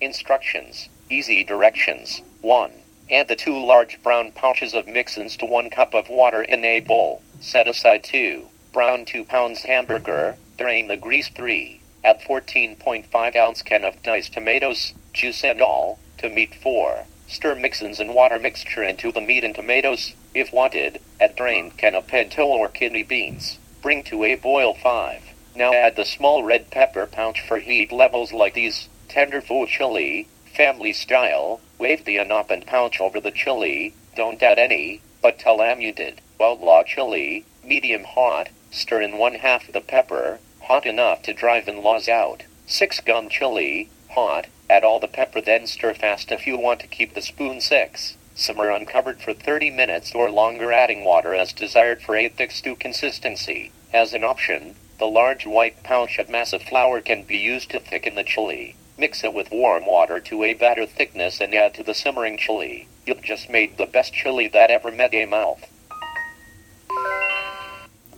Instructions. 0.00 0.88
Easy 1.10 1.44
directions. 1.44 2.22
1. 2.40 2.70
Add 3.10 3.28
the 3.28 3.36
two 3.36 3.58
large 3.58 4.02
brown 4.02 4.30
pouches 4.32 4.74
of 4.74 4.86
mixins 4.86 5.36
to 5.38 5.44
1 5.44 5.70
cup 5.70 5.92
of 5.92 6.08
water 6.08 6.42
in 6.42 6.64
a 6.64 6.80
bowl. 6.80 7.20
Set 7.40 7.66
aside 7.66 8.04
2. 8.04 8.46
Brown 8.72 9.04
2 9.04 9.24
pounds 9.24 9.62
hamburger. 9.62 10.36
Drain 10.56 10.86
the 10.86 10.96
grease 10.96 11.28
3. 11.28 11.80
Add 12.04 12.20
14.5 12.20 13.36
ounce 13.36 13.62
can 13.62 13.84
of 13.84 14.02
diced 14.02 14.32
tomatoes, 14.32 14.92
juice 15.12 15.44
and 15.44 15.60
all, 15.60 15.98
to 16.18 16.28
meat 16.28 16.54
4. 16.54 17.06
Stir 17.26 17.54
mixins 17.56 17.98
and 17.98 18.14
water 18.14 18.38
mixture 18.38 18.82
into 18.82 19.10
the 19.10 19.20
meat 19.20 19.42
and 19.42 19.54
tomatoes. 19.54 20.14
If 20.34 20.52
wanted, 20.52 21.00
add 21.20 21.34
drained 21.36 21.76
can 21.76 21.94
of 21.94 22.06
pinto 22.06 22.44
or 22.44 22.68
kidney 22.68 23.02
beans. 23.02 23.58
Bring 23.82 24.04
to 24.04 24.22
a 24.24 24.36
boil 24.36 24.74
5. 24.74 25.22
Now 25.54 25.72
add 25.72 25.96
the 25.96 26.04
small 26.04 26.44
red 26.44 26.70
pepper 26.70 27.06
pouch 27.06 27.40
for 27.40 27.58
heat 27.58 27.90
levels 27.90 28.32
like 28.32 28.54
these. 28.54 28.88
Tenderfoot 29.08 29.68
chili, 29.68 30.28
family 30.52 30.92
style. 30.92 31.60
Wave 31.78 32.04
the 32.04 32.18
unopened 32.18 32.66
pouch 32.66 33.00
over 33.00 33.18
the 33.18 33.30
chili. 33.30 33.94
Don't 34.14 34.42
add 34.42 34.58
any, 34.58 35.00
but 35.22 35.38
tell 35.38 35.62
Am 35.62 35.80
you 35.80 35.92
did. 35.92 36.20
Outlaw 36.40 36.82
chili, 36.82 37.44
medium 37.64 38.04
hot. 38.04 38.48
Stir 38.70 39.00
in 39.00 39.18
one 39.18 39.34
half 39.34 39.70
the 39.72 39.80
pepper, 39.80 40.40
hot 40.62 40.86
enough 40.86 41.22
to 41.22 41.32
drive 41.32 41.68
in-laws 41.68 42.08
out. 42.08 42.42
6 42.66 43.00
gun 43.00 43.28
chili, 43.28 43.88
hot. 44.10 44.46
Add 44.68 44.84
all 44.84 45.00
the 45.00 45.08
pepper 45.08 45.40
then 45.40 45.66
stir 45.66 45.94
fast 45.94 46.32
if 46.32 46.46
you 46.46 46.56
want 46.58 46.80
to 46.80 46.86
keep 46.86 47.14
the 47.14 47.22
spoon 47.22 47.60
6. 47.60 48.16
Simmer 48.34 48.70
uncovered 48.70 49.20
for 49.20 49.34
30 49.34 49.70
minutes 49.70 50.14
or 50.14 50.30
longer 50.30 50.72
adding 50.72 51.04
water 51.04 51.34
as 51.34 51.52
desired 51.52 52.02
for 52.02 52.16
a 52.16 52.28
thick 52.28 52.50
stew 52.50 52.74
consistency. 52.76 53.72
As 53.92 54.14
an 54.14 54.24
option, 54.24 54.74
the 54.98 55.06
large 55.06 55.46
white 55.46 55.82
pouch 55.82 56.18
of 56.18 56.28
masa 56.28 56.60
flour 56.60 57.00
can 57.00 57.24
be 57.24 57.36
used 57.36 57.70
to 57.70 57.80
thicken 57.80 58.14
the 58.14 58.24
chili. 58.24 58.74
Mix 58.98 59.24
it 59.24 59.34
with 59.34 59.50
warm 59.50 59.86
water 59.86 60.20
to 60.20 60.44
a 60.44 60.54
batter 60.54 60.86
thickness 60.86 61.40
and 61.40 61.54
add 61.54 61.74
to 61.74 61.82
the 61.82 61.94
simmering 61.94 62.36
chili. 62.36 62.88
You've 63.06 63.22
just 63.22 63.50
made 63.50 63.76
the 63.76 63.86
best 63.86 64.12
chili 64.12 64.48
that 64.48 64.70
ever 64.70 64.90
met 64.90 65.14
a 65.14 65.26
mouth. 65.26 65.66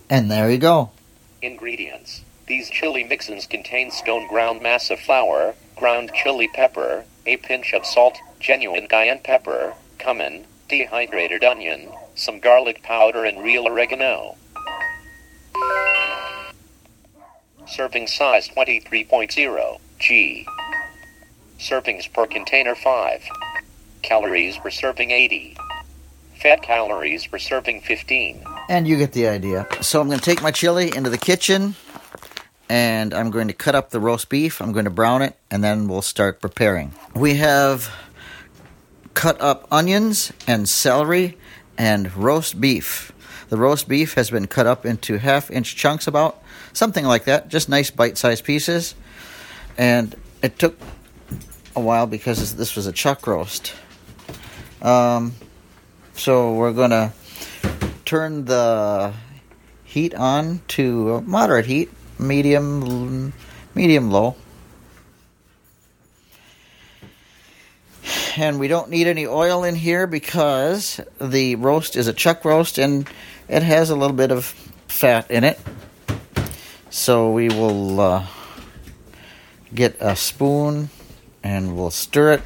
And 0.09 0.29
there 0.29 0.49
you 0.49 0.57
go. 0.57 0.91
Ingredients. 1.41 2.21
These 2.47 2.69
chili 2.69 3.03
mixins 3.03 3.49
contain 3.49 3.89
stone 3.89 4.27
ground 4.27 4.61
masa 4.61 4.97
flour, 4.97 5.55
ground 5.75 6.11
chili 6.13 6.47
pepper, 6.53 7.05
a 7.25 7.37
pinch 7.37 7.73
of 7.73 7.85
salt, 7.85 8.19
genuine 8.39 8.87
cayenne 8.87 9.21
pepper, 9.23 9.73
cumin, 9.97 10.45
dehydrated 10.69 11.43
onion, 11.43 11.89
some 12.13 12.39
garlic 12.39 12.83
powder 12.83 13.25
and 13.25 13.43
real 13.43 13.67
oregano. 13.67 14.35
Serving 17.67 18.05
size 18.05 18.47
23.0 18.49 19.79
G. 19.97 20.45
Servings 21.59 22.11
per 22.11 22.27
container 22.27 22.75
5. 22.75 23.23
Calories 24.01 24.57
per 24.57 24.69
serving 24.69 25.11
80. 25.11 25.57
Fat 26.41 26.61
calories 26.61 27.25
per 27.27 27.39
serving 27.39 27.81
15. 27.81 28.43
And 28.69 28.87
you 28.87 28.97
get 28.97 29.13
the 29.13 29.27
idea. 29.27 29.67
So 29.81 30.01
I'm 30.01 30.07
going 30.07 30.19
to 30.19 30.25
take 30.25 30.41
my 30.41 30.51
chili 30.51 30.95
into 30.95 31.09
the 31.09 31.17
kitchen 31.17 31.75
and 32.69 33.13
I'm 33.13 33.31
going 33.31 33.47
to 33.47 33.53
cut 33.53 33.75
up 33.75 33.91
the 33.91 33.99
roast 33.99 34.29
beef. 34.29 34.61
I'm 34.61 34.71
going 34.71 34.85
to 34.85 34.91
brown 34.91 35.21
it 35.21 35.37
and 35.49 35.63
then 35.63 35.87
we'll 35.87 36.01
start 36.01 36.41
preparing. 36.41 36.93
We 37.15 37.35
have 37.35 37.89
cut 39.13 39.39
up 39.39 39.67
onions 39.71 40.33
and 40.47 40.67
celery 40.67 41.37
and 41.77 42.15
roast 42.15 42.59
beef. 42.59 43.11
The 43.49 43.57
roast 43.57 43.87
beef 43.87 44.15
has 44.15 44.29
been 44.29 44.47
cut 44.47 44.67
up 44.67 44.85
into 44.85 45.17
half 45.17 45.51
inch 45.51 45.75
chunks, 45.75 46.07
about 46.07 46.41
something 46.73 47.05
like 47.05 47.25
that, 47.25 47.47
just 47.47 47.69
nice 47.69 47.91
bite 47.91 48.17
sized 48.17 48.43
pieces. 48.43 48.95
And 49.77 50.15
it 50.41 50.57
took 50.57 50.77
a 51.75 51.81
while 51.81 52.07
because 52.07 52.55
this 52.55 52.75
was 52.75 52.87
a 52.87 52.91
chuck 52.91 53.27
roast. 53.27 53.73
Um, 54.81 55.33
so 56.13 56.53
we're 56.53 56.73
to 56.91 57.11
turn 58.05 58.45
the 58.45 59.13
heat 59.83 60.13
on 60.13 60.61
to 60.69 61.21
moderate 61.21 61.65
heat, 61.65 61.89
medium, 62.19 63.33
medium 63.73 64.11
low. 64.11 64.35
And 68.37 68.59
we 68.59 68.67
don't 68.67 68.89
need 68.89 69.07
any 69.07 69.25
oil 69.25 69.63
in 69.63 69.75
here 69.75 70.07
because 70.07 70.99
the 71.21 71.55
roast 71.55 71.95
is 71.95 72.07
a 72.07 72.13
chuck 72.13 72.43
roast 72.43 72.77
and 72.77 73.09
it 73.47 73.63
has 73.63 73.89
a 73.89 73.95
little 73.95 74.15
bit 74.15 74.31
of 74.31 74.45
fat 74.87 75.31
in 75.31 75.43
it. 75.43 75.59
So 76.89 77.31
we 77.31 77.49
will 77.49 77.99
uh, 77.99 78.27
get 79.73 79.97
a 79.99 80.15
spoon 80.15 80.89
and 81.45 81.77
we'll 81.77 81.91
stir 81.91 82.33
it, 82.33 82.41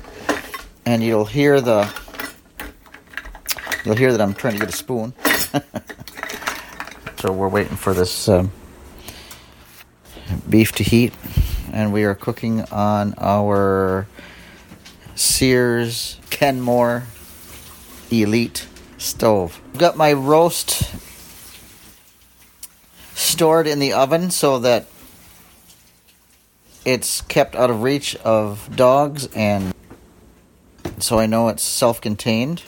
and 0.85 1.01
you'll 1.01 1.23
hear 1.23 1.61
the 1.61 1.89
you'll 3.85 3.95
hear 3.95 4.11
that 4.11 4.19
I'm 4.19 4.33
trying 4.33 4.55
to 4.55 4.59
get 4.59 4.67
a 4.67 4.73
spoon. 4.73 5.13
so 7.19 7.31
we're 7.31 7.47
waiting 7.47 7.77
for 7.77 7.93
this 7.93 8.27
um, 8.27 8.51
beef 10.49 10.73
to 10.73 10.83
heat, 10.83 11.13
and 11.71 11.93
we 11.93 12.03
are 12.03 12.13
cooking 12.13 12.63
on 12.73 13.13
our 13.17 14.05
Sears 15.15 16.19
Kenmore 16.29 17.03
Elite 18.11 18.67
stove. 18.97 19.61
I've 19.73 19.79
got 19.79 19.95
my 19.95 20.11
roast 20.11 20.93
stored 23.15 23.65
in 23.65 23.79
the 23.79 23.93
oven 23.93 24.29
so 24.29 24.59
that 24.59 24.87
it's 26.85 27.21
kept 27.21 27.55
out 27.55 27.69
of 27.69 27.83
reach 27.83 28.15
of 28.17 28.75
dogs 28.75 29.27
and 29.35 29.73
so 30.99 31.17
I 31.17 31.27
know 31.27 31.47
it's 31.47 31.63
self-contained. 31.63 32.63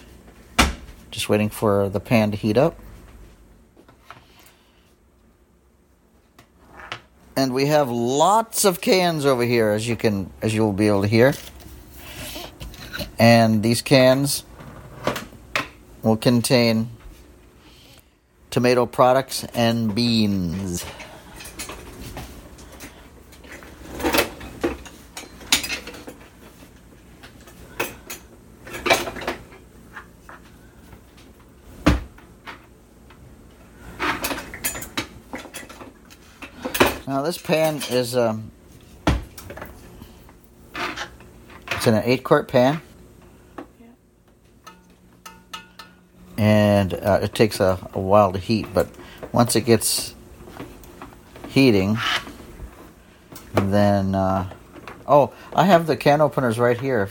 Just 1.09 1.27
waiting 1.27 1.49
for 1.49 1.89
the 1.89 1.99
pan 1.99 2.31
to 2.31 2.37
heat 2.37 2.57
up. 2.57 2.79
And 7.35 7.53
we 7.53 7.65
have 7.65 7.89
lots 7.89 8.65
of 8.65 8.81
cans 8.81 9.25
over 9.25 9.43
here 9.43 9.71
as 9.71 9.87
you 9.87 9.95
can 9.95 10.31
as 10.41 10.53
you'll 10.53 10.73
be 10.73 10.87
able 10.87 11.01
to 11.01 11.07
hear. 11.07 11.33
And 13.19 13.63
these 13.63 13.81
cans 13.81 14.43
will 16.01 16.17
contain 16.17 16.89
tomato 18.49 18.85
products 18.85 19.43
and 19.55 19.93
beans. 19.93 20.85
Now 37.21 37.27
this 37.27 37.37
pan 37.37 37.83
is 37.91 38.15
um, 38.15 38.49
it's 40.73 41.85
in 41.85 41.93
an 41.93 42.01
eight 42.03 42.23
quart 42.23 42.47
pan, 42.47 42.81
and 46.35 46.95
uh, 46.95 47.19
it 47.21 47.35
takes 47.35 47.59
a, 47.59 47.77
a 47.93 47.99
while 47.99 48.31
to 48.31 48.39
heat. 48.39 48.73
But 48.73 48.89
once 49.31 49.55
it 49.55 49.65
gets 49.65 50.15
heating, 51.47 51.99
then 53.53 54.15
uh, 54.15 54.51
oh, 55.07 55.31
I 55.53 55.65
have 55.65 55.85
the 55.85 55.95
can 55.95 56.21
openers 56.21 56.57
right 56.57 56.81
here. 56.81 57.07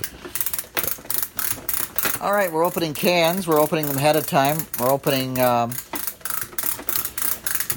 All 2.21 2.33
right, 2.33 2.51
we're 2.51 2.65
opening 2.65 2.95
cans. 2.95 3.47
We're 3.47 3.61
opening 3.61 3.87
them 3.87 3.97
ahead 3.97 4.17
of 4.17 4.27
time. 4.27 4.59
We're 4.81 4.91
opening 4.91 5.39
um, 5.39 5.71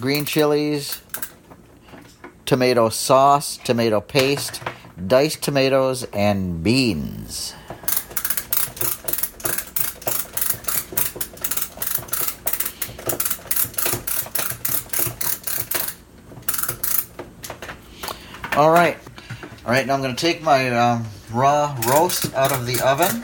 green 0.01 0.25
chilies, 0.25 0.99
tomato 2.53 2.87
sauce, 2.87 3.57
tomato 3.63 3.99
paste, 3.99 4.61
diced 5.07 5.41
tomatoes, 5.41 6.03
and 6.13 6.63
beans. 6.63 7.55
All 18.55 18.69
right, 18.69 18.99
all 19.65 19.71
right. 19.71 19.87
Now 19.87 19.95
I'm 19.95 20.01
going 20.03 20.15
to 20.15 20.21
take 20.21 20.43
my 20.43 20.69
um, 20.69 21.07
raw 21.31 21.75
roast 21.87 22.31
out 22.35 22.51
of 22.51 22.67
the 22.67 22.79
oven 22.81 23.23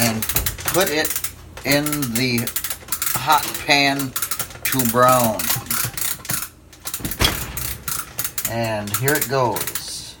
and 0.00 0.22
put 0.72 0.88
it 0.88 1.12
in 1.66 1.84
the 2.14 2.50
hot 3.18 3.44
pan 3.66 4.12
to 4.64 4.90
brown. 4.90 5.55
And 8.50 8.94
here 8.96 9.12
it 9.12 9.28
goes. 9.28 10.16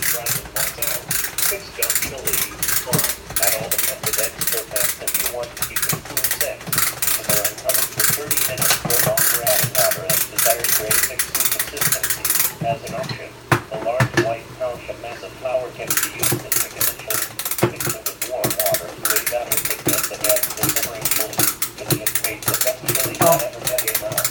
Brandon 0.00 0.42
wants 0.54 0.78
out. 0.80 1.02
Six 1.50 1.62
gun 1.76 1.92
chili. 2.02 2.36
Fun. 2.82 2.98
Add 3.42 3.52
all 3.60 3.68
the 3.70 3.78
pepper 3.78 4.12
vegetable 4.16 4.64
fats 4.70 4.94
that 4.98 5.10
you 5.18 5.26
want 5.36 5.50
to 5.50 5.62
keep 5.68 5.82
it 5.82 5.98
cool 6.08 6.24
set. 6.40 6.58
Simmer 6.62 7.42
and 7.46 7.56
cover 7.60 7.84
for 7.90 8.04
30 8.26 8.38
minutes 8.48 8.76
or 8.86 8.98
longer 9.06 9.38
adding 9.50 9.72
water 9.76 10.02
as 10.10 10.20
desired 10.30 10.70
grade 10.78 11.00
mixing 11.10 11.48
consistency. 11.52 12.24
As 12.64 12.80
an 12.86 12.94
option, 12.96 13.28
the 13.50 13.78
large 13.86 14.12
white 14.24 14.46
pound 14.58 14.78
of 14.88 14.96
masa 15.04 15.28
flour 15.42 15.68
can 15.76 15.88
be 15.90 16.22
used 16.22 16.38
to 16.38 16.50
thicken 16.54 16.84
the 16.86 16.94
chili. 17.02 17.26
Mix 17.70 17.82
it 17.86 18.02
with 18.06 18.20
warm 18.30 18.50
water 18.66 18.88
to 18.88 19.08
a 19.10 19.20
better 19.30 19.56
thickness 19.68 20.04
that 20.10 20.20
adds 20.26 20.46
to 20.48 20.54
the 20.54 20.66
simmering 20.70 21.06
chili. 21.12 21.34
This 21.76 21.90
just 21.98 22.14
creates 22.22 22.46
the 22.46 22.56
best 22.62 22.78
chili 22.88 23.14
Oh. 23.20 23.36
I've 23.36 23.42
ever 23.46 23.62
made 23.68 23.90
in 23.90 23.98
mouth. 24.00 24.26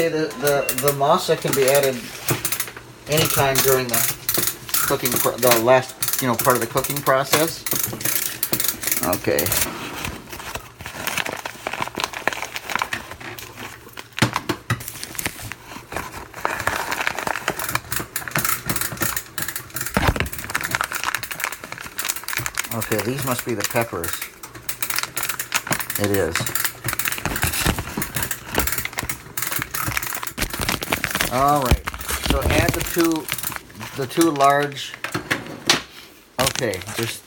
Okay, 0.00 0.08
the, 0.08 0.28
the, 0.38 0.80
the 0.80 0.92
masa 0.92 1.38
can 1.38 1.54
be 1.54 1.68
added 1.68 1.94
anytime 3.06 3.54
during 3.56 3.86
the 3.86 4.00
cooking, 4.72 5.10
the 5.10 5.60
last, 5.62 6.22
you 6.22 6.26
know, 6.26 6.34
part 6.34 6.56
of 6.56 6.62
the 6.62 6.66
cooking 6.66 6.96
process. 6.96 7.62
Okay. 9.04 9.44
Okay, 22.74 23.04
these 23.04 23.22
must 23.26 23.44
be 23.44 23.52
the 23.52 23.68
peppers. 23.70 24.18
It 25.98 26.10
is. 26.16 26.59
All 31.32 31.62
right. 31.62 31.86
So 32.28 32.42
add 32.42 32.72
the 32.72 32.80
two, 32.80 33.24
the 33.96 34.06
two 34.06 34.30
large. 34.32 34.94
Okay, 36.40 36.80
just 36.96 37.22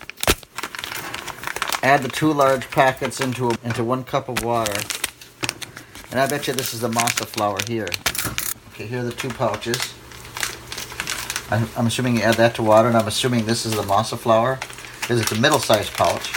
add 1.82 2.04
the 2.04 2.10
two 2.10 2.34
large 2.34 2.70
packets 2.70 3.22
into 3.22 3.49
a, 3.49 3.58
into 3.64 3.84
one 3.84 4.04
cup 4.04 4.28
of 4.28 4.43
water. 4.43 4.74
And 6.12 6.20
I 6.20 6.28
bet 6.28 6.47
you 6.47 6.54
this 6.54 6.74
is 6.74 6.82
the 6.82 6.89
masa 6.89 7.26
flour 7.26 7.60
here. 7.66 7.88
Okay, 8.74 8.88
here 8.88 8.99
are 8.99 9.04
the 9.04 9.14
two 9.14 9.30
pouches. 9.30 9.93
I'm, 11.49 11.70
I'm 11.78 11.88
assuming 11.88 12.18
you 12.18 12.24
add 12.24 12.36
that 12.36 12.56
to 12.56 12.64
water, 12.64 12.89
and 12.89 12.97
I'm 12.97 13.08
assuming 13.08 13.45
this 13.45 13.66
is 13.66 13.74
the 13.74 13.84
masa 13.84 14.18
flour 14.18 14.60
because 14.99 15.22
it's 15.22 15.32
a 15.32 15.39
middle-sized 15.39 15.93
pouch. 15.93 16.34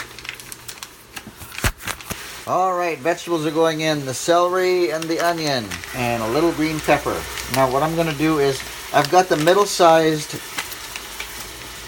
All 2.47 2.77
right, 2.77 2.97
vegetables 2.97 3.45
are 3.45 3.51
going 3.51 3.81
in 3.81 4.05
the 4.05 4.13
celery 4.13 4.91
and 4.91 5.03
the 5.03 5.19
onion 5.19 5.65
and 5.95 6.23
a 6.23 6.29
little 6.29 6.53
green 6.53 6.79
pepper. 6.79 7.21
Now, 7.55 7.71
what 7.71 7.81
I'm 7.81 7.95
going 7.95 8.07
to 8.07 8.17
do 8.17 8.39
is 8.39 8.61
I've 8.93 9.09
got 9.09 9.29
the 9.29 9.37
middle 9.37 9.65
sized. 9.65 10.33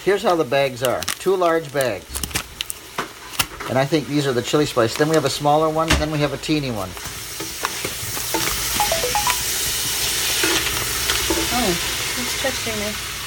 Here's 0.04 0.22
how 0.22 0.34
the 0.34 0.44
bags 0.44 0.82
are 0.82 1.02
two 1.02 1.36
large 1.36 1.72
bags. 1.72 2.06
And 3.68 3.78
I 3.78 3.84
think 3.84 4.08
these 4.08 4.26
are 4.26 4.32
the 4.32 4.42
chili 4.42 4.66
spice. 4.66 4.96
Then 4.96 5.08
we 5.08 5.14
have 5.14 5.24
a 5.24 5.30
smaller 5.30 5.68
one, 5.68 5.88
and 5.90 5.98
then 5.98 6.10
we 6.10 6.18
have 6.18 6.32
a 6.32 6.38
teeny 6.38 6.70
one. 6.70 6.88
Oh, 11.52 11.72
who's 12.16 12.32
texting 12.42 12.76
me? 12.80 13.19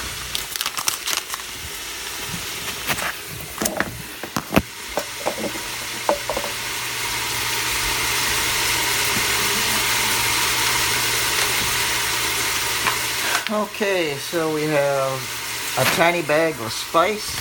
Okay, 13.76 14.14
so 14.18 14.54
we 14.54 14.66
have 14.66 15.76
a 15.80 15.84
tiny 15.96 16.22
bag 16.22 16.54
of 16.62 16.72
spice, 16.72 17.34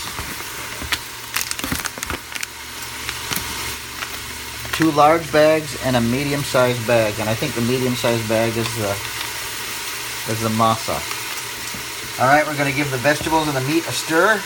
two 4.73 4.91
large 4.93 5.31
bags, 5.31 5.77
and 5.85 5.95
a 5.95 6.01
medium-sized 6.01 6.87
bag. 6.87 7.21
And 7.21 7.29
I 7.29 7.35
think 7.35 7.53
the 7.53 7.61
medium-sized 7.61 8.27
bag 8.31 8.57
is 8.57 8.65
the 8.79 8.97
is 10.33 10.41
the 10.41 10.49
masa. 10.57 10.97
All 12.19 12.29
right, 12.29 12.47
we're 12.47 12.57
going 12.57 12.71
to 12.71 12.77
give 12.77 12.91
the 12.91 12.97
vegetables 12.97 13.47
and 13.49 13.55
the 13.55 13.69
meat 13.71 13.87
a 13.87 13.93
stir. 13.93 14.41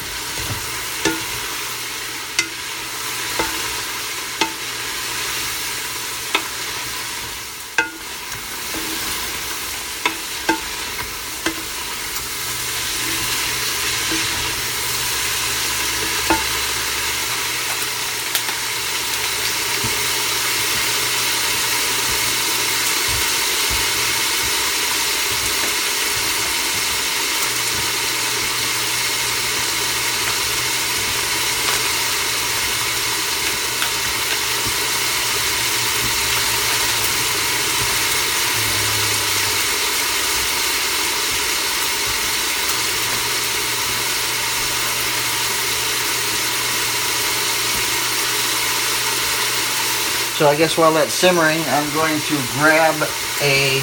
So 50.47 50.53
I 50.53 50.57
guess 50.57 50.78
while 50.78 50.94
that's 50.94 51.12
simmering, 51.12 51.59
I'm 51.66 51.92
going 51.92 52.20
to 52.20 52.36
grab 52.55 52.94
a 53.42 53.82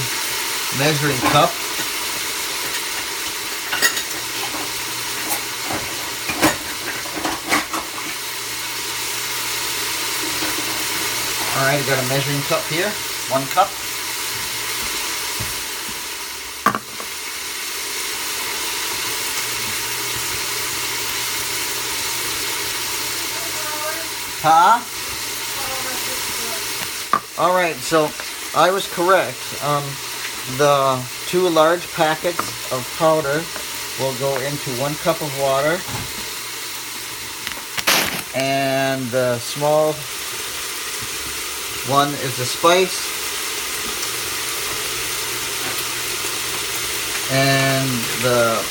measuring 0.79 1.17
cup. 1.27 1.51
All 11.51 11.67
right, 11.67 11.75
I 11.75 11.83
got 11.85 12.01
a 12.01 12.07
measuring 12.07 12.39
cup 12.43 12.63
here. 12.71 12.87
One 13.27 13.43
cup. 13.47 13.67
Huh? 24.41 25.02
All 27.35 27.55
right, 27.55 27.75
so 27.77 28.11
I 28.55 28.69
was 28.69 28.87
correct. 28.93 29.39
Um, 29.63 29.83
the 30.57 31.03
two 31.25 31.49
large 31.49 31.91
packets 31.93 32.71
of 32.71 32.87
powder 32.99 33.41
will 33.99 34.13
go 34.19 34.39
into 34.39 34.69
one 34.79 34.93
cup 35.01 35.19
of 35.19 35.33
water, 35.41 35.81
and 38.35 39.07
the 39.09 39.39
small 39.39 39.93
one 41.91 42.09
is 42.21 42.37
the 42.37 42.45
spice. 42.45 43.09
And 47.31 47.89
the 48.21 48.63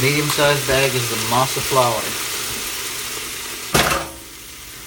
medium-sized 0.00 0.66
bag 0.66 0.94
is 0.94 1.10
the 1.10 1.16
masa 1.28 1.60
flour. 1.60 2.21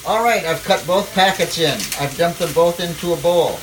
All 0.08 0.24
right, 0.24 0.46
I've 0.46 0.64
cut 0.64 0.86
both 0.86 1.12
packets 1.16 1.58
in. 1.58 1.74
I've 2.00 2.16
dumped 2.16 2.38
them 2.38 2.54
both 2.54 2.80
into 2.80 3.14
a 3.14 3.18
bowl. 3.18 3.60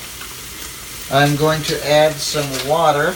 I'm 1.16 1.36
going 1.36 1.62
to 1.64 1.88
add 1.88 2.14
some 2.14 2.68
water. 2.68 3.14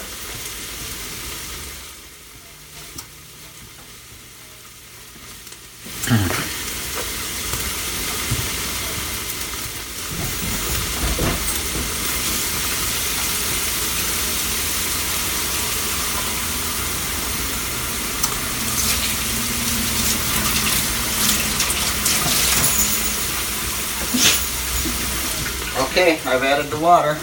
Okay, 25.97 26.21
I've 26.27 26.43
added 26.43 26.66
the 26.77 26.83
water. 26.83 27.17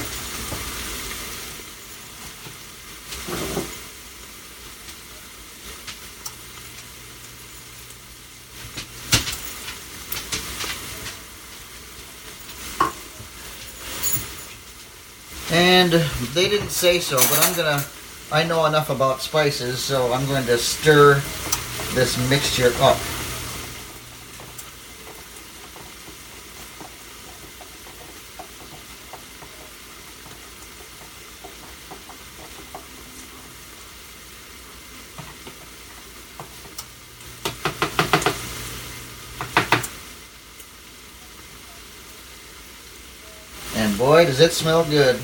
And 15.52 15.92
they 16.34 16.50
didn't 16.50 16.70
say 16.70 17.00
so, 17.00 17.18
but 17.18 17.40
I'm 17.46 17.56
gonna, 17.56 17.84
I 18.32 18.44
know 18.44 18.66
enough 18.66 18.90
about 18.90 19.22
spices, 19.22 19.80
so 19.80 20.12
I'm 20.12 20.26
going 20.26 20.46
to 20.46 20.58
stir 20.58 21.22
this 21.94 22.18
mixture 22.30 22.72
up. 22.82 22.98
And 43.76 43.98
boy, 43.98 44.26
does 44.26 44.33
it 44.44 44.52
smell 44.52 44.84
good. 44.84 45.16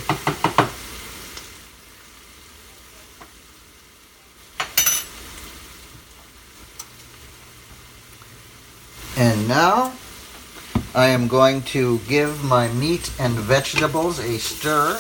And 9.18 9.46
now 9.50 9.92
I 10.96 11.08
am 11.08 11.28
going 11.28 11.64
to 11.74 12.00
give 12.08 12.46
my 12.46 12.70
meat 12.70 13.12
and 13.20 13.34
vegetables 13.34 14.20
a 14.20 14.40
stir. 14.40 14.98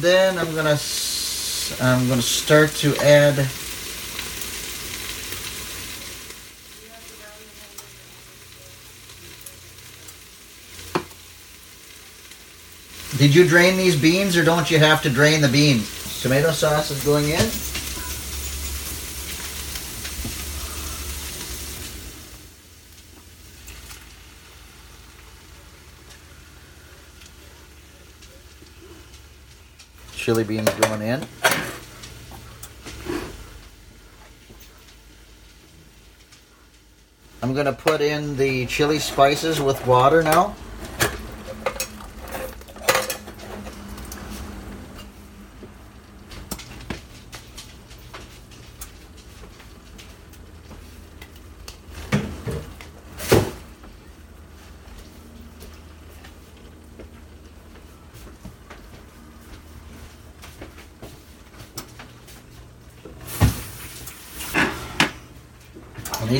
Then 0.00 0.38
I'm 0.38 0.54
gonna 0.54 0.78
I'm 1.78 2.08
gonna 2.08 2.22
start 2.22 2.70
to 2.76 2.96
add 2.96 3.36
Did 13.18 13.34
you 13.34 13.46
drain 13.46 13.76
these 13.76 14.00
beans 14.00 14.38
or 14.38 14.42
don't 14.42 14.70
you 14.70 14.78
have 14.78 15.02
to 15.02 15.10
drain 15.10 15.42
the 15.42 15.48
beans? 15.48 16.22
Tomato 16.22 16.52
sauce 16.52 16.90
is 16.90 17.04
going 17.04 17.28
in. 17.28 17.69
Chili 30.30 30.44
beans 30.44 30.70
going 30.74 31.02
in. 31.02 31.26
I'm 37.42 37.52
going 37.52 37.66
to 37.66 37.72
put 37.72 38.00
in 38.00 38.36
the 38.36 38.66
chili 38.66 39.00
spices 39.00 39.60
with 39.60 39.84
water 39.88 40.22
now. 40.22 40.54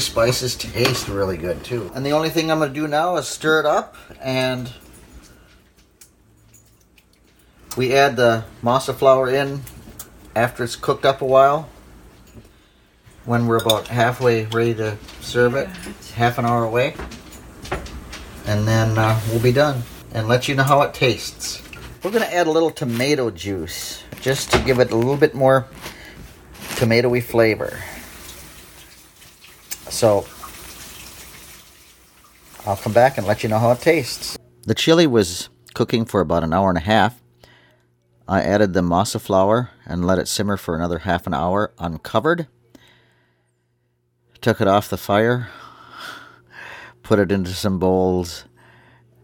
These 0.00 0.08
spices 0.08 0.56
taste 0.56 1.08
really 1.08 1.36
good 1.36 1.62
too. 1.62 1.90
And 1.94 2.06
the 2.06 2.12
only 2.12 2.30
thing 2.30 2.50
I'm 2.50 2.58
going 2.58 2.72
to 2.72 2.74
do 2.74 2.88
now 2.88 3.16
is 3.16 3.28
stir 3.28 3.60
it 3.60 3.66
up 3.66 3.96
and 4.18 4.72
we 7.76 7.92
add 7.92 8.16
the 8.16 8.44
masa 8.62 8.94
flour 8.94 9.28
in 9.28 9.60
after 10.34 10.64
it's 10.64 10.74
cooked 10.74 11.04
up 11.04 11.20
a 11.20 11.26
while. 11.26 11.68
When 13.26 13.46
we're 13.46 13.58
about 13.58 13.88
halfway 13.88 14.46
ready 14.46 14.72
to 14.76 14.96
serve 15.20 15.54
it, 15.54 15.68
half 16.14 16.38
an 16.38 16.46
hour 16.46 16.64
away. 16.64 16.94
And 18.46 18.66
then 18.66 18.96
uh, 18.96 19.20
we'll 19.28 19.42
be 19.42 19.52
done 19.52 19.82
and 20.14 20.28
let 20.28 20.48
you 20.48 20.54
know 20.54 20.62
how 20.62 20.80
it 20.80 20.94
tastes. 20.94 21.62
We're 22.02 22.10
going 22.10 22.24
to 22.24 22.34
add 22.34 22.46
a 22.46 22.50
little 22.50 22.70
tomato 22.70 23.30
juice 23.30 24.02
just 24.22 24.50
to 24.52 24.60
give 24.60 24.78
it 24.78 24.92
a 24.92 24.96
little 24.96 25.18
bit 25.18 25.34
more 25.34 25.66
tomatoey 26.76 27.22
flavor. 27.22 27.78
So 29.90 30.24
I'll 32.66 32.76
come 32.76 32.92
back 32.92 33.18
and 33.18 33.26
let 33.26 33.42
you 33.42 33.48
know 33.48 33.58
how 33.58 33.72
it 33.72 33.80
tastes. 33.80 34.38
The 34.62 34.74
chili 34.74 35.06
was 35.06 35.48
cooking 35.74 36.04
for 36.04 36.20
about 36.20 36.44
an 36.44 36.52
hour 36.52 36.68
and 36.68 36.78
a 36.78 36.82
half. 36.82 37.20
I 38.28 38.42
added 38.42 38.72
the 38.72 38.80
masa 38.80 39.20
flour 39.20 39.70
and 39.84 40.06
let 40.06 40.18
it 40.18 40.28
simmer 40.28 40.56
for 40.56 40.76
another 40.76 41.00
half 41.00 41.26
an 41.26 41.34
hour 41.34 41.72
uncovered. 41.78 42.46
Took 44.40 44.60
it 44.60 44.68
off 44.68 44.88
the 44.88 44.96
fire, 44.96 45.48
put 47.02 47.18
it 47.18 47.32
into 47.32 47.50
some 47.50 47.78
bowls, 47.78 48.44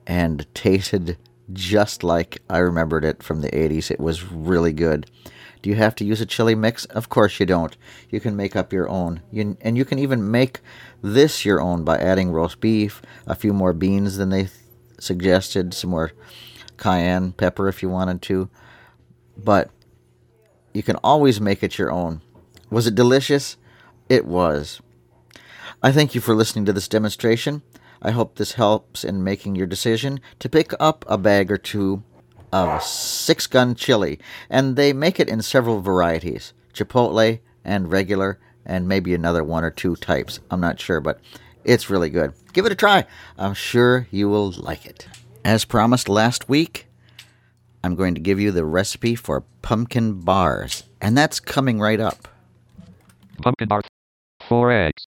and 0.07 0.47
tasted 0.55 1.17
just 1.53 2.03
like 2.03 2.43
I 2.51 2.59
remembered 2.59 3.05
it 3.05 3.23
from 3.23 3.41
the 3.41 3.51
80s. 3.51 3.91
It 3.91 4.01
was 4.01 4.25
really 4.25 4.73
good. 4.73 5.09
Do 5.67 5.71
you 5.71 5.79
have 5.79 5.97
to 5.97 6.05
use 6.05 6.21
a 6.21 6.27
chili 6.27 6.55
mix? 6.55 6.85
Of 6.85 7.09
course 7.09 7.41
you 7.41 7.45
don't. 7.45 7.77
You 8.09 8.21
can 8.21 8.37
make 8.37 8.55
up 8.55 8.73
your 8.73 8.89
own. 8.89 9.21
You, 9.33 9.57
and 9.61 9.77
you 9.77 9.85
can 9.85 9.99
even 9.99 10.31
make 10.31 10.61
this 11.03 11.45
your 11.45 11.61
own 11.61 11.83
by 11.83 11.99
adding 11.99 12.31
roast 12.31 12.61
beef, 12.61 13.03
a 13.27 13.35
few 13.35 13.53
more 13.53 13.73
beans 13.73 14.17
than 14.17 14.29
they 14.29 14.43
th- 14.43 14.53
suggested, 15.01 15.75
some 15.75 15.91
more 15.91 16.13
cayenne 16.77 17.33
pepper 17.33 17.67
if 17.67 17.83
you 17.83 17.89
wanted 17.89 18.23
to. 18.23 18.49
But 19.37 19.69
you 20.73 20.85
can 20.85 20.95
always 21.03 21.41
make 21.41 21.65
it 21.65 21.79
your 21.79 21.91
own. 21.91 22.21
Was 22.71 22.87
it 22.87 22.95
delicious? 22.95 23.57
It 24.09 24.25
was. 24.25 24.81
I 25.83 25.91
thank 25.91 26.15
you 26.15 26.21
for 26.21 26.37
listening 26.37 26.65
to 26.67 26.73
this 26.73 26.87
demonstration. 26.87 27.63
I 28.01 28.13
hope 28.13 28.37
this 28.37 28.53
helps 28.53 29.03
in 29.03 29.25
making 29.25 29.57
your 29.57 29.67
decision 29.67 30.21
to 30.39 30.49
pick 30.49 30.73
up 30.79 31.05
a 31.09 31.19
bag 31.19 31.51
or 31.51 31.59
two 31.59 32.05
of 32.53 32.83
six 32.83 33.47
gun 33.47 33.75
chili, 33.75 34.19
and 34.51 34.77
they 34.77 34.93
make 34.93 35.19
it 35.21 35.29
in 35.29 35.43
several 35.43 35.81
varieties 35.81 36.53
chipotle 36.73 37.41
and 37.65 37.91
regular, 37.91 38.39
and 38.65 38.87
maybe 38.87 39.15
another 39.15 39.43
one 39.43 39.65
or 39.65 39.71
two 39.71 39.97
types. 39.97 40.41
I'm 40.51 40.61
not 40.61 40.79
sure, 40.81 41.01
but 41.01 41.21
It's 41.65 41.91
really 41.91 42.11
good. 42.11 42.33
Give 42.53 42.65
it 42.65 42.71
a 42.71 42.77
try. 42.77 43.07
I'm 43.37 43.55
sure 43.55 44.07
you 44.13 44.29
will 44.29 44.53
like 44.53 44.87
it. 44.87 45.09
As 45.45 45.65
promised 45.65 46.09
last 46.09 46.49
week, 46.49 46.87
I'm 47.83 47.97
going 47.97 48.15
to 48.15 48.21
give 48.21 48.39
you 48.39 48.53
the 48.53 48.65
recipe 48.65 49.17
for 49.17 49.43
pumpkin 49.63 50.21
bars, 50.21 50.85
and 51.01 51.19
that's 51.19 51.41
coming 51.41 51.81
right 51.81 51.99
up. 51.99 52.29
Pumpkin 53.43 53.67
bars. 53.67 53.85
4 54.49 54.71
eggs. 54.71 55.07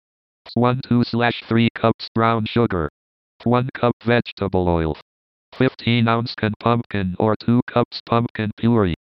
1 0.55 0.81
2 0.89 1.05
slash 1.05 1.43
3 1.47 1.69
cups 1.75 2.09
brown 2.15 2.47
sugar. 2.47 2.89
1 3.45 3.69
cup 3.75 3.95
vegetable 4.03 4.67
oil. 4.69 4.97
15 5.59 6.07
ounce 6.07 6.35
pumpkin 6.61 7.17
or 7.19 7.35
2 7.35 7.63
cups 7.67 8.03
pumpkin 8.05 8.51
puree. 8.59 8.95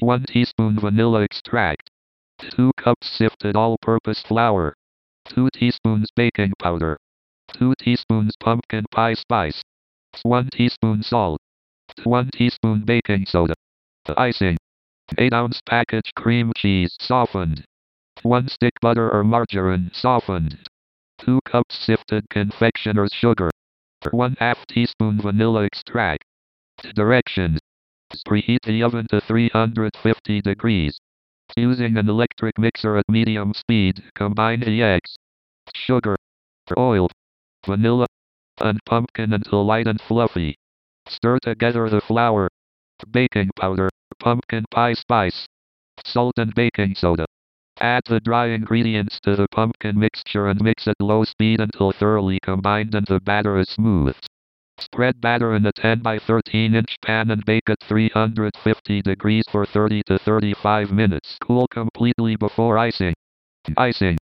1 0.00 0.24
teaspoon 0.24 0.76
vanilla 0.80 1.22
extract. 1.22 1.88
2 2.40 2.72
cups 2.76 3.06
sifted 3.06 3.54
all-purpose 3.54 4.20
flour. 4.22 4.74
2 5.28 5.48
teaspoons 5.52 6.08
baking 6.16 6.52
powder. 6.58 6.96
2 7.52 7.74
teaspoons 7.78 8.34
pumpkin 8.40 8.84
pie 8.90 9.14
spice. 9.14 9.62
1 10.24 10.48
teaspoon 10.50 11.04
salt. 11.04 11.38
1 12.02 12.30
teaspoon 12.32 12.84
baking 12.84 13.24
soda. 13.24 13.54
The 14.04 14.18
icing. 14.18 14.56
8 15.16 15.32
ounce 15.32 15.60
package 15.64 16.10
cream 16.16 16.52
cheese 16.56 16.96
softened. 17.00 17.64
1 18.22 18.48
stick 18.48 18.72
butter 18.80 19.08
or 19.08 19.22
margarine 19.22 19.90
softened. 19.92 20.58
2 21.18 21.38
cups 21.44 21.76
sifted 21.76 22.28
confectioner's 22.28 23.12
sugar. 23.12 23.50
1 24.10 24.36
half 24.38 24.66
teaspoon 24.66 25.20
vanilla 25.20 25.64
extract. 25.64 26.24
Directions. 26.94 27.60
Preheat 28.26 28.62
the 28.62 28.82
oven 28.82 29.06
to 29.08 29.20
350 29.20 30.40
degrees. 30.42 31.00
Using 31.56 31.96
an 31.96 32.08
electric 32.08 32.58
mixer 32.58 32.96
at 32.96 33.08
medium 33.08 33.54
speed, 33.54 34.02
combine 34.14 34.60
the 34.60 34.82
eggs, 34.82 35.16
sugar, 35.74 36.16
oil, 36.76 37.10
vanilla, 37.66 38.06
and 38.60 38.84
pumpkin 38.84 39.32
until 39.32 39.64
light 39.64 39.86
and 39.86 40.00
fluffy. 40.00 40.56
Stir 41.08 41.38
together 41.38 41.88
the 41.88 42.00
flour, 42.00 42.48
baking 43.10 43.50
powder, 43.56 43.88
pumpkin 44.18 44.64
pie 44.70 44.94
spice, 44.94 45.46
salt 46.04 46.38
and 46.38 46.54
baking 46.54 46.94
soda. 46.94 47.26
Add 47.80 48.02
the 48.06 48.20
dry 48.20 48.46
ingredients 48.48 49.18
to 49.20 49.34
the 49.34 49.48
pumpkin 49.48 49.98
mixture 49.98 50.46
and 50.46 50.60
mix 50.60 50.86
at 50.86 51.00
low 51.00 51.24
speed 51.24 51.60
until 51.60 51.90
thoroughly 51.90 52.38
combined 52.40 52.94
and 52.94 53.06
the 53.06 53.18
batter 53.18 53.56
is 53.56 53.70
smooth. 53.70 54.14
Spread 54.78 55.20
batter 55.20 55.54
in 55.54 55.64
a 55.64 55.72
10 55.72 56.00
by 56.00 56.18
13 56.18 56.74
inch 56.74 56.96
pan 57.00 57.30
and 57.30 57.44
bake 57.44 57.70
at 57.70 57.80
350 57.80 59.02
degrees 59.02 59.44
for 59.50 59.64
30 59.64 60.02
to 60.04 60.18
35 60.18 60.92
minutes. 60.92 61.38
Cool 61.40 61.66
completely 61.68 62.36
before 62.36 62.76
icing. 62.76 63.14
Icing. 63.76 64.18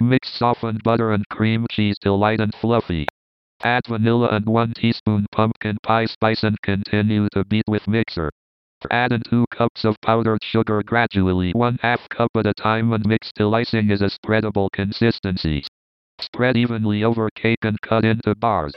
Mix 0.00 0.28
softened 0.28 0.82
butter 0.82 1.10
and 1.10 1.28
cream 1.28 1.66
cheese 1.70 1.98
till 1.98 2.18
light 2.18 2.40
and 2.40 2.54
fluffy. 2.54 3.06
Add 3.62 3.86
vanilla 3.86 4.28
and 4.28 4.46
1 4.46 4.74
teaspoon 4.74 5.26
pumpkin 5.32 5.78
pie 5.82 6.06
spice 6.06 6.42
and 6.42 6.60
continue 6.60 7.28
to 7.32 7.44
beat 7.44 7.64
with 7.66 7.88
mixer. 7.88 8.30
Add 8.90 9.12
in 9.12 9.22
2 9.28 9.46
cups 9.50 9.84
of 9.84 10.00
powdered 10.00 10.42
sugar 10.42 10.82
gradually 10.82 11.52
1 11.52 11.78
half 11.82 12.08
cup 12.08 12.30
at 12.36 12.46
a 12.46 12.54
time 12.54 12.92
and 12.92 13.06
mix 13.06 13.30
till 13.32 13.54
icing 13.54 13.90
is 13.90 14.02
a 14.02 14.10
spreadable 14.10 14.68
consistency. 14.72 15.64
Spread 16.20 16.56
evenly 16.56 17.04
over 17.04 17.28
cake 17.34 17.64
and 17.64 17.80
cut 17.80 18.04
into 18.04 18.34
bars. 18.34 18.74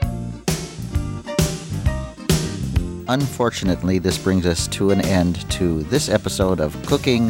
Unfortunately, 3.08 3.98
this 3.98 4.18
brings 4.18 4.44
us 4.44 4.68
to 4.68 4.90
an 4.90 5.00
end 5.02 5.50
to 5.50 5.82
this 5.84 6.08
episode 6.08 6.60
of 6.60 6.76
Cooking 6.86 7.28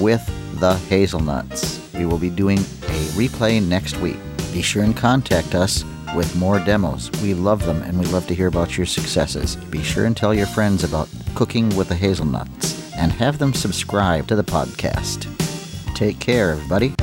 with 0.00 0.24
the 0.60 0.74
Hazelnuts. 0.88 1.92
We 1.94 2.06
will 2.06 2.18
be 2.18 2.30
doing 2.30 2.58
a 2.58 3.08
replay 3.16 3.60
next 3.60 3.96
week. 3.98 4.18
Be 4.52 4.62
sure 4.62 4.84
and 4.84 4.96
contact 4.96 5.54
us 5.54 5.84
with 6.16 6.34
more 6.36 6.58
demos. 6.60 7.10
We 7.22 7.34
love 7.34 7.64
them 7.64 7.82
and 7.82 7.98
we 7.98 8.06
love 8.06 8.26
to 8.28 8.34
hear 8.34 8.48
about 8.48 8.76
your 8.76 8.86
successes. 8.86 9.56
Be 9.56 9.82
sure 9.82 10.06
and 10.06 10.16
tell 10.16 10.34
your 10.34 10.46
friends 10.46 10.84
about 10.84 11.08
Cooking 11.34 11.74
with 11.76 11.88
the 11.88 11.94
Hazelnuts 11.94 12.94
and 12.96 13.12
have 13.12 13.38
them 13.38 13.54
subscribe 13.54 14.26
to 14.28 14.36
the 14.36 14.44
podcast. 14.44 15.26
Take 15.94 16.18
care, 16.18 16.50
everybody. 16.50 16.94